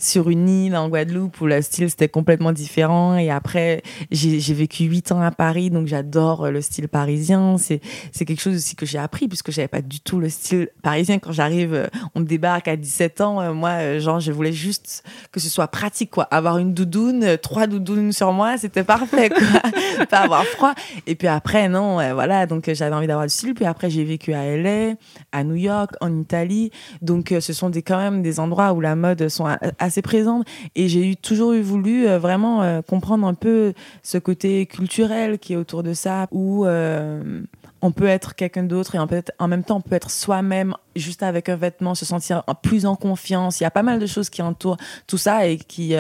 sur 0.06 0.30
une 0.30 0.48
île 0.50 0.76
en 0.76 0.89
Guadeloupe 0.89 1.39
où 1.41 1.48
le 1.48 1.62
style 1.62 1.89
c'était 1.89 2.10
complètement 2.10 2.52
différent. 2.52 3.18
Et 3.18 3.30
après, 3.30 3.82
j'ai 4.12 4.54
vécu 4.54 4.86
huit 4.86 5.12
ans 5.12 5.22
à 5.22 5.32
Paris, 5.32 5.70
donc 5.70 5.88
j'adore 5.88 6.50
le 6.50 6.62
style 6.62 6.88
parisien. 6.88 7.58
C'est 7.58 7.80
quelque 8.26 8.41
chose 8.41 8.56
aussi 8.56 8.76
que 8.76 8.86
j'ai 8.86 9.00
appris 9.00 9.28
puisque 9.28 9.52
j'avais 9.52 9.68
pas 9.68 9.82
du 9.82 10.00
tout 10.00 10.20
le 10.20 10.30
style 10.30 10.70
parisien. 10.82 11.20
Quand 11.20 11.32
j'arrive, 11.32 11.89
on 12.13 12.20
me 12.22 12.26
débarque 12.26 12.68
à 12.68 12.76
17 12.76 13.22
ans. 13.22 13.41
Euh, 13.41 13.54
moi, 13.54 13.70
euh, 13.72 14.00
genre, 14.00 14.20
je 14.20 14.32
voulais 14.32 14.54
juste 14.54 15.04
que 15.32 15.39
ce 15.39 15.50
soit 15.50 15.68
pratique, 15.68 16.12
quoi. 16.12 16.26
Avoir 16.26 16.58
une 16.58 16.74
doudoune, 16.74 17.24
euh, 17.24 17.38
trois 17.38 17.68
doudounes 17.68 18.12
sur 18.12 18.32
moi, 18.34 18.58
c'était 18.58 18.84
parfait, 18.84 19.30
pas 20.10 20.20
avoir 20.20 20.46
froid. 20.46 20.74
Et 21.08 21.15
puis 21.15 21.28
après, 21.28 21.70
non, 21.70 21.96
voilà. 22.13 22.46
Donc 22.46 22.72
j'avais 22.72 22.96
envie 22.96 23.08
d'avoir 23.08 23.26
du 23.26 23.34
style. 23.34 23.54
Puis 23.54 23.65
après, 23.65 23.89
j'ai 23.89 24.04
vécu 24.04 24.34
à 24.34 24.56
LA, 24.56 24.96
à 25.32 25.44
New 25.44 25.56
York, 25.56 25.91
en 26.02 26.13
Italie. 26.20 26.72
Donc 27.02 27.34
ce 27.39 27.54
sont 27.54 27.70
des, 27.70 27.82
quand 27.82 27.98
même 27.98 28.22
des 28.22 28.39
endroits 28.39 28.74
où 28.74 28.82
la 28.82 28.96
mode 28.96 29.28
sont 29.30 29.48
assez 29.80 29.95
présente. 30.02 30.46
Et 30.76 30.88
j'ai 30.88 31.10
eu, 31.10 31.16
toujours 31.16 31.54
eu 31.54 31.62
voulu 31.62 32.08
euh, 32.08 32.20
vraiment 32.20 32.64
euh, 32.64 32.82
comprendre 32.82 33.28
un 33.28 33.34
peu 33.34 33.74
ce 34.04 34.18
côté 34.18 34.66
culturel 34.66 35.40
qui 35.40 35.54
est 35.54 35.56
autour 35.56 35.84
de 35.84 35.94
ça, 35.94 36.28
où 36.32 36.66
euh, 36.66 37.42
on 37.82 37.92
peut 37.92 38.08
être 38.08 38.36
quelqu'un 38.36 38.64
d'autre 38.64 38.96
et 38.96 39.00
en, 39.00 39.08
en 39.40 39.48
même 39.48 39.64
temps 39.64 39.78
on 39.78 39.82
peut 39.82 39.96
être 39.96 40.10
soi-même 40.10 40.76
juste 40.96 41.24
avec 41.24 41.50
un 41.50 41.56
vêtement, 41.56 41.96
se 41.96 42.06
sentir 42.06 42.44
plus 42.64 42.86
en 42.86 42.96
confiance. 42.96 43.60
Il 43.60 43.64
y 43.64 43.68
a 43.68 43.72
pas 43.72 43.84
mal 43.84 44.00
de 44.00 44.06
choses 44.06 44.30
qui 44.30 44.42
entourent 44.42 44.78
tout 45.08 45.18
ça 45.18 45.48
et 45.48 45.58
qui, 45.58 45.94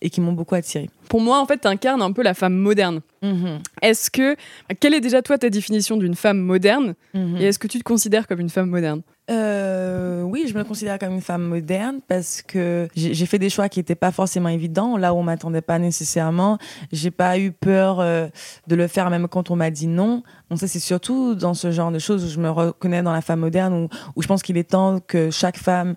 et 0.00 0.10
qui 0.10 0.20
m'ont 0.20 0.32
beaucoup 0.32 0.56
attiré. 0.56 0.90
Pour 1.08 1.20
moi, 1.20 1.40
en 1.40 1.46
fait, 1.46 1.58
tu 1.58 1.68
incarnes 1.68 2.02
un 2.02 2.12
peu 2.12 2.22
la 2.22 2.34
femme 2.34 2.54
moderne. 2.54 3.00
Mm-hmm. 3.22 3.58
Est-ce 3.80 4.10
que, 4.10 4.36
quelle 4.80 4.92
est 4.94 5.00
déjà 5.00 5.22
toi 5.22 5.38
ta 5.38 5.48
définition 5.48 5.96
d'une 5.96 6.16
femme 6.16 6.40
moderne? 6.40 6.94
Mm-hmm. 7.14 7.38
et 7.38 7.44
est-ce 7.44 7.58
que 7.58 7.68
tu 7.68 7.78
te 7.78 7.84
considères 7.84 8.26
comme 8.26 8.40
une 8.40 8.50
femme 8.50 8.68
moderne? 8.68 9.02
Euh, 9.30 10.22
oui, 10.22 10.46
je 10.48 10.56
me 10.56 10.64
considère 10.64 10.98
comme 10.98 11.12
une 11.12 11.20
femme 11.20 11.42
moderne 11.42 12.00
parce 12.06 12.40
que 12.40 12.88
j'ai 12.94 13.26
fait 13.26 13.38
des 13.38 13.50
choix 13.50 13.68
qui 13.68 13.78
n'étaient 13.78 13.94
pas 13.94 14.10
forcément 14.10 14.48
évidents, 14.48 14.96
là 14.96 15.12
où 15.12 15.18
on 15.18 15.22
m'attendait 15.22 15.60
pas 15.60 15.78
nécessairement. 15.78 16.58
J'ai 16.92 17.10
pas 17.10 17.38
eu 17.38 17.52
peur 17.52 18.00
euh, 18.00 18.28
de 18.66 18.76
le 18.76 18.86
faire 18.86 19.10
même 19.10 19.28
quand 19.28 19.50
on 19.50 19.56
m'a 19.56 19.70
dit 19.70 19.86
non. 19.86 20.22
Donc 20.48 20.58
ça, 20.58 20.66
c'est 20.66 20.78
surtout 20.78 21.34
dans 21.34 21.54
ce 21.54 21.70
genre 21.70 21.90
de 21.90 21.98
choses 21.98 22.24
où 22.24 22.28
je 22.28 22.40
me 22.40 22.50
reconnais 22.50 23.02
dans 23.02 23.12
la 23.12 23.20
femme 23.20 23.40
moderne, 23.40 23.88
où 24.16 24.22
je 24.22 24.26
pense 24.26 24.42
qu'il 24.42 24.56
est 24.56 24.70
temps 24.70 24.98
que 25.00 25.30
chaque 25.30 25.58
femme 25.58 25.94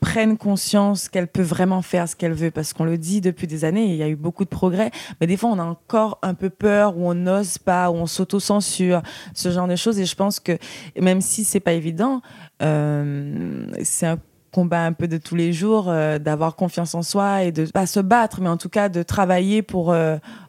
prenne 0.00 0.36
conscience 0.36 1.08
qu'elle 1.08 1.28
peut 1.28 1.42
vraiment 1.42 1.82
faire 1.82 2.08
ce 2.08 2.14
qu'elle 2.14 2.34
veut 2.34 2.50
parce 2.50 2.72
qu'on 2.72 2.84
le 2.84 2.98
dit 2.98 3.20
depuis 3.20 3.46
des 3.46 3.64
années 3.64 3.86
il 3.86 3.96
y 3.96 4.02
a 4.02 4.08
eu 4.08 4.16
beaucoup 4.16 4.44
de 4.44 4.50
progrès 4.50 4.90
mais 5.20 5.26
des 5.26 5.36
fois 5.36 5.50
on 5.50 5.58
a 5.58 5.64
encore 5.64 6.18
un 6.22 6.34
peu 6.34 6.50
peur 6.50 6.96
ou 6.96 7.08
on 7.08 7.14
n'ose 7.14 7.58
pas 7.58 7.90
ou 7.90 7.94
on 7.94 8.06
s'auto-censure 8.06 9.02
ce 9.34 9.50
genre 9.50 9.66
de 9.66 9.76
choses 9.76 9.98
et 9.98 10.04
je 10.04 10.14
pense 10.14 10.40
que 10.40 10.58
même 11.00 11.20
si 11.20 11.42
c'est 11.44 11.60
pas 11.60 11.72
évident 11.72 12.20
euh, 12.62 13.66
c'est 13.82 14.06
un 14.06 14.18
combat 14.52 14.84
un 14.84 14.94
peu 14.94 15.06
de 15.06 15.18
tous 15.18 15.36
les 15.36 15.52
jours, 15.52 15.84
d'avoir 15.84 16.56
confiance 16.56 16.94
en 16.94 17.02
soi 17.02 17.42
et 17.42 17.52
de 17.52 17.66
pas 17.66 17.84
se 17.84 18.00
battre, 18.00 18.40
mais 18.40 18.48
en 18.48 18.56
tout 18.56 18.70
cas 18.70 18.88
de 18.88 19.02
travailler 19.02 19.60
pour 19.60 19.94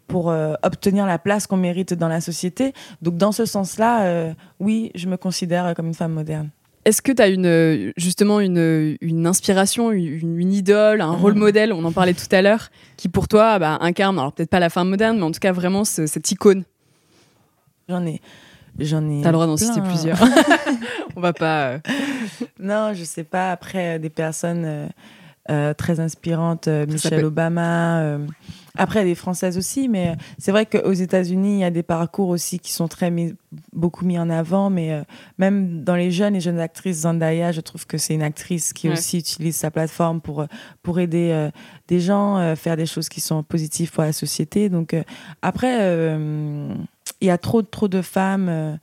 pour 0.08 0.34
obtenir 0.64 1.06
la 1.06 1.20
place 1.20 1.46
qu'on 1.46 1.58
mérite 1.58 1.94
dans 1.94 2.08
la 2.08 2.22
société. 2.22 2.72
Donc 3.02 3.18
dans 3.18 3.34
ce 3.34 3.44
sens-là, 3.44 4.34
oui, 4.62 4.92
je 4.96 5.10
me 5.10 5.18
considère 5.18 5.74
comme 5.76 5.88
une 5.88 5.94
femme 5.94 6.14
moderne. 6.14 6.52
Est-ce 6.88 7.02
que 7.02 7.12
tu 7.12 7.22
as 7.22 7.28
une, 7.28 7.92
justement 7.98 8.40
une, 8.40 8.96
une 9.02 9.28
inspiration, 9.28 9.92
une, 9.92 10.40
une, 10.40 10.54
idole, 10.54 11.02
un 11.02 11.12
rôle 11.12 11.34
mmh. 11.34 11.38
modèle, 11.38 11.74
on 11.74 11.84
en 11.84 11.92
parlait 11.92 12.14
tout 12.14 12.34
à 12.34 12.42
l'heure, 12.42 12.70
qui 12.96 13.10
pour 13.10 13.28
toi 13.28 13.60
bah, 13.60 13.78
incarne, 13.82 14.18
alors 14.18 14.32
peut-être 14.32 14.50
pas 14.50 14.62
la 14.62 14.70
femme 14.70 14.88
moderne, 14.88 15.18
mais 15.18 15.24
en 15.24 15.32
tout 15.32 15.42
cas 15.42 15.52
vraiment 15.52 15.84
cette 15.84 16.32
icône 16.32 16.64
J'en 17.90 18.06
ai. 18.06 18.22
J'en 18.80 19.06
ai. 19.10 19.22
T'as 19.22 19.32
le 19.32 19.34
droit 19.34 19.48
d'en 19.48 19.58
citer 19.58 19.82
plusieurs. 19.82 20.18
on 21.18 21.20
va 21.20 21.34
pas. 21.34 21.72
Euh. 21.72 21.80
Non, 22.58 22.94
je 22.94 23.04
sais 23.04 23.26
pas. 23.26 23.52
Après, 23.52 23.96
euh, 23.96 24.00
des 24.00 24.10
personnes 24.10 24.90
euh, 25.50 25.74
très 25.74 26.00
inspirantes, 26.00 26.70
Michelle 26.70 27.26
Obama. 27.26 28.18
Après, 28.78 29.04
des 29.04 29.16
Françaises 29.16 29.58
aussi, 29.58 29.90
mais 29.90 30.10
euh, 30.10 30.16
c'est 30.38 30.52
vrai 30.52 30.66
qu'aux 30.66 30.94
États-Unis, 30.94 31.54
il 31.56 31.60
y 31.60 31.64
a 31.64 31.72
des 31.72 31.84
parcours 31.84 32.30
aussi 32.30 32.60
qui 32.60 32.72
sont 32.72 32.88
très 32.88 33.10
mis, 33.10 33.34
beaucoup 33.74 34.06
mis 34.06 34.20
en 34.20 34.30
avant, 34.30 34.70
mais 34.70 34.94
euh, 34.94 35.02
même 35.38 35.84
dans 35.84 35.96
les 35.96 36.12
jeunes 36.12 36.36
et 36.36 36.40
jeunes 36.40 36.60
actrices, 36.60 37.02
Zendaya, 37.02 37.52
je 37.52 37.62
trouve 37.62 37.88
que 37.88 37.98
c'est 37.98 38.14
une 38.14 38.22
actrice 38.22 38.74
qui 38.74 38.90
aussi 38.90 39.18
utilise 39.18 39.56
sa 39.56 39.72
plateforme 39.72 40.22
pour, 40.22 40.42
euh, 40.42 40.46
pour 40.84 41.00
aider 41.00 41.50
des 41.88 42.00
gens, 42.00 42.56
faire 42.56 42.78
des 42.78 42.86
choses 42.86 43.10
qui 43.10 43.22
sont 43.22 43.44
positives 43.44 43.92
pour 43.92 44.04
la 44.04 44.14
société. 44.14 44.70
Donc, 44.70 44.96
après, 45.42 46.18
il 47.22 47.28
y 47.28 47.30
a 47.30 47.38
trop, 47.38 47.62
trop 47.62 47.88
de 47.88 48.02
femmes. 48.02 48.78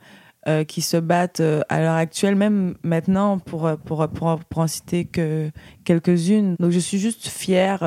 qui 0.68 0.82
se 0.82 0.98
battent 0.98 1.42
à 1.70 1.80
l'heure 1.80 1.94
actuelle, 1.94 2.36
même 2.36 2.74
maintenant, 2.82 3.38
pour, 3.38 3.70
pour, 3.84 4.06
pour, 4.08 4.38
pour 4.38 4.58
en 4.58 4.66
citer 4.66 5.06
que 5.06 5.50
quelques-unes. 5.84 6.56
Donc 6.60 6.70
je 6.70 6.78
suis 6.78 6.98
juste 6.98 7.28
fière 7.28 7.82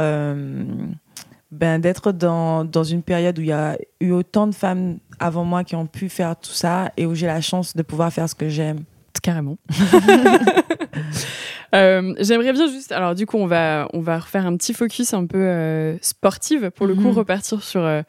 ben, 1.52 1.80
d'être 1.80 2.12
dans, 2.12 2.66
dans, 2.66 2.84
une 2.84 3.04
période 3.04 3.38
où 3.40 3.42
il 3.42 3.48
y 3.48 3.54
a 3.54 3.78
eu 4.02 4.12
autant 4.12 4.48
de 4.48 4.56
femmes 4.56 4.98
avant 5.20 5.46
moi 5.46 5.64
qui 5.64 5.76
ont 5.76 5.88
pu 5.88 6.10
faire 6.10 6.36
tout 6.36 6.52
ça 6.52 6.92
et 6.98 7.06
où 7.06 7.16
j'ai 7.16 7.28
la 7.28 7.42
chance 7.42 7.76
de 7.76 7.84
pouvoir 7.84 8.12
faire 8.12 8.30
ce 8.30 8.36
que 8.36 8.50
j'aime. 8.50 8.84
Carrément. 9.22 9.58
euh, 11.76 12.14
J'aimerais 12.20 12.54
bien 12.54 12.68
juste, 12.68 12.92
alors 12.92 13.16
du 13.16 13.26
coup, 13.26 13.38
on 13.38 13.48
va, 13.48 13.88
on 13.94 14.02
va 14.02 14.20
refaire 14.20 14.46
un 14.46 14.56
petit 14.58 14.74
focus 14.74 15.14
un 15.14 15.26
peu 15.26 15.38
euh, 15.38 15.98
sportive, 16.02 16.72
pour 16.72 16.86
le 16.86 16.96
coup, 16.96 17.02
mhm. 17.02 17.12
repartir 17.12 17.64
sur, 17.64 17.82
euh, 17.82 18.02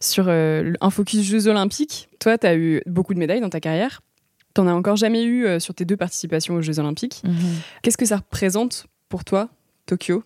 sur 0.00 0.26
euh, 0.28 0.72
un 0.80 0.90
focus 0.90 1.22
Jeux 1.22 1.48
Olympiques. 1.48 2.08
Toi, 2.18 2.38
tu 2.38 2.46
as 2.46 2.56
eu 2.56 2.82
beaucoup 2.86 3.14
de 3.14 3.18
médailles 3.18 3.40
dans 3.40 3.50
ta 3.50 3.60
carrière. 3.60 4.00
Tu 4.54 4.60
n'en 4.60 4.68
as 4.68 4.74
encore 4.74 4.96
jamais 4.96 5.24
eu 5.24 5.60
sur 5.60 5.74
tes 5.74 5.84
deux 5.84 5.96
participations 5.96 6.54
aux 6.54 6.62
Jeux 6.62 6.78
Olympiques. 6.78 7.22
Mhm. 7.24 7.32
Qu'est-ce 7.82 7.96
que 7.96 8.04
ça 8.04 8.16
représente 8.16 8.86
pour 9.08 9.24
toi, 9.24 9.48
Tokyo? 9.86 10.24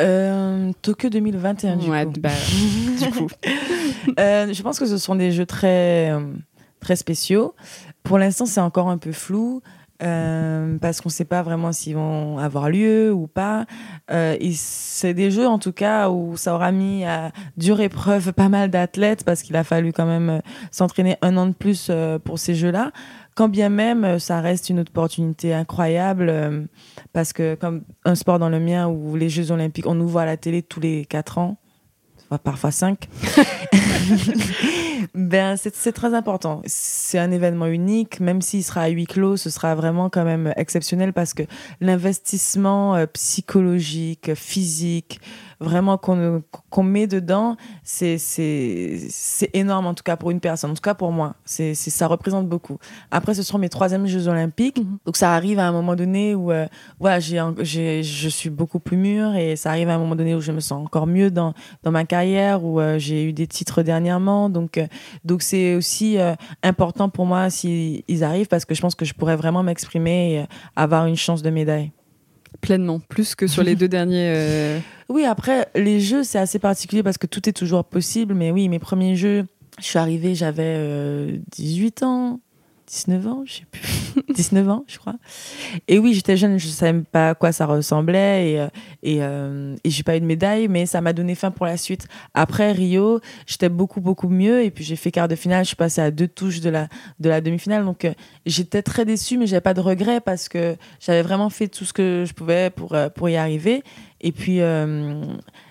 Euh, 0.00 0.72
Tokyo 0.82 1.08
2021, 1.08 1.76
du 1.76 1.90
ouais, 1.90 2.06
Bah, 2.06 2.30
du 2.98 3.10
coup. 3.10 3.28
Euh, 4.18 4.52
je 4.52 4.62
pense 4.62 4.78
que 4.78 4.86
ce 4.86 4.96
sont 4.96 5.16
des 5.16 5.32
jeux 5.32 5.44
très, 5.44 6.10
euh, 6.10 6.20
très 6.80 6.96
spéciaux. 6.96 7.54
Pour 8.02 8.16
l'instant, 8.16 8.46
c'est 8.46 8.60
encore 8.60 8.88
un 8.88 8.96
peu 8.96 9.12
flou. 9.12 9.60
parce 9.98 11.00
qu'on 11.00 11.08
ne 11.08 11.12
sait 11.12 11.24
pas 11.24 11.42
vraiment 11.42 11.72
s'ils 11.72 11.94
vont 11.94 12.38
avoir 12.38 12.70
lieu 12.70 13.12
ou 13.12 13.26
pas. 13.26 13.66
c'est 14.08 15.14
des 15.14 15.30
jeux 15.30 15.46
en 15.46 15.58
tout 15.58 15.72
cas 15.72 16.08
où 16.08 16.36
ça 16.36 16.54
aura 16.54 16.72
mis 16.72 17.04
à 17.04 17.32
dure 17.56 17.80
épreuve 17.80 18.32
pas 18.42 18.48
mal 18.48 18.70
d'athlètes 18.70 19.24
parce 19.24 19.42
qu'il 19.42 19.56
a 19.56 19.64
fallu 19.64 19.92
quand 19.92 20.06
même 20.06 20.40
s'entraîner 20.70 21.16
un 21.20 21.36
an 21.36 21.46
de 21.46 21.54
plus 21.54 21.90
pour 22.24 22.38
ces 22.38 22.54
jeux-là 22.54 22.92
quand 23.38 23.48
bien 23.48 23.68
même 23.68 24.04
euh, 24.04 24.18
ça 24.18 24.40
reste 24.40 24.68
une 24.68 24.80
opportunité 24.80 25.54
incroyable 25.54 26.28
euh, 26.28 26.64
parce 27.12 27.32
que 27.32 27.54
comme 27.54 27.84
un 28.04 28.16
sport 28.16 28.40
dans 28.40 28.48
le 28.48 28.58
mien 28.58 28.88
où 28.88 29.14
les 29.14 29.28
Jeux 29.28 29.52
Olympiques, 29.52 29.86
on 29.86 29.94
nous 29.94 30.08
voit 30.08 30.22
à 30.22 30.26
la 30.26 30.36
télé 30.36 30.60
tous 30.60 30.80
les 30.80 31.04
quatre 31.04 31.38
ans, 31.38 31.56
parfois 32.42 32.72
cinq. 32.72 33.08
ben, 35.14 35.56
c'est 35.56 35.92
très 35.92 36.14
important. 36.14 36.62
C'est 36.66 37.20
un 37.20 37.30
événement 37.30 37.66
unique, 37.66 38.18
même 38.18 38.42
s'il 38.42 38.64
sera 38.64 38.82
à 38.82 38.88
huis 38.88 39.06
clos, 39.06 39.36
ce 39.36 39.50
sera 39.50 39.76
vraiment 39.76 40.10
quand 40.10 40.24
même 40.24 40.52
exceptionnel 40.56 41.12
parce 41.12 41.32
que 41.32 41.44
l'investissement 41.80 42.96
euh, 42.96 43.06
psychologique, 43.06 44.34
physique, 44.34 45.20
vraiment 45.60 45.98
qu'on 45.98 46.42
qu'on 46.70 46.82
met 46.82 47.06
dedans, 47.06 47.56
c'est 47.82 48.18
énorme 49.52 49.86
en 49.86 49.94
tout 49.94 50.02
cas 50.02 50.16
pour 50.16 50.30
une 50.30 50.40
personne, 50.40 50.70
en 50.70 50.74
tout 50.74 50.82
cas 50.82 50.94
pour 50.94 51.12
moi. 51.12 51.34
C'est 51.44 51.74
ça 51.74 52.06
représente 52.06 52.48
beaucoup. 52.48 52.78
Après, 53.10 53.34
ce 53.34 53.42
seront 53.42 53.58
mes 53.58 53.68
troisièmes 53.68 54.06
Jeux 54.06 54.28
Olympiques, 54.28 54.78
mhm. 54.78 54.98
donc 55.04 55.16
ça 55.16 55.34
arrive 55.34 55.58
à 55.58 55.66
un 55.66 55.72
moment 55.72 55.96
donné 55.96 56.34
où 56.34 56.52
euh, 56.52 56.66
voilà, 57.00 57.18
j'ai 57.20 58.02
je 58.02 58.28
suis 58.28 58.50
beaucoup 58.50 58.78
plus 58.78 58.96
mûre 58.96 59.34
et 59.34 59.56
ça 59.56 59.70
arrive 59.70 59.88
à 59.88 59.94
un 59.94 59.98
moment 59.98 60.16
donné 60.16 60.34
où 60.34 60.40
je 60.40 60.52
me 60.52 60.60
sens 60.60 60.84
encore 60.84 61.06
mieux 61.06 61.30
dans, 61.30 61.54
dans 61.82 61.90
ma 61.90 62.04
carrière, 62.04 62.64
où 62.64 62.80
euh, 62.80 62.98
j'ai 62.98 63.24
eu 63.24 63.32
des 63.32 63.46
titres 63.46 63.82
dernièrement. 63.82 64.50
Donc 64.50 64.78
euh, 64.78 64.86
donc 65.24 65.42
c'est 65.42 65.74
aussi 65.74 66.18
important 66.62 67.08
pour 67.08 67.26
moi 67.26 67.50
s'ils 67.50 68.24
arrivent 68.24 68.48
parce 68.48 68.64
que 68.64 68.74
je 68.74 68.80
pense 68.80 68.94
que 68.94 69.04
je 69.04 69.14
pourrais 69.14 69.36
vraiment 69.36 69.62
m'exprimer 69.62 70.34
et 70.34 70.46
avoir 70.76 71.06
une 71.06 71.16
chance 71.16 71.42
de 71.42 71.50
médaille. 71.50 71.92
Pleinement, 72.60 73.00
plus 73.00 73.34
que 73.34 73.46
sur 73.46 73.62
les 73.62 73.76
deux 73.76 73.88
derniers. 73.88 74.32
Euh. 74.34 74.78
Oui, 75.10 75.24
après, 75.24 75.68
les 75.74 76.00
jeux, 76.00 76.22
c'est 76.22 76.38
assez 76.38 76.58
particulier 76.58 77.02
parce 77.02 77.16
que 77.16 77.26
tout 77.26 77.48
est 77.48 77.54
toujours 77.54 77.82
possible. 77.82 78.34
Mais 78.34 78.50
oui, 78.50 78.68
mes 78.68 78.78
premiers 78.78 79.16
jeux, 79.16 79.46
je 79.78 79.84
suis 79.84 79.98
arrivée, 79.98 80.34
j'avais 80.34 81.40
18 81.50 82.02
euh, 82.02 82.06
ans. 82.06 82.40
19 82.88 83.26
ans, 83.26 83.42
je 83.44 83.54
sais 83.54 83.66
plus, 83.70 83.82
19 84.34 84.68
ans, 84.68 84.84
je 84.88 84.98
crois. 84.98 85.16
Et 85.88 85.98
oui, 85.98 86.14
j'étais 86.14 86.36
jeune, 86.36 86.58
je 86.58 86.66
ne 86.66 86.72
savais 86.72 87.00
pas 87.00 87.30
à 87.30 87.34
quoi 87.34 87.52
ça 87.52 87.66
ressemblait 87.66 88.52
et, 88.52 88.60
euh, 88.60 88.68
et, 89.02 89.22
euh, 89.22 89.76
j'ai 89.84 90.02
pas 90.02 90.16
eu 90.16 90.20
de 90.20 90.24
médaille, 90.24 90.68
mais 90.68 90.86
ça 90.86 91.00
m'a 91.00 91.12
donné 91.12 91.34
faim 91.34 91.50
pour 91.50 91.66
la 91.66 91.76
suite. 91.76 92.08
Après 92.34 92.72
Rio, 92.72 93.20
j'étais 93.46 93.68
beaucoup, 93.68 94.00
beaucoup 94.00 94.28
mieux 94.28 94.64
et 94.64 94.70
puis 94.70 94.84
j'ai 94.84 94.96
fait 94.96 95.10
quart 95.10 95.28
de 95.28 95.34
finale, 95.34 95.64
je 95.64 95.68
suis 95.68 95.76
passée 95.76 96.00
à 96.00 96.10
deux 96.10 96.28
touches 96.28 96.60
de 96.60 96.70
la, 96.70 96.88
de 97.20 97.28
la 97.28 97.40
demi-finale. 97.40 97.84
Donc 97.84 98.04
euh, 98.04 98.12
j'étais 98.46 98.82
très 98.82 99.04
déçue, 99.04 99.36
mais 99.36 99.46
j'avais 99.46 99.60
pas 99.60 99.74
de 99.74 99.80
regrets 99.80 100.20
parce 100.20 100.48
que 100.48 100.76
j'avais 101.00 101.22
vraiment 101.22 101.50
fait 101.50 101.68
tout 101.68 101.84
ce 101.84 101.92
que 101.92 102.24
je 102.26 102.32
pouvais 102.32 102.70
pour, 102.70 102.96
pour 103.14 103.28
y 103.28 103.36
arriver. 103.36 103.82
Et 104.20 104.32
puis, 104.32 104.60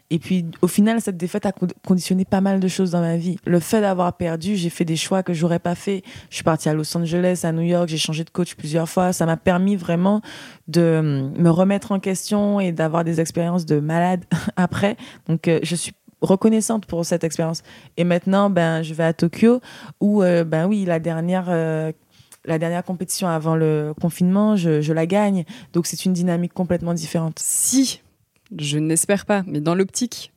et 0.09 0.19
puis, 0.19 0.45
au 0.61 0.67
final, 0.67 1.01
cette 1.01 1.17
défaite 1.17 1.45
a 1.45 1.51
conditionné 1.85 2.23
pas 2.23 2.39
mal 2.39 2.61
de 2.61 2.67
choses 2.69 2.91
dans 2.91 3.01
ma 3.01 3.17
vie. 3.17 3.37
Le 3.45 3.59
fait 3.59 3.81
d'avoir 3.81 4.13
perdu, 4.13 4.55
j'ai 4.55 4.69
fait 4.69 4.85
des 4.85 4.95
choix 4.95 5.21
que 5.21 5.33
j'aurais 5.33 5.59
pas 5.59 5.75
fait. 5.75 6.01
Je 6.29 6.35
suis 6.35 6.45
partie 6.45 6.69
à 6.69 6.73
Los 6.73 6.95
Angeles, 6.95 7.41
à 7.43 7.51
New 7.51 7.63
York, 7.63 7.89
j'ai 7.89 7.97
changé 7.97 8.23
de 8.23 8.29
coach 8.29 8.55
plusieurs 8.55 8.87
fois. 8.87 9.11
Ça 9.11 9.25
m'a 9.25 9.35
permis 9.35 9.75
vraiment 9.75 10.21
de 10.69 10.97
hum, 10.99 11.33
me 11.37 11.49
remettre 11.49 11.91
en 11.91 11.99
question 11.99 12.61
et 12.61 12.71
d'avoir 12.71 13.03
des 13.03 13.19
expériences 13.19 13.65
de 13.65 13.81
malade 13.81 14.23
après. 14.55 14.95
Donc, 15.27 15.49
euh, 15.49 15.59
je 15.63 15.75
suis 15.75 15.91
reconnaissante 16.21 16.85
pour 16.85 17.05
cette 17.05 17.25
expérience. 17.25 17.61
Et 17.97 18.05
maintenant, 18.05 18.49
ben, 18.49 18.83
je 18.83 18.93
vais 18.93 19.03
à 19.03 19.13
Tokyo 19.13 19.59
où, 19.99 20.23
euh, 20.23 20.45
ben 20.45 20.67
oui, 20.67 20.85
la 20.85 20.99
dernière. 20.99 21.47
Euh, 21.49 21.91
la 22.45 22.59
dernière 22.59 22.85
compétition 22.85 23.27
avant 23.27 23.57
le 23.57 23.93
confinement, 23.99 24.55
je, 24.55 24.79
je 24.79 24.93
la 24.93 25.05
gagne. 25.05 25.43
Donc 25.73 25.85
c'est 25.85 26.05
une 26.05 26.13
dynamique 26.13 26.53
complètement 26.53 26.93
différente. 26.93 27.39
Si 27.39 27.99
je 28.57 28.77
n'espère 28.77 29.25
pas, 29.25 29.43
mais 29.45 29.61
dans 29.61 29.75
l'optique 29.75 30.31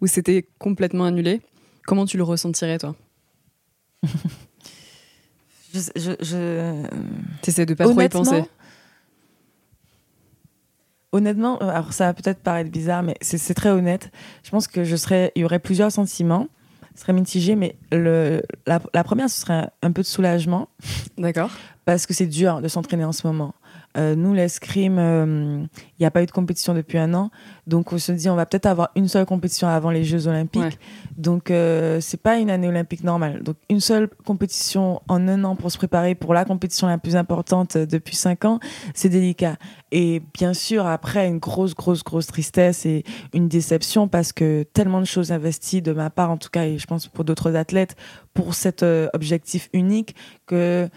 où 0.00 0.06
c'était 0.06 0.46
complètement 0.58 1.04
annulé, 1.04 1.40
comment 1.86 2.06
tu 2.06 2.16
le 2.16 2.22
ressentirais, 2.22 2.78
toi? 2.78 2.96
Je, 5.74 5.80
je, 5.96 6.10
je... 6.20 6.86
T'essaies 7.40 7.64
de 7.64 7.72
pas 7.72 7.84
trop 7.84 7.98
y 7.98 8.08
penser 8.08 8.44
Honnêtement, 11.12 11.62
euh, 11.62 11.68
alors 11.68 11.92
ça 11.92 12.06
va 12.06 12.14
peut-être 12.14 12.40
paraître 12.40 12.70
bizarre, 12.70 13.02
mais 13.02 13.16
c'est 13.20 13.54
très 13.54 13.70
honnête. 13.70 14.10
Je 14.42 14.50
pense 14.50 14.66
que 14.66 14.84
je 14.84 14.96
serais, 14.96 15.32
il 15.34 15.42
y 15.42 15.44
aurait 15.44 15.58
plusieurs 15.58 15.92
sentiments, 15.92 16.48
ce 16.94 17.02
serait 17.02 17.12
mitigé, 17.12 17.54
mais 17.54 17.76
le, 17.90 18.42
la, 18.66 18.80
la 18.94 19.04
première, 19.04 19.30
ce 19.30 19.40
serait 19.40 19.68
un 19.82 19.92
peu 19.92 20.02
de 20.02 20.06
soulagement. 20.06 20.68
D'accord. 21.18 21.50
Parce 21.84 22.06
que 22.06 22.14
c'est 22.14 22.26
dur 22.26 22.60
de 22.60 22.68
s'entraîner 22.68 23.04
en 23.04 23.12
ce 23.12 23.26
moment. 23.26 23.54
Euh, 23.96 24.14
nous, 24.14 24.32
l'escrime, 24.32 24.94
il 24.94 25.00
euh, 25.00 25.66
n'y 26.00 26.06
a 26.06 26.10
pas 26.10 26.22
eu 26.22 26.26
de 26.26 26.30
compétition 26.30 26.74
depuis 26.74 26.98
un 26.98 27.12
an. 27.14 27.30
Donc, 27.66 27.92
on 27.92 27.98
se 27.98 28.12
dit, 28.12 28.28
on 28.30 28.34
va 28.34 28.46
peut-être 28.46 28.66
avoir 28.66 28.90
une 28.96 29.08
seule 29.08 29.26
compétition 29.26 29.68
avant 29.68 29.90
les 29.90 30.04
Jeux 30.04 30.26
Olympiques. 30.26 30.78
Donc, 31.16 31.50
euh, 31.50 32.00
c'est 32.00 32.20
pas 32.20 32.38
une 32.38 32.50
année 32.50 32.68
olympique 32.68 33.04
normale. 33.04 33.42
Donc, 33.42 33.56
une 33.68 33.80
seule 33.80 34.08
compétition 34.24 35.02
en 35.08 35.28
un 35.28 35.44
an 35.44 35.56
pour 35.56 35.70
se 35.70 35.78
préparer 35.78 36.14
pour 36.14 36.32
la 36.34 36.44
compétition 36.44 36.86
la 36.86 36.98
plus 36.98 37.16
importante 37.16 37.76
depuis 37.76 38.16
cinq 38.16 38.44
ans, 38.44 38.60
c'est 38.94 39.08
délicat. 39.08 39.56
Et 39.90 40.22
bien 40.32 40.54
sûr, 40.54 40.86
après, 40.86 41.28
une 41.28 41.38
grosse, 41.38 41.74
grosse, 41.74 42.02
grosse 42.02 42.26
tristesse 42.26 42.86
et 42.86 43.04
une 43.34 43.48
déception 43.48 44.08
parce 44.08 44.32
que 44.32 44.64
tellement 44.72 45.00
de 45.00 45.06
choses 45.06 45.32
investies 45.32 45.82
de 45.82 45.92
ma 45.92 46.08
part, 46.08 46.30
en 46.30 46.38
tout 46.38 46.48
cas, 46.50 46.64
et 46.64 46.78
je 46.78 46.86
pense 46.86 47.08
pour 47.08 47.24
d'autres 47.24 47.54
athlètes, 47.56 47.94
pour 48.32 48.54
cet 48.54 48.82
objectif 49.12 49.68
unique 49.74 50.16
que 50.46 50.88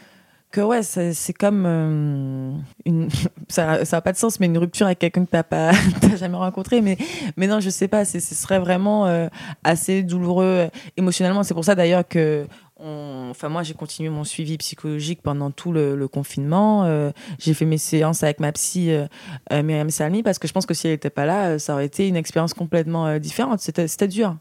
ouais, 0.61 0.83
c'est 0.83 1.33
comme 1.33 1.65
euh, 1.65 2.51
une. 2.85 3.09
ça 3.47 3.79
n'a 3.89 4.01
pas 4.01 4.11
de 4.11 4.17
sens, 4.17 4.39
mais 4.39 4.45
une 4.45 4.57
rupture 4.57 4.85
avec 4.85 4.99
quelqu'un 4.99 5.25
que 5.25 5.29
tu 5.29 5.35
n'as 5.35 5.43
pas 5.43 5.71
jamais 6.17 6.37
rencontré. 6.37 6.81
Mais, 6.81 6.97
mais 7.37 7.47
non, 7.47 7.59
je 7.59 7.69
sais 7.69 7.87
pas, 7.87 8.05
ce 8.05 8.19
serait 8.19 8.59
vraiment 8.59 9.07
euh, 9.07 9.27
assez 9.63 10.03
douloureux 10.03 10.69
émotionnellement. 10.97 11.43
C'est 11.43 11.53
pour 11.53 11.65
ça 11.65 11.75
d'ailleurs 11.75 12.07
que 12.07 12.47
enfin 12.77 13.49
moi 13.49 13.63
j'ai 13.63 13.73
continué 13.73 14.09
mon 14.09 14.23
suivi 14.23 14.57
psychologique 14.57 15.21
pendant 15.21 15.51
tout 15.51 15.71
le, 15.71 16.07
confinement. 16.07 16.83
Euh, 16.85 17.11
j'ai 17.39 17.53
fait 17.53 17.65
mes 17.65 17.77
séances 17.77 18.23
avec 18.23 18.39
ma 18.39 18.51
psy 18.51 18.91
euh, 18.91 19.07
euh, 19.51 19.63
Myriam 19.63 19.89
Salmi 19.89 20.23
parce 20.23 20.39
que 20.39 20.47
je 20.47 20.53
pense 20.53 20.65
que 20.65 20.73
si 20.73 20.87
elle 20.87 20.93
n'était 20.93 21.09
pas 21.09 21.25
là, 21.25 21.57
ça 21.57 21.73
aurait 21.73 21.85
été 21.85 22.07
une 22.07 22.15
expérience 22.15 22.53
complètement 22.53 23.17
différente. 23.17 23.59
C'était 23.59 24.07
dur. 24.07 24.35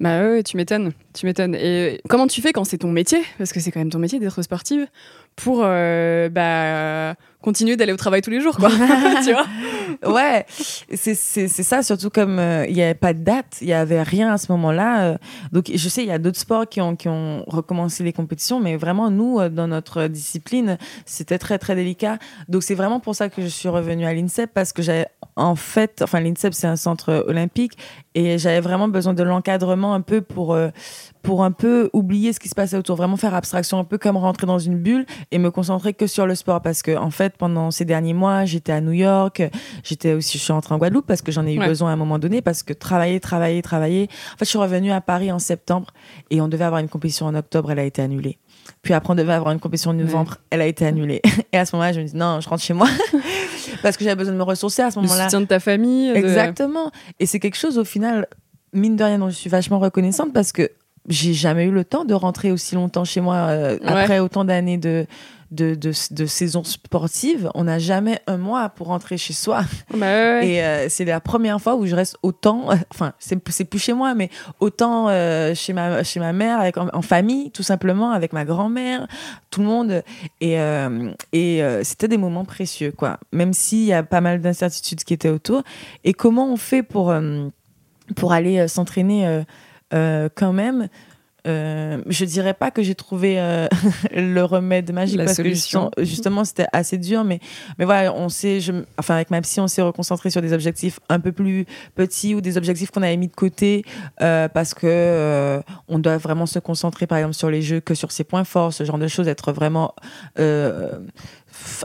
Bah 0.00 0.22
ouais, 0.22 0.42
tu 0.42 0.56
m'étonnes, 0.56 0.92
tu 1.14 1.26
m'étonnes. 1.26 1.54
Et 1.54 2.00
comment 2.08 2.26
tu 2.26 2.42
fais 2.42 2.52
quand 2.52 2.64
c'est 2.64 2.78
ton 2.78 2.90
métier, 2.90 3.22
parce 3.38 3.52
que 3.52 3.60
c'est 3.60 3.70
quand 3.70 3.80
même 3.80 3.90
ton 3.90 3.98
métier 3.98 4.18
d'être 4.18 4.42
sportive, 4.42 4.86
pour 5.36 5.60
bah, 5.60 7.14
continuer 7.44 7.76
d'aller 7.76 7.92
au 7.92 7.98
travail 7.98 8.22
tous 8.22 8.30
les 8.30 8.40
jours, 8.40 8.56
quoi. 8.56 8.70
tu 9.24 9.32
vois 9.32 9.46
Ouais, 10.02 10.46
c'est 10.94 11.14
ça, 11.14 11.82
surtout 11.82 12.08
comme 12.08 12.38
euh, 12.38 12.64
il 12.66 12.74
n'y 12.74 12.82
avait 12.82 12.94
pas 12.94 13.12
de 13.12 13.22
date, 13.22 13.58
il 13.60 13.66
n'y 13.66 13.74
avait 13.74 14.02
rien 14.02 14.32
à 14.32 14.38
ce 14.38 14.50
moment-là. 14.52 15.04
Euh. 15.04 15.18
donc, 15.52 15.70
je 15.72 15.88
sais, 15.88 16.02
il 16.02 16.08
y 16.08 16.12
a 16.12 16.18
d'autres 16.18 16.38
sports 16.38 16.66
qui 16.66 16.80
ont, 16.80 16.96
qui 16.96 17.08
ont 17.08 17.44
recommencé 17.46 18.02
les 18.02 18.14
compétitions, 18.14 18.60
mais 18.60 18.76
vraiment, 18.76 19.10
nous, 19.10 19.40
euh, 19.40 19.50
dans 19.50 19.68
notre 19.68 20.06
discipline, 20.06 20.78
c'était 21.04 21.38
très, 21.38 21.58
très 21.58 21.74
délicat. 21.74 22.18
Donc, 22.48 22.62
c'est 22.62 22.74
vraiment 22.74 22.98
pour 22.98 23.14
ça 23.14 23.28
que 23.28 23.42
je 23.42 23.48
suis 23.48 23.68
revenue 23.68 24.06
à 24.06 24.14
l'INSEP, 24.14 24.50
parce 24.54 24.72
que 24.72 24.80
j'avais, 24.80 25.06
en 25.36 25.54
fait, 25.54 26.00
enfin, 26.02 26.20
l'INSEP, 26.20 26.54
c'est 26.54 26.66
un 26.66 26.76
centre 26.76 27.24
olympique, 27.26 27.76
et 28.14 28.38
j'avais 28.38 28.60
vraiment 28.60 28.88
besoin 28.88 29.12
de 29.12 29.22
l'encadrement 29.22 29.92
un 29.92 30.00
peu 30.00 30.22
pour, 30.22 30.56
pour 31.24 31.42
un 31.42 31.50
peu 31.50 31.90
oublier 31.94 32.32
ce 32.34 32.38
qui 32.38 32.48
se 32.50 32.54
passait 32.54 32.76
autour, 32.76 32.96
vraiment 32.96 33.16
faire 33.16 33.34
abstraction, 33.34 33.78
un 33.78 33.84
peu 33.84 33.96
comme 33.96 34.18
rentrer 34.18 34.46
dans 34.46 34.58
une 34.58 34.78
bulle 34.78 35.06
et 35.30 35.38
me 35.38 35.50
concentrer 35.50 35.94
que 35.94 36.06
sur 36.06 36.26
le 36.26 36.34
sport. 36.34 36.60
Parce 36.60 36.82
que, 36.82 36.96
en 36.96 37.10
fait, 37.10 37.36
pendant 37.38 37.70
ces 37.70 37.86
derniers 37.86 38.12
mois, 38.12 38.44
j'étais 38.44 38.72
à 38.72 38.82
New 38.82 38.92
York, 38.92 39.42
j'étais 39.82 40.12
aussi, 40.12 40.38
je 40.38 40.44
suis 40.44 40.52
rentrée 40.52 40.74
en 40.74 40.78
Guadeloupe 40.78 41.06
parce 41.06 41.22
que 41.22 41.32
j'en 41.32 41.46
ai 41.46 41.54
eu 41.54 41.58
besoin 41.58 41.90
à 41.90 41.92
un 41.94 41.96
moment 41.96 42.18
donné, 42.18 42.42
parce 42.42 42.62
que 42.62 42.74
travailler, 42.74 43.18
travailler, 43.20 43.62
travailler. 43.62 44.08
En 44.34 44.36
fait, 44.36 44.44
je 44.44 44.50
suis 44.50 44.58
revenue 44.58 44.92
à 44.92 45.00
Paris 45.00 45.32
en 45.32 45.38
septembre 45.38 45.88
et 46.30 46.42
on 46.42 46.48
devait 46.48 46.64
avoir 46.64 46.80
une 46.82 46.90
compétition 46.90 47.26
en 47.26 47.34
octobre, 47.34 47.72
elle 47.72 47.78
a 47.78 47.84
été 47.84 48.02
annulée. 48.02 48.38
Puis 48.82 48.92
après, 48.92 49.12
on 49.12 49.16
devait 49.16 49.32
avoir 49.32 49.52
une 49.52 49.60
compétition 49.60 49.92
en 49.92 49.94
novembre, 49.94 50.36
elle 50.50 50.60
a 50.60 50.66
été 50.66 50.86
annulée. 50.86 51.22
Et 51.52 51.58
à 51.58 51.64
ce 51.64 51.74
moment-là, 51.74 51.92
je 51.92 52.00
me 52.00 52.06
dis, 52.06 52.16
non, 52.16 52.40
je 52.40 52.48
rentre 52.48 52.62
chez 52.62 52.74
moi. 52.74 52.88
parce 53.82 53.96
que 53.96 54.04
j'avais 54.04 54.16
besoin 54.16 54.34
de 54.34 54.38
me 54.38 54.44
ressourcer 54.44 54.82
à 54.82 54.90
ce 54.90 54.98
moment-là. 55.00 55.24
Le 55.24 55.24
soutien 55.24 55.40
de 55.40 55.46
ta 55.46 55.60
famille. 55.60 56.10
Exactement. 56.10 56.90
Et 57.18 57.26
c'est 57.26 57.40
quelque 57.40 57.56
chose, 57.56 57.78
au 57.78 57.84
final, 57.84 58.26
mine 58.74 58.96
de 58.96 59.04
rien, 59.04 59.18
dont 59.18 59.30
je 59.30 59.34
suis 59.34 59.50
vachement 59.50 59.78
reconnaissante 59.78 60.32
parce 60.32 60.52
que 60.52 60.70
j'ai 61.08 61.34
jamais 61.34 61.64
eu 61.64 61.70
le 61.70 61.84
temps 61.84 62.04
de 62.04 62.14
rentrer 62.14 62.50
aussi 62.50 62.74
longtemps 62.74 63.04
chez 63.04 63.20
moi 63.20 63.36
euh, 63.36 63.78
après 63.84 64.20
autant 64.20 64.44
d'années 64.44 64.78
de 64.78 65.06
de, 65.50 65.76
de, 65.76 65.92
de, 66.10 66.26
saison 66.26 66.64
sportive. 66.64 67.48
On 67.54 67.64
n'a 67.64 67.78
jamais 67.78 68.18
un 68.26 68.38
mois 68.38 68.70
pour 68.70 68.88
rentrer 68.88 69.16
chez 69.16 69.32
soi. 69.34 69.62
Bah 69.94 70.42
Et 70.42 70.60
euh, 70.64 70.88
c'est 70.88 71.04
la 71.04 71.20
première 71.20 71.60
fois 71.60 71.76
où 71.76 71.86
je 71.86 71.94
reste 71.94 72.16
autant, 72.24 72.70
enfin, 72.90 73.12
c'est 73.20 73.64
plus 73.64 73.78
chez 73.78 73.92
moi, 73.92 74.14
mais 74.14 74.30
autant 74.58 75.08
euh, 75.08 75.54
chez, 75.54 75.72
ma, 75.72 76.02
chez 76.02 76.18
ma 76.18 76.32
mère, 76.32 76.58
avec, 76.58 76.76
en, 76.76 77.02
famille, 77.02 77.52
tout 77.52 77.62
simplement, 77.62 78.10
avec 78.10 78.32
ma 78.32 78.44
grand-mère, 78.44 79.06
tout 79.52 79.60
le 79.60 79.66
monde. 79.66 80.02
Et, 80.40 80.56
et 81.32 81.62
c'était 81.84 82.08
des 82.08 82.18
moments 82.18 82.44
précieux, 82.44 82.90
quoi. 82.90 83.20
Même 83.30 83.52
s'il 83.52 83.84
y 83.84 83.92
a 83.92 84.02
pas 84.02 84.20
mal 84.20 84.40
d'incertitudes 84.40 85.04
qui 85.04 85.14
étaient 85.14 85.28
autour. 85.28 85.62
Et 86.02 86.14
comment 86.14 86.52
on 86.52 86.56
fait 86.56 86.82
pour, 86.82 87.14
pour 88.16 88.32
aller 88.32 88.66
s'entraîner 88.66 89.44
quand 89.90 90.52
même, 90.52 90.88
euh, 91.46 92.02
je 92.06 92.24
dirais 92.24 92.54
pas 92.54 92.70
que 92.70 92.82
j'ai 92.82 92.94
trouvé 92.94 93.38
euh, 93.38 93.68
le 94.14 94.42
remède 94.44 94.90
magique 94.92 95.18
La 95.18 95.24
parce 95.26 95.36
solution. 95.36 95.90
que 95.94 96.02
justement, 96.02 96.42
c'était 96.44 96.66
assez 96.72 96.96
dur 96.96 97.22
mais 97.22 97.38
mais 97.78 97.84
voilà 97.84 98.14
on 98.14 98.30
s'est 98.30 98.60
enfin 98.98 99.16
avec 99.16 99.30
ma 99.30 99.42
psy 99.42 99.60
on 99.60 99.68
s'est 99.68 99.82
reconcentré 99.82 100.30
sur 100.30 100.40
des 100.40 100.54
objectifs 100.54 101.00
un 101.10 101.20
peu 101.20 101.32
plus 101.32 101.66
petits 101.96 102.34
ou 102.34 102.40
des 102.40 102.56
objectifs 102.56 102.90
qu'on 102.90 103.02
avait 103.02 103.18
mis 103.18 103.28
de 103.28 103.34
côté 103.34 103.84
euh, 104.22 104.48
parce 104.48 104.72
que 104.72 105.62
on 105.86 105.98
doit 105.98 106.16
vraiment 106.16 106.46
se 106.46 106.58
concentrer 106.58 107.06
par 107.06 107.18
exemple 107.18 107.34
sur 107.34 107.50
les 107.50 107.60
jeux 107.60 107.80
que 107.80 107.94
sur 107.94 108.10
ses 108.10 108.24
points 108.24 108.44
forts 108.44 108.72
ce 108.72 108.84
genre 108.84 108.98
de 108.98 109.08
choses 109.08 109.28
être 109.28 109.52
vraiment 109.52 109.94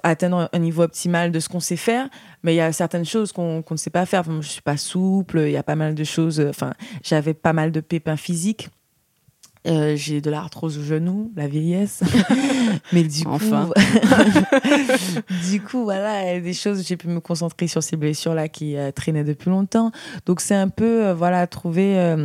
atteindre 0.04 0.50
un 0.52 0.60
niveau 0.60 0.84
optimal 0.84 1.32
de 1.32 1.40
ce 1.40 1.50
qu'on 1.50 1.60
sait 1.60 1.76
faire, 1.76 2.10
mais 2.44 2.54
il 2.54 2.58
y 2.58 2.62
a 2.62 2.72
certaines 2.72 3.06
choses 3.06 3.32
qu'on 3.32 3.64
ne 3.70 3.78
sait 3.78 3.90
pas 3.90 4.06
faire. 4.06 4.22
Enfin, 4.22 4.40
je 4.42 4.48
suis 4.48 4.62
pas 4.62 4.78
souple, 4.78 5.40
il 5.46 5.52
y 5.52 5.58
a 5.58 5.64
pas 5.64 5.76
mal 5.76 5.96
de 5.96 6.04
choses. 6.04 6.40
Enfin, 6.40 6.74
j'avais 7.04 7.34
pas 7.34 7.54
mal 7.54 7.72
de 7.72 7.80
pépins 7.80 8.18
physiques. 8.18 8.70
Euh, 9.68 9.98
j'ai 9.98 10.22
de 10.22 10.32
l'arthrose 10.32 10.78
au 10.78 10.84
genou, 10.84 11.34
la 11.36 11.48
vieillesse. 11.48 12.02
mais 12.94 13.04
du 13.04 13.24
enfin. 13.28 13.68
coup, 13.68 13.74
du 15.52 15.62
coup, 15.62 15.84
voilà, 15.84 16.40
des 16.40 16.54
choses, 16.54 16.88
j'ai 16.88 16.96
pu 16.96 17.10
me 17.10 17.20
concentrer 17.20 17.68
sur 17.68 17.84
ces 17.84 17.98
blessures-là 17.98 18.48
qui 18.48 18.78
euh, 18.78 18.92
traînaient 18.92 19.26
depuis 19.26 19.50
longtemps. 19.50 19.92
Donc, 20.26 20.40
c'est 20.40 20.56
un 20.56 20.70
peu, 20.70 21.08
euh, 21.08 21.14
voilà, 21.14 21.46
trouver 21.46 22.16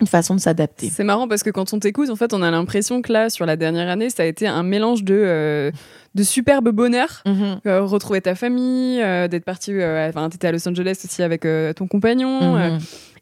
une 0.00 0.06
façon 0.06 0.34
de 0.34 0.40
s'adapter. 0.40 0.90
C'est 0.90 1.04
marrant 1.04 1.28
parce 1.28 1.42
que 1.42 1.50
quand 1.50 1.72
on 1.72 1.78
t'écoute, 1.78 2.10
en 2.10 2.16
fait, 2.16 2.34
on 2.34 2.42
a 2.42 2.50
l'impression 2.50 3.00
que 3.00 3.12
là, 3.12 3.30
sur 3.30 3.46
la 3.46 3.56
dernière 3.56 3.88
année, 3.88 4.10
ça 4.10 4.24
a 4.24 4.26
été 4.26 4.46
un 4.46 4.64
mélange 4.64 5.04
de, 5.04 5.14
euh, 5.14 5.70
de 6.14 6.22
superbe 6.24 6.70
bonheur. 6.70 7.22
Mhm. 7.26 7.60
Euh, 7.66 7.82
retrouver 7.82 8.20
ta 8.20 8.34
famille, 8.34 9.00
euh, 9.00 9.28
d'être 9.28 9.44
parti, 9.44 9.72
enfin, 9.72 10.28
t'étais 10.30 10.48
à 10.48 10.52
Los 10.52 10.68
Angeles 10.68 11.00
aussi 11.04 11.22
avec 11.22 11.46
ton 11.76 11.86
compagnon. 11.86 12.54
Mhm. 12.54 12.78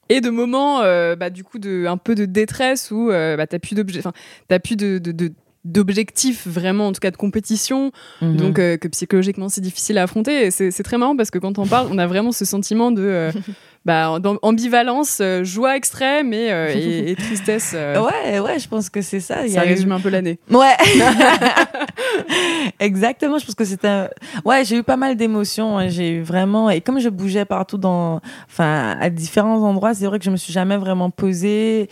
et 0.09 0.21
de 0.21 0.31
moments, 0.31 0.81
bah, 1.17 1.31
du 1.31 1.45
coup, 1.45 1.59
de, 1.59 1.87
un 1.87 1.99
peu 1.99 2.15
de 2.15 2.25
détresse 2.25 2.91
où 2.91 3.09
bah, 3.09 3.47
t'as 3.47 3.59
plus 3.59 3.75
d'objets, 3.75 4.01
enfin, 4.01 4.13
t'as 4.49 4.59
plus 4.59 4.77
de, 4.77 4.99
de, 4.99 5.33
d'objectifs 5.65 6.47
vraiment 6.47 6.89
en 6.89 6.93
tout 6.93 7.01
cas 7.01 7.11
de 7.11 7.17
compétition 7.17 7.93
Mhm. 8.21 8.37
donc 8.37 8.55
que 8.55 8.89
psychologiquement 8.89 9.49
c'est 9.49 9.61
difficile 9.61 9.99
à 9.99 10.03
affronter 10.05 10.51
c'est 10.51 10.83
très 10.83 10.99
marrant 10.99 11.17
parce 11.17 11.31
que 11.31 11.39
quand 11.39 11.59
on 11.59 11.67
parle 11.67 11.89
on 11.91 11.99
a 11.99 12.07
vraiment 12.07 12.33
ce 12.33 12.45
sentiment 12.45 12.91
de 12.91 13.31
bah, 13.85 14.19
ambivalence, 14.43 15.19
euh, 15.21 15.43
joie 15.43 15.77
extrême 15.77 16.33
et, 16.33 16.53
euh, 16.53 16.73
et, 16.75 17.17
tristesse. 17.17 17.73
Euh. 17.75 18.01
Ouais, 18.03 18.41
ouais, 18.41 18.59
je 18.59 18.69
pense 18.69 18.91
que 18.91 19.03
c'est 19.03 19.21
ça. 19.21 19.47
Ça 19.49 19.61
résume 19.63 19.93
un 19.93 20.01
peu 20.01 20.09
l'année. 20.09 20.39
Ouais. 20.51 20.77
Exactement, 22.81 23.39
je 23.39 23.47
pense 23.47 23.55
que 23.55 23.65
c'était. 23.65 24.09
Ouais, 24.45 24.65
j'ai 24.65 24.79
eu 24.79 24.83
pas 24.83 24.97
mal 24.97 25.17
d'émotions. 25.17 25.79
Hein. 25.79 25.89
J'ai 25.89 26.11
eu 26.11 26.23
vraiment. 26.23 26.71
Et 26.71 26.81
comme 26.81 27.01
je 27.01 27.09
bougeais 27.09 27.45
partout 27.45 27.79
dans. 27.79 28.21
Enfin, 28.49 28.97
à 29.01 29.11
différents 29.11 29.63
endroits, 29.63 29.95
c'est 29.95 30.07
vrai 30.07 30.19
que 30.19 30.25
je 30.25 30.31
me 30.31 30.37
suis 30.37 30.53
jamais 30.53 30.77
vraiment 30.77 31.11
posée. 31.11 31.89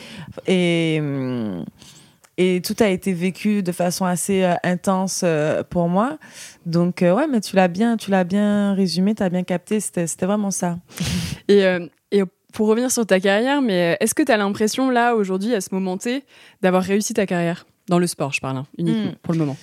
Et. 0.46 1.00
Et 2.42 2.62
tout 2.62 2.74
a 2.80 2.88
été 2.88 3.12
vécu 3.12 3.62
de 3.62 3.70
façon 3.70 4.06
assez 4.06 4.44
euh, 4.44 4.54
intense 4.64 5.20
euh, 5.24 5.62
pour 5.62 5.90
moi. 5.90 6.16
Donc 6.64 7.02
euh, 7.02 7.14
ouais, 7.14 7.26
mais 7.26 7.42
tu 7.42 7.54
l'as 7.54 7.68
bien, 7.68 7.98
tu 7.98 8.10
l'as 8.10 8.24
bien 8.24 8.72
résumé, 8.72 9.14
tu 9.14 9.22
as 9.22 9.28
bien 9.28 9.42
capté, 9.42 9.78
c'était 9.78 10.06
vraiment 10.22 10.50
ça. 10.50 10.78
et, 11.48 11.66
et 12.12 12.22
pour 12.54 12.68
revenir 12.68 12.90
sur 12.90 13.04
ta 13.04 13.20
carrière, 13.20 13.60
mais 13.60 13.98
est-ce 14.00 14.14
que 14.14 14.22
tu 14.22 14.32
as 14.32 14.38
l'impression 14.38 14.88
là 14.88 15.16
aujourd'hui 15.16 15.54
à 15.54 15.60
ce 15.60 15.68
moment 15.72 15.98
T 15.98 16.24
d'avoir 16.62 16.82
réussi 16.82 17.12
ta 17.12 17.26
carrière? 17.26 17.66
Dans 17.88 17.98
le 17.98 18.06
sport, 18.06 18.32
je 18.32 18.40
parle 18.40 18.56
hein, 18.56 18.66
uniquement 18.78 19.10
hmm. 19.10 19.16
pour 19.20 19.34
le 19.34 19.40
moment. 19.40 19.56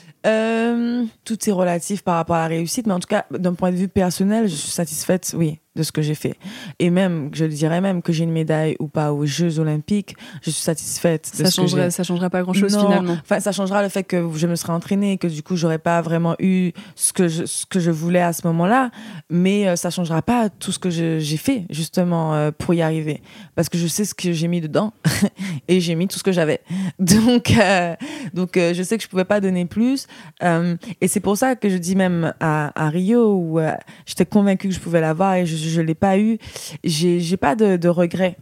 Tout 1.23 1.49
est 1.49 1.51
relatif 1.51 2.03
par 2.03 2.15
rapport 2.15 2.35
à 2.35 2.41
la 2.41 2.47
réussite, 2.47 2.87
mais 2.87 2.93
en 2.93 2.99
tout 2.99 3.07
cas, 3.07 3.25
d'un 3.31 3.53
point 3.53 3.71
de 3.71 3.77
vue 3.77 3.87
personnel, 3.87 4.47
je 4.47 4.55
suis 4.55 4.71
satisfaite, 4.71 5.33
oui 5.37 5.59
de 5.77 5.83
ce 5.83 5.91
que 5.91 6.01
j'ai 6.01 6.15
fait. 6.15 6.35
Et 6.79 6.89
même, 6.89 7.29
je 7.33 7.45
dirais 7.45 7.79
même 7.79 8.01
que 8.01 8.11
j'ai 8.11 8.25
une 8.25 8.31
médaille 8.31 8.75
ou 8.79 8.87
pas 8.87 9.13
aux 9.13 9.25
Jeux 9.25 9.59
Olympiques, 9.59 10.15
je 10.41 10.49
suis 10.49 10.61
satisfaite. 10.61 11.31
De 11.37 11.45
ça, 11.45 11.51
changerait, 11.51 11.91
ça 11.91 12.03
changera 12.03 12.29
pas 12.29 12.41
grand-chose 12.41 12.75
finalement. 12.77 13.17
Enfin, 13.21 13.39
ça 13.39 13.51
changera 13.51 13.81
le 13.83 13.89
fait 13.89 14.03
que 14.03 14.27
je 14.35 14.47
me 14.47 14.55
serais 14.55 14.73
entraînée 14.73 15.13
et 15.13 15.17
que 15.17 15.27
du 15.27 15.43
coup, 15.43 15.55
j'aurais 15.55 15.77
pas 15.77 16.01
vraiment 16.01 16.35
eu 16.39 16.71
ce 16.95 17.13
que 17.13 17.27
je, 17.27 17.45
ce 17.45 17.65
que 17.65 17.79
je 17.79 17.91
voulais 17.91 18.21
à 18.21 18.33
ce 18.33 18.45
moment-là. 18.47 18.89
Mais 19.29 19.67
euh, 19.67 19.75
ça 19.75 19.89
changera 19.89 20.21
pas 20.21 20.49
tout 20.49 20.71
ce 20.71 20.79
que 20.79 20.89
j'ai 20.89 21.37
fait 21.37 21.65
justement 21.69 22.33
euh, 22.33 22.51
pour 22.51 22.73
y 22.73 22.81
arriver. 22.81 23.21
Parce 23.55 23.69
que 23.69 23.77
je 23.77 23.87
sais 23.87 24.03
ce 24.03 24.15
que 24.15 24.33
j'ai 24.33 24.47
mis 24.47 24.61
dedans 24.61 24.93
et 25.67 25.79
j'ai 25.79 25.95
mis 25.95 26.07
tout 26.07 26.17
ce 26.17 26.23
que 26.23 26.31
j'avais. 26.31 26.61
Donc, 26.99 27.51
euh, 27.51 27.95
donc 28.33 28.51
je 28.55 28.81
sais 28.83 28.97
que 28.97 29.03
je 29.03 29.07
pouvais 29.07 29.25
pas 29.25 29.39
donner 29.39 29.65
plus. 29.65 30.07
Et 30.41 31.07
c'est 31.07 31.19
pour 31.19 31.37
ça 31.37 31.55
que 31.55 31.69
je 31.69 31.77
dis 31.77 31.95
même 31.95 32.33
à, 32.39 32.89
Rio 32.89 33.35
où 33.35 33.59
j'étais 34.05 34.25
convaincue 34.25 34.69
que 34.69 34.73
je 34.73 34.79
pouvais 34.79 35.01
l'avoir 35.01 35.35
et 35.35 35.45
je 35.45 35.55
je 35.55 35.81
l'ai 35.81 35.95
pas 35.95 36.17
eu. 36.17 36.37
J'ai 36.83 37.37
pas 37.37 37.55
de, 37.55 37.87
regrets. 37.87 38.37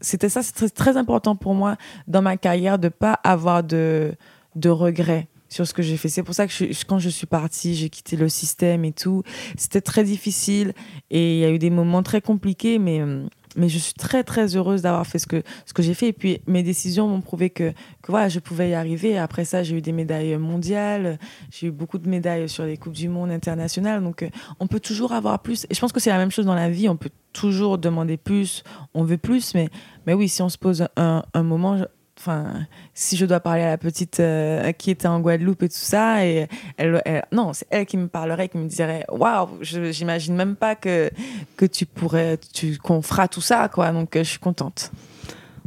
C'était 0.00 0.28
ça, 0.28 0.42
c'est 0.42 0.70
très, 0.70 0.96
important 0.96 1.34
pour 1.34 1.54
moi 1.54 1.76
dans 2.06 2.22
ma 2.22 2.36
carrière 2.36 2.78
de 2.78 2.88
pas 2.88 3.18
avoir 3.24 3.64
de, 3.64 4.14
de 4.54 4.68
regrets 4.68 5.28
sur 5.48 5.66
ce 5.66 5.74
que 5.74 5.82
j'ai 5.82 5.96
fait. 5.96 6.08
C'est 6.08 6.22
pour 6.22 6.34
ça 6.34 6.46
que 6.46 6.84
quand 6.86 6.98
je 6.98 7.08
suis 7.08 7.26
partie, 7.26 7.74
j'ai 7.74 7.88
quitté 7.88 8.16
le 8.16 8.28
système 8.28 8.84
et 8.84 8.92
tout. 8.92 9.22
C'était 9.56 9.80
très 9.80 10.04
difficile 10.04 10.72
et 11.10 11.36
il 11.36 11.40
y 11.40 11.44
a 11.44 11.50
eu 11.50 11.58
des 11.58 11.70
moments 11.70 12.02
très 12.02 12.20
compliqués, 12.20 12.78
mais 12.78 13.02
hum, 13.02 13.28
mais 13.56 13.68
je 13.68 13.78
suis 13.78 13.94
très 13.94 14.24
très 14.24 14.56
heureuse 14.56 14.82
d'avoir 14.82 15.06
fait 15.06 15.18
ce 15.18 15.26
que 15.26 15.42
ce 15.66 15.72
que 15.72 15.82
j'ai 15.82 15.94
fait. 15.94 16.08
Et 16.08 16.12
puis 16.12 16.40
mes 16.46 16.62
décisions 16.62 17.08
m'ont 17.08 17.20
prouvé 17.20 17.50
que 17.50 17.72
que 18.02 18.10
voilà 18.10 18.28
je 18.28 18.40
pouvais 18.40 18.70
y 18.70 18.74
arriver. 18.74 19.18
Après 19.18 19.44
ça 19.44 19.62
j'ai 19.62 19.76
eu 19.76 19.80
des 19.80 19.92
médailles 19.92 20.36
mondiales. 20.36 21.18
J'ai 21.50 21.68
eu 21.68 21.70
beaucoup 21.70 21.98
de 21.98 22.08
médailles 22.08 22.48
sur 22.48 22.64
les 22.64 22.76
coupes 22.76 22.94
du 22.94 23.08
monde 23.08 23.30
internationales. 23.30 24.02
Donc 24.02 24.22
euh, 24.22 24.28
on 24.60 24.66
peut 24.66 24.80
toujours 24.80 25.12
avoir 25.12 25.40
plus. 25.40 25.66
Et 25.70 25.74
je 25.74 25.80
pense 25.80 25.92
que 25.92 26.00
c'est 26.00 26.10
la 26.10 26.18
même 26.18 26.30
chose 26.30 26.46
dans 26.46 26.54
la 26.54 26.70
vie. 26.70 26.88
On 26.88 26.96
peut 26.96 27.10
toujours 27.32 27.78
demander 27.78 28.16
plus 28.16 28.62
on 28.94 29.04
veut 29.04 29.18
plus. 29.18 29.54
Mais 29.54 29.68
mais 30.06 30.14
oui 30.14 30.28
si 30.28 30.42
on 30.42 30.48
se 30.48 30.58
pose 30.58 30.86
un, 30.96 31.22
un 31.32 31.42
moment 31.42 31.78
enfin, 32.18 32.66
si 32.94 33.16
je 33.16 33.26
dois 33.26 33.40
parler 33.40 33.62
à 33.62 33.70
la 33.70 33.78
petite 33.78 34.20
euh, 34.20 34.72
qui 34.72 34.90
était 34.90 35.08
en 35.08 35.20
Guadeloupe 35.20 35.62
et 35.62 35.68
tout 35.68 35.74
ça, 35.76 36.26
et 36.26 36.46
elle, 36.76 37.02
non, 37.32 37.52
c'est 37.52 37.66
elle 37.70 37.86
qui 37.86 37.96
me 37.96 38.08
parlerait, 38.08 38.48
qui 38.48 38.58
me 38.58 38.68
dirait, 38.68 39.04
waouh, 39.10 39.48
j'imagine 39.60 40.34
même 40.34 40.56
pas 40.56 40.74
que 40.74 41.10
que 41.56 41.66
tu 41.66 41.86
pourrais, 41.86 42.38
tu 42.52 42.78
qu'on 42.78 43.02
fera 43.02 43.28
tout 43.28 43.40
ça, 43.40 43.68
quoi. 43.68 43.90
Donc, 43.92 44.16
euh, 44.16 44.24
je 44.24 44.30
suis 44.30 44.38
contente. 44.38 44.90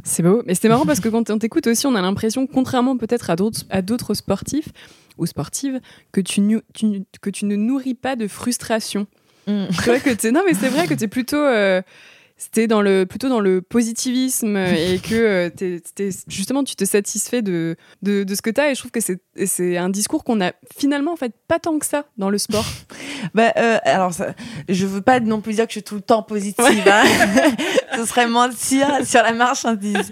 C'est 0.04 0.22
beau, 0.22 0.42
mais 0.46 0.54
c'est 0.54 0.68
marrant 0.68 0.86
parce 0.86 1.00
que 1.00 1.08
quand 1.08 1.28
on 1.30 1.38
t'écoute 1.38 1.66
aussi, 1.66 1.86
on 1.86 1.94
a 1.94 2.00
l'impression, 2.00 2.46
contrairement 2.46 2.96
peut-être 2.96 3.30
à 3.30 3.36
d'autres, 3.36 3.64
à 3.68 3.82
d'autres 3.82 4.14
sportifs 4.14 4.68
ou 5.18 5.26
sportives, 5.26 5.80
que 6.12 6.20
tu, 6.20 6.60
que 7.20 7.30
tu 7.30 7.44
ne 7.44 7.56
nourris 7.56 7.94
pas 7.94 8.16
de 8.16 8.26
frustration. 8.28 9.06
Mm. 9.48 9.66
que 10.04 10.30
non 10.30 10.42
mais 10.46 10.52
c'est 10.52 10.68
vrai 10.68 10.86
que 10.86 10.92
tu 10.92 11.04
es 11.04 11.08
plutôt 11.08 11.36
euh, 11.36 11.80
c'était 12.38 12.68
dans 12.68 12.80
le 12.80 13.04
plutôt 13.04 13.28
dans 13.28 13.40
le 13.40 13.60
positivisme 13.60 14.56
et 14.56 15.00
que 15.00 15.50
euh, 15.50 16.10
justement 16.28 16.64
tu 16.64 16.76
te 16.76 16.84
satisfais 16.84 17.42
de, 17.42 17.76
de, 18.02 18.22
de 18.22 18.34
ce 18.34 18.40
que 18.40 18.50
tu 18.50 18.60
as 18.60 18.70
et 18.70 18.74
je 18.74 18.80
trouve 18.80 18.92
que 18.92 19.00
c'est 19.00 19.20
c'est 19.44 19.76
un 19.76 19.90
discours 19.90 20.24
qu'on 20.24 20.40
a 20.40 20.52
finalement 20.78 21.12
en 21.12 21.16
fait 21.16 21.32
pas 21.48 21.58
tant 21.58 21.78
que 21.78 21.86
ça 21.86 22.04
dans 22.16 22.30
le 22.30 22.38
sport. 22.38 22.64
bah 23.34 23.52
euh, 23.56 23.78
alors 23.82 24.14
ça, 24.14 24.34
je 24.68 24.86
veux 24.86 25.00
pas 25.00 25.20
non 25.20 25.40
plus 25.40 25.54
dire 25.54 25.66
que 25.66 25.72
je 25.72 25.78
suis 25.78 25.82
tout 25.82 25.96
le 25.96 26.00
temps 26.00 26.22
positive 26.22 26.64
hein. 26.86 27.02
ce 27.96 28.04
serait 28.04 28.28
mentir 28.28 29.04
sur 29.04 29.22
la 29.22 29.32
marchandise. 29.32 30.10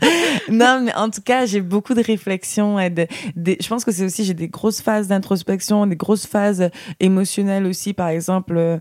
Non 0.48 0.80
mais 0.82 0.94
en 0.94 1.10
tout 1.10 1.22
cas, 1.22 1.46
j'ai 1.46 1.60
beaucoup 1.60 1.94
de 1.94 2.02
réflexions 2.02 2.80
et 2.80 2.90
de, 2.90 3.06
je 3.36 3.68
pense 3.68 3.84
que 3.84 3.92
c'est 3.92 4.04
aussi 4.04 4.24
j'ai 4.24 4.34
des 4.34 4.48
grosses 4.48 4.80
phases 4.80 5.06
d'introspection, 5.06 5.86
des 5.86 5.96
grosses 5.96 6.26
phases 6.26 6.70
émotionnelles 6.98 7.66
aussi 7.66 7.92
par 7.92 8.08
exemple 8.08 8.56
euh, 8.56 8.78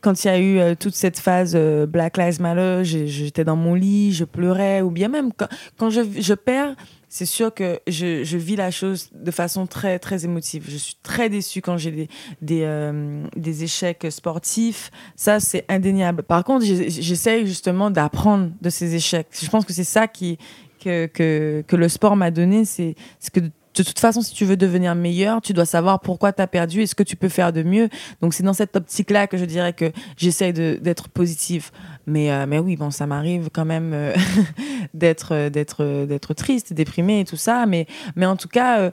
quand 0.00 0.24
il 0.24 0.26
y 0.26 0.30
a 0.30 0.38
eu 0.38 0.58
euh, 0.58 0.74
toute 0.78 0.94
cette 0.94 1.18
phase 1.18 1.56
Black 1.88 2.16
Lives 2.16 2.40
Matter 2.40 2.77
j'étais 2.82 3.44
dans 3.44 3.56
mon 3.56 3.74
lit, 3.74 4.12
je 4.12 4.24
pleurais, 4.24 4.82
ou 4.82 4.90
bien 4.90 5.08
même 5.08 5.32
quand, 5.32 5.48
quand 5.76 5.90
je, 5.90 6.00
je 6.18 6.34
perds, 6.34 6.74
c'est 7.08 7.26
sûr 7.26 7.52
que 7.52 7.80
je, 7.86 8.22
je, 8.24 8.36
vis 8.36 8.56
la 8.56 8.70
chose 8.70 9.08
de 9.14 9.30
façon 9.30 9.66
très 9.66 9.98
très 9.98 10.24
émotive. 10.24 10.64
Je 10.68 10.76
suis 10.76 10.96
très 11.02 11.28
déçue 11.28 11.62
quand 11.62 11.78
j'ai 11.78 11.90
des 11.90 12.08
des, 12.42 12.62
euh, 12.62 13.24
des, 13.36 13.64
échecs 13.64 14.06
sportifs. 14.10 14.90
Ça 15.16 15.40
c'est 15.40 15.64
indéniable. 15.68 16.22
Par 16.22 16.44
contre, 16.44 16.64
j'essaye 16.66 17.46
justement 17.46 17.90
d'apprendre 17.90 18.50
de 18.60 18.70
ces 18.70 18.94
échecs. 18.94 19.28
Je 19.32 19.48
pense 19.48 19.64
que 19.64 19.72
c'est 19.72 19.84
ça 19.84 20.06
qui 20.06 20.38
que, 20.78 21.06
que, 21.06 21.64
que 21.66 21.76
le 21.76 21.88
sport 21.88 22.14
m'a 22.14 22.30
donné, 22.30 22.64
c'est 22.64 22.94
que 23.32 23.40
toute 23.82 23.98
façon, 23.98 24.20
si 24.20 24.34
tu 24.34 24.44
veux 24.44 24.56
devenir 24.56 24.94
meilleur, 24.94 25.40
tu 25.40 25.52
dois 25.52 25.64
savoir 25.64 26.00
pourquoi 26.00 26.32
tu 26.32 26.42
as 26.42 26.46
perdu 26.46 26.82
et 26.82 26.86
ce 26.86 26.94
que 26.94 27.02
tu 27.02 27.16
peux 27.16 27.28
faire 27.28 27.52
de 27.52 27.62
mieux. 27.62 27.88
Donc, 28.20 28.34
c'est 28.34 28.42
dans 28.42 28.52
cette 28.52 28.76
optique-là 28.76 29.26
que 29.26 29.36
je 29.36 29.44
dirais 29.44 29.72
que 29.72 29.92
j'essaye 30.16 30.52
d'être 30.52 31.08
positive. 31.08 31.70
Mais, 32.06 32.30
euh, 32.30 32.46
mais 32.46 32.58
oui, 32.58 32.76
bon, 32.76 32.90
ça 32.90 33.06
m'arrive 33.06 33.48
quand 33.52 33.64
même 33.64 33.92
euh, 33.94 34.14
d'être, 34.94 35.48
d'être, 35.48 36.06
d'être 36.06 36.34
triste, 36.34 36.72
déprimée 36.72 37.20
et 37.20 37.24
tout 37.24 37.36
ça. 37.36 37.66
Mais, 37.66 37.86
mais 38.16 38.26
en 38.26 38.36
tout 38.36 38.48
cas. 38.48 38.90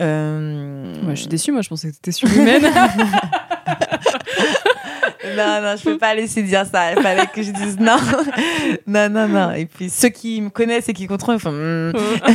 Euh, 0.00 0.94
je 1.10 1.14
suis 1.14 1.28
déçue, 1.28 1.52
moi, 1.52 1.60
je 1.60 1.68
pensais 1.68 1.88
que 1.88 1.94
tu 1.94 1.98
étais 1.98 2.12
surhumaine. 2.12 2.64
non, 5.24 5.60
non, 5.60 5.76
je 5.76 5.84
peux 5.84 5.98
pas 5.98 6.14
laisser 6.14 6.42
dire 6.42 6.64
ça. 6.64 6.92
Il 6.92 7.02
fallait 7.02 7.26
que 7.26 7.42
je 7.42 7.50
dise 7.50 7.78
non. 7.78 7.98
non, 8.86 9.08
non, 9.10 9.28
non. 9.28 9.52
Et 9.52 9.66
puis, 9.66 9.90
ceux 9.90 10.08
qui 10.08 10.40
me 10.40 10.48
connaissent 10.48 10.88
et 10.88 10.94
qui 10.94 11.06
contrôlent, 11.06 11.36
ils 11.36 11.40
font 11.40 11.52
hmm. 11.52 11.92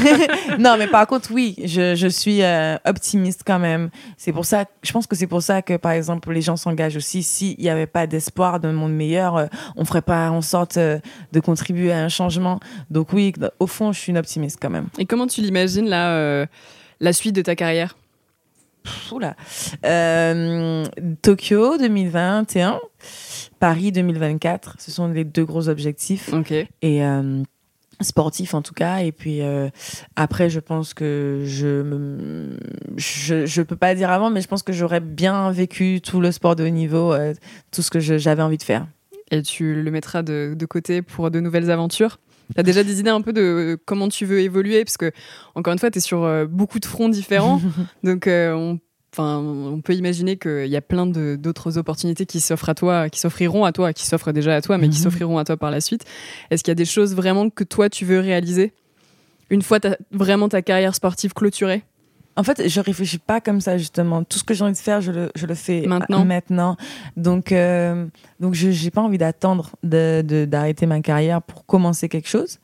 Non, 0.60 0.76
mais 0.78 0.88
par 0.88 1.08
contre, 1.08 1.32
oui, 1.34 1.56
je, 1.64 1.96
je 1.96 2.08
suis 2.08 2.44
euh, 2.44 2.78
optimiste 2.86 3.42
quand 3.46 3.60
même. 3.60 3.90
C'est 4.18 4.32
pour 4.32 4.46
ça, 4.46 4.66
je 4.84 4.92
pense 4.92 5.08
que 5.08 5.16
c'est 5.16 5.28
pour 5.28 5.42
ça 5.42 5.62
que, 5.62 5.78
par 5.78 5.94
exemple, 5.94 6.32
les 6.32 6.42
gens 6.42 6.58
s'engagent 6.58 6.98
aussi. 6.98 7.24
S'il 7.24 7.58
n'y 7.58 7.70
avait 7.70 7.88
pas 7.88 8.06
d'espoir 8.06 8.60
d'un 8.60 8.74
monde 8.74 8.94
meilleur, 8.94 9.38
euh, 9.38 9.46
on 9.76 9.86
ferait 9.86 10.04
pas 10.04 10.30
en 10.30 10.42
sorte 10.42 10.78
euh, 10.78 11.00
de 11.32 11.40
contribuer 11.40 11.92
à 11.92 12.04
un 12.04 12.10
changement. 12.10 12.60
Donc, 12.92 13.14
oui, 13.14 13.34
au 13.60 13.68
fond, 13.68 13.92
je 13.94 14.00
suis 14.00 14.12
une 14.12 14.18
optimiste 14.18 14.60
quand 14.62 14.70
même. 14.70 14.88
Et 15.00 15.06
comment 15.06 15.28
tu 15.28 15.42
l'imagines, 15.42 15.90
là, 15.90 16.46
la 17.00 17.14
suite 17.14 17.36
de 17.36 17.42
ta 17.42 17.56
carrière? 17.56 17.96
Oula. 19.12 19.36
Euh, 19.86 20.86
Tokyo 21.22 21.78
2021, 21.78 22.80
Paris 23.60 23.92
2024, 23.92 24.76
ce 24.80 24.92
sont 24.92 25.08
les 25.08 25.24
deux 25.24 25.46
gros 25.46 25.70
objectifs. 25.70 26.32
Ok. 26.34 26.52
Et 26.52 26.68
euh, 27.04 27.44
sportif 28.02 28.54
en 28.54 28.62
tout 28.62 28.74
cas. 28.74 29.00
Et 29.00 29.12
puis 29.12 29.42
euh, 29.42 29.70
après, 30.16 30.50
je 30.50 30.60
pense 30.60 30.94
que 30.94 31.44
je 31.46 31.82
me, 31.82 32.58
je, 32.98 33.46
je 33.46 33.62
peux 33.62 33.78
pas 33.78 33.96
dire 33.96 34.12
avant, 34.12 34.30
mais 34.30 34.42
je 34.42 34.48
pense 34.48 34.64
que 34.64 34.74
j'aurais 34.74 35.02
bien 35.02 35.52
vécu 35.52 36.02
tout 36.02 36.20
le 36.20 36.32
sport 36.32 36.56
de 36.56 36.66
haut 36.66 36.70
niveau, 36.70 37.14
tout 37.72 37.82
ce 37.82 37.90
que 37.90 38.00
j'avais 38.00 38.44
envie 38.44 38.58
de 38.58 38.64
faire. 38.64 38.88
Et 39.32 39.42
tu 39.42 39.82
le 39.82 39.92
mettras 39.92 40.22
de, 40.22 40.54
de 40.56 40.66
côté 40.66 41.02
pour 41.02 41.32
de 41.32 41.40
nouvelles 41.40 41.72
aventures? 41.72 42.20
Tu 42.54 42.60
as 42.60 42.64
déjà 42.64 42.84
des 42.84 43.00
idées 43.00 43.10
un 43.10 43.22
peu 43.22 43.34
de 43.34 43.78
comment 43.86 44.10
tu 44.10 44.26
veux 44.26 44.40
évoluer? 44.40 44.84
Parce 44.84 44.98
que, 44.98 45.12
encore 45.56 45.74
une 45.74 45.80
fois, 45.80 45.92
tu 45.92 45.98
es 45.98 46.02
sur 46.02 46.48
beaucoup 46.48 46.80
de 46.80 46.86
fronts 46.86 47.10
différents. 47.10 47.62
donc, 48.04 48.28
on 48.28 48.80
Enfin, 49.18 49.38
on 49.38 49.80
peut 49.80 49.94
imaginer 49.94 50.36
qu'il 50.36 50.68
y 50.68 50.76
a 50.76 50.82
plein 50.82 51.06
d'autres 51.06 51.78
opportunités 51.78 52.26
qui 52.26 52.42
s'offrent 52.42 52.68
à 52.68 52.76
toi, 52.76 53.10
qui 53.10 53.22
s'offriront 53.22 53.64
à 53.64 53.72
toi, 53.72 53.94
qui 53.94 54.06
s'offrent 54.06 54.34
déjà 54.34 54.54
à 54.58 54.62
toi, 54.62 54.78
mais 54.78 54.90
qui 54.90 54.98
mhm. 54.98 55.04
s'offriront 55.04 55.38
à 55.38 55.46
toi 55.46 55.56
par 55.56 55.72
la 55.72 55.80
suite. 55.80 56.04
Est-ce 56.52 56.66
qu'il 56.66 56.72
y 56.72 56.74
a 56.74 56.76
des 56.76 56.84
choses 56.84 57.16
vraiment 57.16 57.50
que 57.50 57.64
toi 57.64 57.90
tu 57.90 58.04
veux 58.04 58.20
réaliser? 58.20 58.74
Une 59.50 59.62
fois 59.62 59.80
vraiment 60.12 60.50
ta 60.50 60.62
carrière 60.62 60.94
sportive 60.94 61.34
clôturée? 61.34 61.84
En 62.38 62.44
fait, 62.44 62.68
je 62.68 62.82
réfléchis 62.82 63.18
pas 63.18 63.40
comme 63.40 63.62
ça 63.62 63.78
justement. 63.78 64.24
Tout 64.24 64.38
ce 64.38 64.44
que 64.44 64.54
j'ai 64.54 64.64
envie 64.64 64.74
de 64.74 64.78
faire, 64.78 65.02
je 65.02 65.12
le, 65.12 65.32
je 65.36 65.46
le 65.46 65.56
fais 65.56 65.86
maintenant. 65.88 66.26
maintenant. 66.26 66.78
Donc, 67.16 67.52
euh, 67.52 68.06
donc 68.40 68.54
je 68.54 68.68
n'ai 68.68 68.92
pas 68.92 69.02
envie 69.02 69.18
d'attendre 69.18 69.72
d'arrêter 69.84 70.86
de, 70.86 70.90
ma 70.90 71.02
carrière 71.02 71.42
pour 71.42 71.66
commencer 71.66 72.10
quelque 72.10 72.28
chose. 72.28 72.60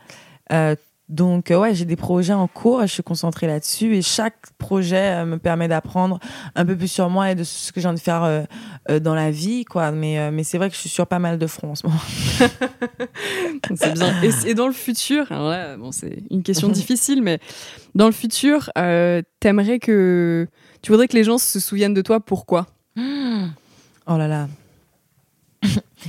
Euh, 0.52 0.76
donc, 1.12 1.52
euh, 1.52 1.60
ouais, 1.60 1.76
j'ai 1.76 1.84
des 1.84 1.98
projets 1.98 2.32
en 2.32 2.48
cours, 2.48 2.82
je 2.84 2.88
suis 2.88 3.04
concentrée 3.04 3.46
là-dessus 3.46 3.98
et 3.98 4.02
chaque 4.02 4.38
projet 4.58 5.18
euh, 5.18 5.26
me 5.26 5.38
permet 5.38 5.68
d'apprendre 5.68 6.20
un 6.56 6.66
peu 6.66 6.78
plus 6.78 6.88
sur 6.88 7.10
moi 7.10 7.32
et 7.32 7.36
de 7.36 7.44
ce 7.44 7.74
que 7.74 7.82
j'ai 7.82 7.90
envie 7.90 8.00
de 8.00 8.04
faire 8.04 8.24
euh, 8.24 9.00
dans 9.02 9.14
la 9.14 9.30
vie, 9.30 9.66
quoi. 9.66 9.92
Mais, 9.92 10.32
mais 10.32 10.46
c'est 10.46 10.58
vrai 10.58 10.70
que 10.70 10.76
je 10.76 10.80
suis 10.80 10.90
sur 10.90 11.08
pas 11.08 11.20
mal 11.20 11.38
de 11.38 11.48
fronts 11.48 11.72
en 11.72 11.76
ce 11.76 11.86
moment. 11.86 12.00
c'est 13.76 13.94
bien. 13.94 14.22
Et, 14.46 14.54
dans 14.54 14.68
le 14.68 14.74
futur, 14.74 15.30
alors 15.30 15.50
là, 15.50 15.76
bon, 15.76 15.92
c'est 15.92 16.24
une 16.32 16.44
question 16.44 16.70
difficile, 16.70 17.22
mais 17.22 17.40
dans 17.94 18.06
le 18.06 18.14
futur, 18.14 18.72
t'aimerais 19.42 19.80
que. 19.80 20.48
Tu 20.82 20.92
voudrais 20.94 21.10
que 21.10 21.18
les 21.18 21.26
gens 21.26 21.38
se 21.38 21.60
souviennent 21.60 21.94
de 21.94 22.02
toi, 22.02 22.22
pourquoi? 22.22 22.68
Oh 22.98 24.18
là 24.18 24.28
là, 24.28 24.48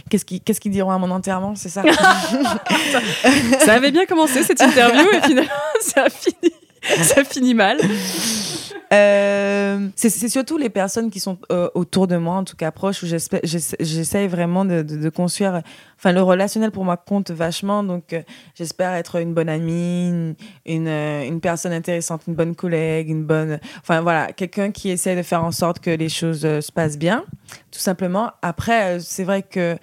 Qu'est-ce 0.09 0.61
qu'ils 0.61 0.73
diront 0.73 0.91
à 0.91 0.99
mon 0.99 1.11
enterrement, 1.11 1.55
c'est 1.55 1.69
ça? 1.69 1.83
Ça 3.65 3.75
avait 3.75 3.91
bien 3.91 4.07
commencé 4.07 4.43
cette 4.43 4.61
interview 4.61 5.07
et 5.13 5.21
finalement 5.21 5.51
ça 5.81 6.05
a 6.05 6.11
fini, 6.11 6.53
ça 7.03 7.25
finit 7.25 7.55
mal. 7.55 7.79
Euh, 8.93 9.89
c'est 9.97 10.29
surtout 10.29 10.59
les 10.59 10.69
personnes 10.69 11.11
qui 11.11 11.19
sont 11.19 11.39
euh, 11.51 11.71
autour 11.75 12.07
de 12.07 12.17
moi, 12.17 12.37
en 12.37 12.45
tout 12.45 12.57
cas 12.57 12.71
proches, 12.71 13.03
où 13.03 13.07
j'essaie 13.07 14.27
vraiment 14.27 14.65
de, 14.65 15.09
construire. 15.09 15.63
Enfin, 15.97 16.13
le 16.13 16.21
relationnel 16.23 16.71
pour 16.71 16.85
moi 16.85 16.97
compte 16.97 17.31
vachement, 17.31 17.83
donc 17.83 18.13
euh, 18.13 18.23
j'espère 18.55 18.93
être 18.93 19.21
une 19.21 19.33
bonne 19.33 19.49
amie, 19.49 20.35
une, 20.67 21.41
personne 21.41 21.73
intéressante, 21.73 22.23
une 22.27 22.35
bonne 22.35 22.55
collègue, 22.55 23.09
une 23.09 23.25
bonne. 23.25 23.61
Enfin, 23.81 24.03
voilà, 24.03 24.33
quelqu'un 24.33 24.71
qui 24.73 24.91
essaie 24.91 25.17
de 25.17 25.23
faire 25.23 25.43
en 25.43 25.53
sorte 25.53 25.79
que 25.79 25.91
les 25.91 26.11
choses 26.11 26.41
se 26.41 26.73
passent 26.73 26.99
bien, 26.99 27.25
tout 27.71 27.81
simplement. 27.81 28.33
Après, 28.43 29.01
c'est 29.01 29.25
vrai 29.25 29.43
que 29.43 29.79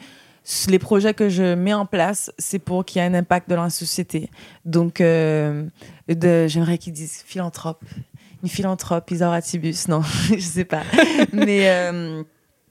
les 0.68 0.80
projets 0.80 1.14
que 1.14 1.30
je 1.30 1.56
mets 1.56 1.74
en 1.74 1.86
place, 1.86 2.32
c'est 2.38 2.60
pour 2.60 2.86
qu'il 2.86 3.02
y 3.02 3.06
ait 3.06 3.08
un 3.08 3.14
impact 3.14 3.50
dans 3.50 3.64
la 3.64 3.70
société. 3.70 4.30
Donc, 4.66 4.98
j'aimerais 5.00 6.78
qu'ils 6.78 6.94
disent 6.94 7.24
philanthrope 7.26 7.84
une 8.44 8.50
philanthrope, 8.50 9.10
Isora 9.12 9.42
Tibus, 9.42 9.88
non, 9.88 10.02
je 10.30 10.40
sais 10.40 10.66
pas. 10.66 10.84
mais, 11.34 11.70
euh, 11.70 12.24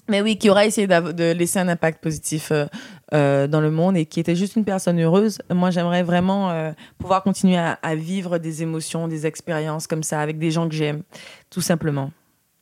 mais 0.08 0.20
oui, 0.20 0.38
qui 0.38 0.50
aura 0.50 0.66
essayé 0.66 0.86
de 0.86 1.32
laisser 1.32 1.58
un 1.58 1.68
impact 1.68 2.02
positif 2.02 2.50
euh, 2.50 2.66
euh, 3.12 3.46
dans 3.46 3.60
le 3.60 3.70
monde 3.70 3.96
et 3.96 4.06
qui 4.06 4.20
était 4.20 4.36
juste 4.36 4.56
une 4.56 4.64
personne 4.64 5.00
heureuse. 5.00 5.38
Moi, 5.52 5.70
j'aimerais 5.70 6.02
vraiment 6.02 6.72
pouvoir 6.98 7.22
continuer 7.22 7.58
à, 7.58 7.94
vivre 7.94 8.38
des 8.38 8.62
émotions, 8.62 9.08
des 9.08 9.26
expériences 9.26 9.86
comme 9.86 10.02
ça 10.02 10.20
avec 10.20 10.38
des 10.38 10.50
gens 10.50 10.68
que 10.68 10.74
j'aime, 10.74 11.02
tout 11.50 11.60
simplement. 11.60 12.10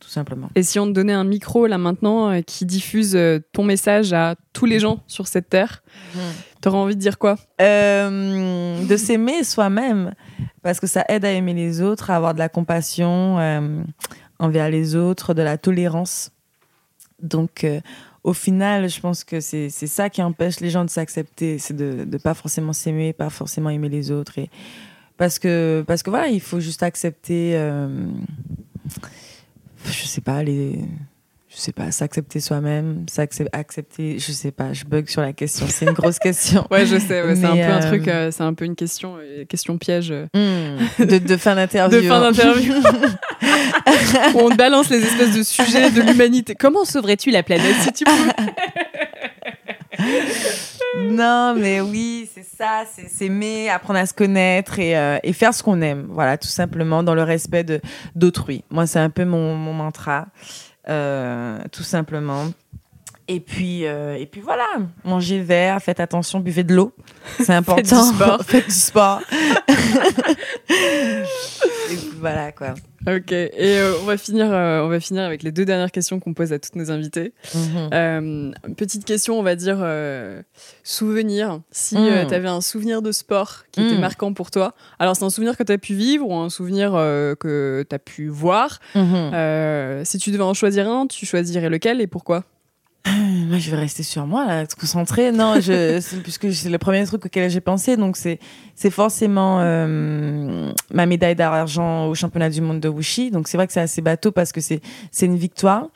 Tout 0.06 0.12
simplement. 0.12 0.48
Et 0.54 0.62
si 0.62 0.78
on 0.78 0.86
te 0.86 0.92
donnait 0.92 1.12
un 1.12 1.24
micro 1.24 1.66
là 1.66 1.78
maintenant 1.78 2.40
qui 2.42 2.64
diffuse 2.64 3.18
ton 3.52 3.64
message 3.64 4.12
à 4.12 4.36
tous 4.52 4.64
les 4.64 4.78
gens 4.78 5.02
sur 5.08 5.26
cette 5.26 5.48
terre, 5.48 5.82
hmm. 6.14 6.18
T'aurais 6.66 6.78
envie 6.78 6.96
de 6.96 7.00
dire 7.00 7.18
quoi? 7.18 7.36
Euh, 7.60 8.84
De 8.84 8.96
s'aimer 8.96 9.44
soi-même, 9.44 10.14
parce 10.62 10.80
que 10.80 10.88
ça 10.88 11.04
aide 11.08 11.24
à 11.24 11.30
aimer 11.30 11.54
les 11.54 11.80
autres, 11.80 12.10
à 12.10 12.16
avoir 12.16 12.34
de 12.34 12.40
la 12.40 12.48
compassion 12.48 13.38
euh, 13.38 13.84
envers 14.40 14.68
les 14.68 14.96
autres, 14.96 15.32
de 15.32 15.42
la 15.42 15.58
tolérance. 15.58 16.32
Donc, 17.22 17.62
euh, 17.62 17.80
au 18.24 18.32
final, 18.32 18.88
je 18.88 18.98
pense 19.00 19.22
que 19.22 19.38
c'est 19.38 19.70
ça 19.70 20.10
qui 20.10 20.22
empêche 20.22 20.58
les 20.58 20.70
gens 20.70 20.84
de 20.84 20.90
s'accepter, 20.90 21.58
c'est 21.58 21.76
de 21.76 22.04
ne 22.10 22.18
pas 22.18 22.34
forcément 22.34 22.72
s'aimer, 22.72 23.12
pas 23.12 23.30
forcément 23.30 23.70
aimer 23.70 23.88
les 23.88 24.10
autres. 24.10 24.38
Et 24.38 24.50
parce 25.18 25.38
que, 25.38 25.84
parce 25.86 26.02
que 26.02 26.10
voilà, 26.10 26.26
il 26.26 26.40
faut 26.40 26.58
juste 26.58 26.82
accepter, 26.82 27.56
je 29.90 30.06
sais 30.06 30.20
pas, 30.20 30.42
les 30.42 30.80
je 31.56 31.62
sais 31.62 31.72
pas, 31.72 31.90
s'accepter 31.90 32.38
soi-même, 32.40 33.06
accepter, 33.52 34.18
je 34.18 34.32
sais 34.32 34.50
pas, 34.50 34.74
je 34.74 34.84
bug 34.84 35.08
sur 35.08 35.22
la 35.22 35.32
question, 35.32 35.66
c'est 35.68 35.86
une 35.86 35.92
grosse 35.92 36.18
question. 36.18 36.66
ouais, 36.70 36.84
je 36.84 36.98
sais, 36.98 37.34
c'est 37.34 37.44
un 37.46 37.56
peu 37.56 37.62
un 37.62 37.80
truc, 37.80 38.08
euh, 38.08 38.12
euh, 38.12 38.30
c'est 38.30 38.42
un 38.42 38.52
peu 38.52 38.66
une 38.66 38.74
question, 38.74 39.16
euh, 39.18 39.46
question 39.46 39.78
piège. 39.78 40.12
Hmm, 40.34 40.76
de, 40.98 41.36
fin 41.38 41.54
d'interview. 41.54 42.02
de 42.02 42.06
fin 42.06 42.20
d'interview. 42.20 42.74
on 44.34 44.50
balance 44.54 44.90
les 44.90 45.02
espèces 45.02 45.34
de 45.34 45.42
sujets 45.42 45.90
de 45.90 46.02
l'humanité. 46.02 46.54
Comment 46.54 46.84
sauverais-tu 46.84 47.30
la 47.30 47.42
planète 47.42 47.76
si 47.80 47.92
tu 47.92 48.04
pouvais 48.04 48.32
non, 51.02 51.54
mais 51.54 51.80
oui, 51.80 52.28
c'est 52.32 52.44
ça, 52.44 52.84
c'est 52.90 53.08
s'aimer, 53.08 53.68
apprendre 53.70 53.98
à 53.98 54.06
se 54.06 54.14
connaître 54.14 54.78
et, 54.78 54.96
euh, 54.96 55.18
et 55.22 55.32
faire 55.32 55.54
ce 55.54 55.62
qu'on 55.62 55.80
aime. 55.80 56.06
Voilà, 56.10 56.38
tout 56.38 56.48
simplement, 56.48 57.02
dans 57.02 57.14
le 57.14 57.22
respect 57.22 57.64
de 57.64 57.80
d'autrui. 58.14 58.64
Moi, 58.70 58.86
c'est 58.86 58.98
un 58.98 59.10
peu 59.10 59.24
mon, 59.24 59.54
mon 59.54 59.72
mantra, 59.72 60.26
euh, 60.88 61.58
tout 61.72 61.82
simplement. 61.82 62.46
Et 63.28 63.40
puis, 63.40 63.84
euh, 63.86 64.16
et 64.16 64.26
puis 64.26 64.40
voilà, 64.40 64.66
mangez 65.04 65.40
vert, 65.40 65.80
faites 65.82 65.98
attention, 65.98 66.38
buvez 66.38 66.62
de 66.62 66.74
l'eau. 66.74 66.92
C'est 67.40 67.54
important. 67.54 68.12
Faites 68.12 68.14
du 68.14 68.14
sport. 68.14 68.42
faites 68.44 68.66
du 68.66 68.74
sport. 68.74 69.20
Voilà, 72.32 72.52
quoi. 72.52 72.74
Ok, 73.06 73.30
et 73.30 73.52
euh, 73.60 73.92
on, 74.02 74.04
va 74.04 74.16
finir, 74.16 74.46
euh, 74.52 74.80
on 74.82 74.88
va 74.88 74.98
finir 74.98 75.22
avec 75.22 75.44
les 75.44 75.52
deux 75.52 75.64
dernières 75.64 75.92
questions 75.92 76.18
qu'on 76.18 76.34
pose 76.34 76.52
à 76.52 76.58
toutes 76.58 76.74
nos 76.74 76.90
invités. 76.90 77.32
Mhm. 77.54 77.90
Euh, 77.94 78.50
petite 78.76 79.04
question, 79.04 79.38
on 79.38 79.42
va 79.44 79.54
dire 79.54 79.78
souvenir. 80.82 81.60
Si 81.70 81.96
Mm. 81.96 82.26
tu 82.28 82.34
avais 82.34 82.48
un 82.48 82.60
souvenir 82.60 83.02
de 83.02 83.12
sport 83.12 83.64
qui 83.72 83.80
était 83.80 83.96
Mm. 83.96 84.00
marquant 84.00 84.32
pour 84.32 84.50
toi, 84.50 84.74
alors 84.98 85.14
c'est 85.16 85.24
un 85.24 85.30
souvenir 85.30 85.56
que 85.56 85.62
tu 85.62 85.72
as 85.72 85.78
pu 85.78 85.94
vivre 85.94 86.28
ou 86.28 86.34
un 86.34 86.50
souvenir 86.50 86.92
que 87.38 87.84
tu 87.88 87.94
as 87.94 87.98
pu 87.98 88.28
voir. 88.28 88.80
Mhm. 88.94 90.04
Si 90.04 90.18
tu 90.18 90.30
devais 90.30 90.42
en 90.44 90.54
choisir 90.54 90.88
un, 90.88 91.06
tu 91.06 91.26
choisirais 91.26 91.68
lequel 91.70 92.00
et 92.00 92.06
pourquoi? 92.06 92.44
Moi, 93.06 93.58
je 93.58 93.70
vais 93.70 93.76
rester 93.76 94.02
sur 94.02 94.26
moi, 94.26 94.46
là, 94.46 94.62
être 94.62 94.76
concentrée. 94.76 95.30
Non, 95.32 95.60
je, 95.60 96.00
c'est- 96.02 96.22
puisque 96.22 96.52
c'est 96.52 96.68
le 96.68 96.78
premier 96.78 97.04
truc 97.04 97.24
auquel 97.26 97.48
j'ai 97.50 97.60
pensé. 97.60 97.96
Donc, 97.96 98.16
c'est, 98.16 98.38
c'est 98.74 98.90
forcément 98.90 99.60
euh, 99.60 100.72
ma 100.92 101.06
médaille 101.06 101.36
d'argent 101.36 102.06
au 102.08 102.14
championnat 102.14 102.50
du 102.50 102.60
monde 102.60 102.80
de 102.80 102.88
Wuxi. 102.88 103.30
Donc, 103.30 103.48
c'est 103.48 103.56
vrai 103.56 103.66
que 103.66 103.72
c'est 103.72 103.80
assez 103.80 104.02
bateau 104.02 104.32
parce 104.32 104.50
que 104.52 104.60
c'est, 104.60 104.80
c'est 105.12 105.26
une 105.26 105.36
victoire. 105.36 105.86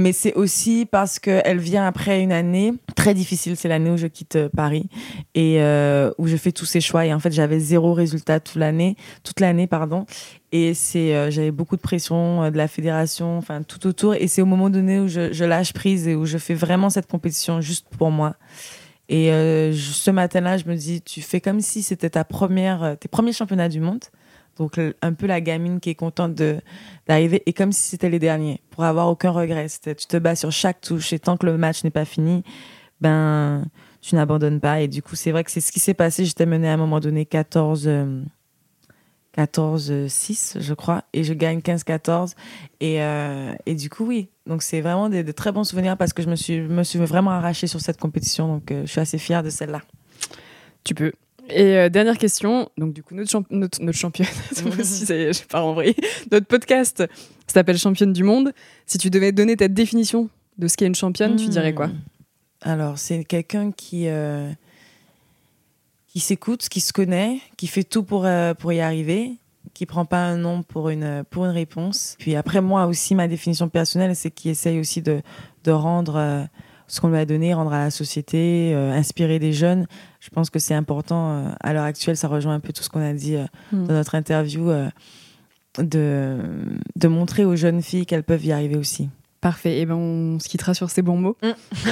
Mais 0.00 0.14
c'est 0.14 0.32
aussi 0.32 0.86
parce 0.90 1.18
qu'elle 1.18 1.58
vient 1.58 1.86
après 1.86 2.22
une 2.22 2.32
année 2.32 2.72
très 2.96 3.12
difficile. 3.12 3.54
C'est 3.54 3.68
l'année 3.68 3.90
où 3.90 3.98
je 3.98 4.06
quitte 4.06 4.36
euh, 4.36 4.48
Paris 4.48 4.88
et 5.34 5.60
euh, 5.60 6.10
où 6.16 6.26
je 6.26 6.38
fais 6.38 6.52
tous 6.52 6.64
ces 6.64 6.80
choix. 6.80 7.04
Et 7.04 7.12
en 7.12 7.18
fait, 7.18 7.30
j'avais 7.30 7.58
zéro 7.58 7.92
résultat 7.92 8.40
toute 8.40 8.56
l'année, 8.56 8.96
toute 9.24 9.40
l'année, 9.40 9.66
pardon. 9.66 10.06
Et 10.52 10.72
c'est, 10.72 11.14
euh, 11.14 11.30
j'avais 11.30 11.50
beaucoup 11.50 11.76
de 11.76 11.82
pression 11.82 12.50
de 12.50 12.56
la 12.56 12.66
fédération, 12.66 13.36
enfin 13.36 13.62
tout 13.62 13.86
autour. 13.86 14.14
Et 14.14 14.26
c'est 14.26 14.40
au 14.40 14.46
moment 14.46 14.70
donné 14.70 15.00
où 15.00 15.06
je, 15.06 15.44
lâche 15.44 15.74
prise 15.74 16.08
et 16.08 16.14
où 16.14 16.24
je 16.24 16.38
fais 16.38 16.54
vraiment 16.54 16.88
cette 16.88 17.06
compétition 17.06 17.60
juste 17.60 17.86
pour 17.98 18.10
moi. 18.10 18.36
Et 19.10 19.26
ce 19.26 20.10
matin-là, 20.12 20.56
je 20.56 20.64
me 20.66 20.76
dis, 20.76 21.02
tu 21.02 21.20
fais 21.20 21.40
comme 21.40 21.60
si 21.60 21.82
c'était 21.82 22.10
ta 22.10 22.22
première, 22.22 22.96
tes 23.00 23.08
premiers 23.08 23.32
championnats 23.32 23.68
du 23.68 23.80
monde. 23.80 24.04
Donc 24.60 24.78
un 24.78 25.12
peu 25.14 25.26
la 25.26 25.40
gamine 25.40 25.80
qui 25.80 25.90
est 25.90 25.94
contente 25.94 26.40
d'arriver 27.08 27.42
et 27.46 27.52
comme 27.52 27.72
si 27.72 27.88
c'était 27.88 28.10
les 28.10 28.18
derniers, 28.18 28.60
pour 28.70 28.84
avoir 28.84 29.08
aucun 29.08 29.30
regret. 29.30 29.66
Tu 29.82 29.94
te 29.94 30.16
bats 30.18 30.36
sur 30.36 30.52
chaque 30.52 30.80
touche 30.82 31.12
et 31.12 31.18
tant 31.18 31.36
que 31.36 31.46
le 31.46 31.56
match 31.56 31.82
n'est 31.82 31.90
pas 31.90 32.04
fini, 32.04 32.44
ben 33.00 33.64
tu 34.00 34.14
n'abandonnes 34.14 34.60
pas. 34.60 34.80
Et 34.80 34.88
du 34.88 35.02
coup, 35.02 35.16
c'est 35.16 35.32
vrai 35.32 35.44
que 35.44 35.50
c'est 35.50 35.60
ce 35.60 35.72
qui 35.72 35.80
s'est 35.80 35.94
passé. 35.94 36.24
J'étais 36.24 36.46
menée 36.46 36.68
à 36.68 36.74
un 36.74 36.76
moment 36.76 37.00
donné 37.00 37.26
14. 37.26 37.84
euh, 37.86 38.22
14-6, 39.36 40.60
je 40.60 40.74
crois, 40.74 41.04
et 41.12 41.22
je 41.22 41.32
gagne 41.32 41.60
15-14. 41.60 42.34
Et, 42.80 43.00
euh, 43.02 43.54
et 43.66 43.74
du 43.74 43.88
coup, 43.88 44.04
oui. 44.04 44.28
Donc, 44.46 44.62
c'est 44.62 44.80
vraiment 44.80 45.08
des 45.08 45.24
très 45.32 45.52
bons 45.52 45.64
souvenirs 45.64 45.96
parce 45.96 46.12
que 46.12 46.22
je 46.22 46.28
me 46.28 46.34
suis, 46.36 46.60
me 46.60 46.82
suis 46.82 46.98
vraiment 46.98 47.30
arrachée 47.30 47.66
sur 47.66 47.80
cette 47.80 47.98
compétition. 47.98 48.48
Donc, 48.48 48.72
euh, 48.72 48.82
je 48.84 48.90
suis 48.90 49.00
assez 49.00 49.18
fière 49.18 49.42
de 49.42 49.50
celle-là. 49.50 49.80
Tu 50.84 50.94
peux. 50.94 51.12
Et 51.52 51.76
euh, 51.76 51.88
dernière 51.88 52.18
question, 52.18 52.68
donc 52.78 52.92
du 52.92 53.02
coup 53.02 53.14
notre, 53.14 53.30
champ- 53.30 53.44
notre, 53.50 53.82
notre 53.82 53.98
championne, 53.98 54.26
aussi 54.78 55.10
est, 55.12 55.32
j'ai 55.32 55.44
pas 55.44 55.60
renvoyé, 55.60 55.94
notre 56.30 56.46
podcast 56.46 57.04
s'appelle 57.46 57.78
Championne 57.78 58.12
du 58.12 58.22
Monde. 58.22 58.52
Si 58.86 58.98
tu 58.98 59.10
devais 59.10 59.32
donner 59.32 59.56
ta 59.56 59.68
définition 59.68 60.28
de 60.58 60.68
ce 60.68 60.76
qu'est 60.76 60.86
une 60.86 60.94
championne, 60.94 61.36
tu 61.36 61.48
dirais 61.48 61.74
quoi? 61.74 61.88
Hmm. 61.88 62.00
Alors, 62.62 62.98
c'est 62.98 63.24
quelqu'un 63.24 63.72
qui, 63.72 64.06
euh, 64.06 64.50
qui 66.06 66.20
s'écoute, 66.20 66.68
qui 66.68 66.80
se 66.80 66.92
connaît, 66.92 67.40
qui 67.56 67.66
fait 67.66 67.84
tout 67.84 68.02
pour, 68.02 68.26
euh, 68.26 68.54
pour 68.54 68.72
y 68.72 68.80
arriver, 68.80 69.32
qui 69.74 69.86
prend 69.86 70.04
pas 70.04 70.18
un 70.24 70.36
nom 70.36 70.62
pour 70.62 70.90
une, 70.90 71.24
pour 71.30 71.46
une 71.46 71.52
réponse. 71.52 72.16
Puis 72.18 72.36
après, 72.36 72.60
moi 72.60 72.86
aussi, 72.86 73.14
ma 73.14 73.28
définition 73.28 73.68
personnelle, 73.68 74.14
c'est 74.14 74.30
qui 74.30 74.50
essaye 74.50 74.78
aussi 74.78 75.00
de, 75.02 75.22
de 75.64 75.70
rendre 75.70 76.46
ce 76.92 77.00
qu'on 77.00 77.08
lui 77.08 77.18
a 77.18 77.24
donné, 77.24 77.54
rendre 77.54 77.72
à 77.72 77.84
la 77.84 77.90
société, 77.90 78.72
euh, 78.74 78.92
inspirer 78.92 79.38
des 79.38 79.52
jeunes. 79.52 79.86
Je 80.20 80.28
pense 80.30 80.50
que 80.50 80.58
c'est 80.58 80.74
important. 80.74 81.30
euh, 81.32 81.48
à 81.60 81.72
l'heure 81.72 81.84
actuelle, 81.84 82.16
ça 82.16 82.28
rejoint 82.28 82.54
un 82.54 82.60
peu 82.60 82.72
tout 82.72 82.82
ce 82.82 82.88
qu'on 82.90 83.00
a 83.02 83.12
dit 83.12 83.36
euh, 83.36 83.44
Hmm. 83.72 83.86
dans 83.86 83.94
notre 83.94 84.14
interview, 84.16 84.68
euh, 84.70 84.88
de, 85.78 86.38
de 86.96 87.08
montrer 87.08 87.44
aux 87.44 87.56
jeunes 87.56 87.82
filles 87.82 88.06
qu'elles 88.06 88.24
peuvent 88.24 88.44
y 88.44 88.52
arriver 88.52 88.76
aussi. 88.76 89.08
Parfait, 89.40 89.78
et 89.78 89.86
ben 89.86 89.94
on 89.94 90.38
se 90.38 90.48
quittera 90.48 90.74
sur 90.74 90.90
ces 90.90 91.00
bons 91.00 91.16
mots. 91.16 91.36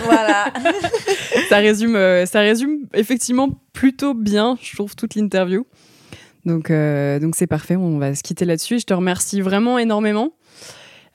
voilà. 0.04 0.52
ça 1.48 1.56
résume, 1.58 1.96
euh, 1.96 2.26
ça 2.26 2.40
résume 2.40 2.80
effectivement 2.92 3.48
plutôt 3.72 4.12
bien, 4.14 4.58
je 4.60 4.74
trouve, 4.74 4.94
toute 4.96 5.14
l'interview. 5.14 5.64
Donc, 6.44 6.70
euh, 6.70 7.18
donc 7.18 7.34
c'est 7.36 7.46
parfait, 7.46 7.76
on 7.76 7.98
va 7.98 8.14
se 8.14 8.22
quitter 8.22 8.44
là-dessus. 8.44 8.80
Je 8.80 8.84
te 8.84 8.94
remercie 8.94 9.40
vraiment 9.40 9.78
énormément. 9.78 10.32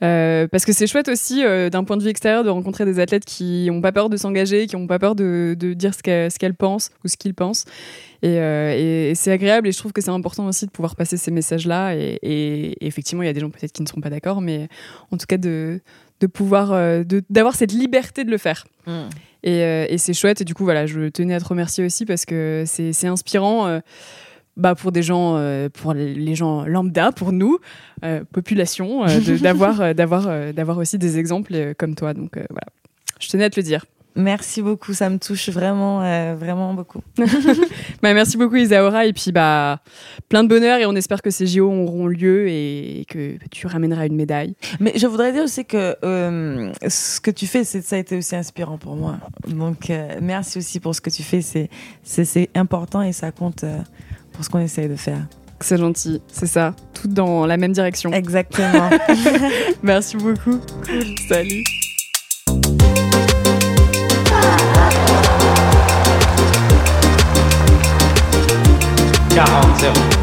Euh, 0.04 0.48
parce 0.50 0.66
que 0.66 0.74
c'est 0.74 0.86
chouette 0.88 1.08
aussi, 1.08 1.44
euh, 1.46 1.70
d'un 1.70 1.84
point 1.86 1.96
de 1.96 2.04
vue 2.04 2.10
extérieur, 2.10 2.44
de 2.44 2.50
rencontrer 2.50 2.84
des 2.84 3.00
athlètes 3.00 3.24
qui 3.26 3.68
n'ont 3.72 3.80
pas 3.82 3.92
peur 3.94 4.10
de 4.10 4.18
s'engager, 4.18 4.68
qui 4.68 4.76
n'ont 4.76 4.88
pas 4.88 5.00
peur 5.00 5.16
de, 5.16 5.56
de 5.58 5.74
dire 5.74 5.94
ce 5.94 6.04
qu'elles 6.04 6.32
qu'elles 6.34 6.56
pensent 6.56 6.90
ou 7.06 7.08
ce 7.08 7.16
qu'ils 7.16 7.34
pensent. 7.34 7.64
Et, 8.22 8.40
euh, 8.40 8.74
et- 8.76 9.12
et 9.12 9.16
c'est 9.16 9.32
agréable 9.32 9.68
et 9.68 9.72
je 9.72 9.78
trouve 9.78 9.94
que 9.94 10.02
c'est 10.02 10.10
important 10.10 10.46
aussi 10.48 10.66
de 10.66 10.72
pouvoir 10.72 10.96
passer 10.96 11.16
ces 11.18 11.32
messages-là. 11.32 11.96
Et, 11.96 12.76
effectivement, 12.86 13.24
il 13.24 13.28
y 13.28 13.30
a 13.30 13.34
des 13.34 13.40
gens 13.40 13.50
peut-être 13.50 13.72
qui 13.72 13.82
ne 13.82 13.88
seront 13.88 14.02
pas 14.02 14.10
d'accord, 14.10 14.42
mais 14.42 14.68
en 15.12 15.18
tout 15.18 15.26
cas 15.26 15.38
de, 15.38 15.80
de 16.20 16.28
pouvoir, 16.28 17.04
d'avoir 17.30 17.56
cette 17.56 17.72
liberté 17.72 18.24
de 18.26 18.32
le 18.32 18.38
faire. 18.38 18.66
Mm. 18.88 18.92
Et, 19.44 19.98
c'est 19.98 20.14
chouette. 20.14 20.42
Et 20.42 20.46
du 20.46 20.54
coup, 20.54 20.64
voilà, 20.64 20.86
je 20.86 21.10
tenais 21.10 21.36
à 21.36 21.40
te 21.40 21.46
remercier 21.46 21.86
aussi 21.86 22.06
parce 22.06 22.26
que 22.26 22.64
c'est 22.66 23.08
inspirant 23.08 23.80
bah, 24.58 24.76
pour 24.76 24.92
des 24.92 25.02
gens, 25.04 25.36
euh, 25.38 25.70
pour 25.70 25.94
les 25.94 26.36
gens 26.36 26.66
lambda, 26.66 27.12
pour 27.12 27.32
nous, 27.32 27.58
euh, 28.04 28.24
population, 28.32 29.06
euh, 29.06 29.08
d'avoir 29.42 29.96
d'avoir 29.96 30.54
d'avoir 30.54 30.78
aussi 30.78 30.98
des 30.98 31.18
exemples 31.18 31.74
comme 31.78 31.96
toi. 31.96 32.14
Donc 32.14 32.32
voilà, 32.36 32.68
je 33.20 33.28
tenais 33.30 33.46
à 33.46 33.50
te 33.50 33.60
le 33.60 33.64
dire. 33.64 33.86
Merci 34.16 34.62
beaucoup, 34.62 34.94
ça 34.94 35.10
me 35.10 35.18
touche 35.18 35.50
vraiment, 35.50 36.02
vraiment 36.36 36.76
beaucoup. 36.76 37.02
Bah, 38.04 38.14
merci 38.14 38.36
beaucoup 38.38 38.58
Isaora 38.58 39.06
et 39.06 39.14
puis 39.14 39.32
bah 39.32 39.80
plein 40.30 40.44
de 40.44 40.50
bonheur 40.50 40.78
et 40.78 40.86
on 40.86 40.94
espère 40.94 41.22
que 41.22 41.30
ces 41.32 41.48
JO 41.48 41.72
auront 41.72 42.06
lieu 42.08 42.48
et 42.50 43.06
que 43.08 43.38
tu 43.50 43.66
ramèneras 43.66 44.06
une 44.06 44.16
médaille. 44.16 44.56
Mais 44.82 44.92
je 44.98 45.08
voudrais 45.08 45.32
dire 45.32 45.44
aussi 45.46 45.64
que 45.66 45.96
ce 46.88 47.22
que 47.22 47.32
tu 47.32 47.48
fais, 47.48 47.64
c'est- 47.64 47.82
ça 47.82 47.96
a 47.96 48.00
été 48.00 48.18
aussi 48.18 48.36
inspirant 48.36 48.78
pour 48.78 48.96
moi. 48.98 49.18
Donc, 49.48 49.90
merci 50.22 50.58
aussi 50.60 50.80
pour 50.82 50.94
ce 50.94 51.02
que 51.02 51.10
tu 51.10 51.24
fais. 51.24 51.42
C'est- 51.42 51.70
C'est 52.04 52.50
important 52.56 53.02
et 53.02 53.14
ça 53.14 53.32
compte 53.32 53.64
pour 54.34 54.44
ce 54.44 54.50
qu'on 54.50 54.60
essaye 54.60 54.90
de 54.90 54.96
faire. 54.96 55.26
C'est 55.60 55.78
gentil, 55.78 56.22
c'est 56.28 56.48
ça, 56.48 56.76
tout 56.94 57.08
dans 57.08 57.46
la 57.46 57.56
même 57.56 57.72
direction. 57.72 58.12
Exactement. 58.12 58.90
Merci 59.84 60.18
beaucoup. 60.18 60.60
Salut. 61.30 61.64
Si 69.84 70.23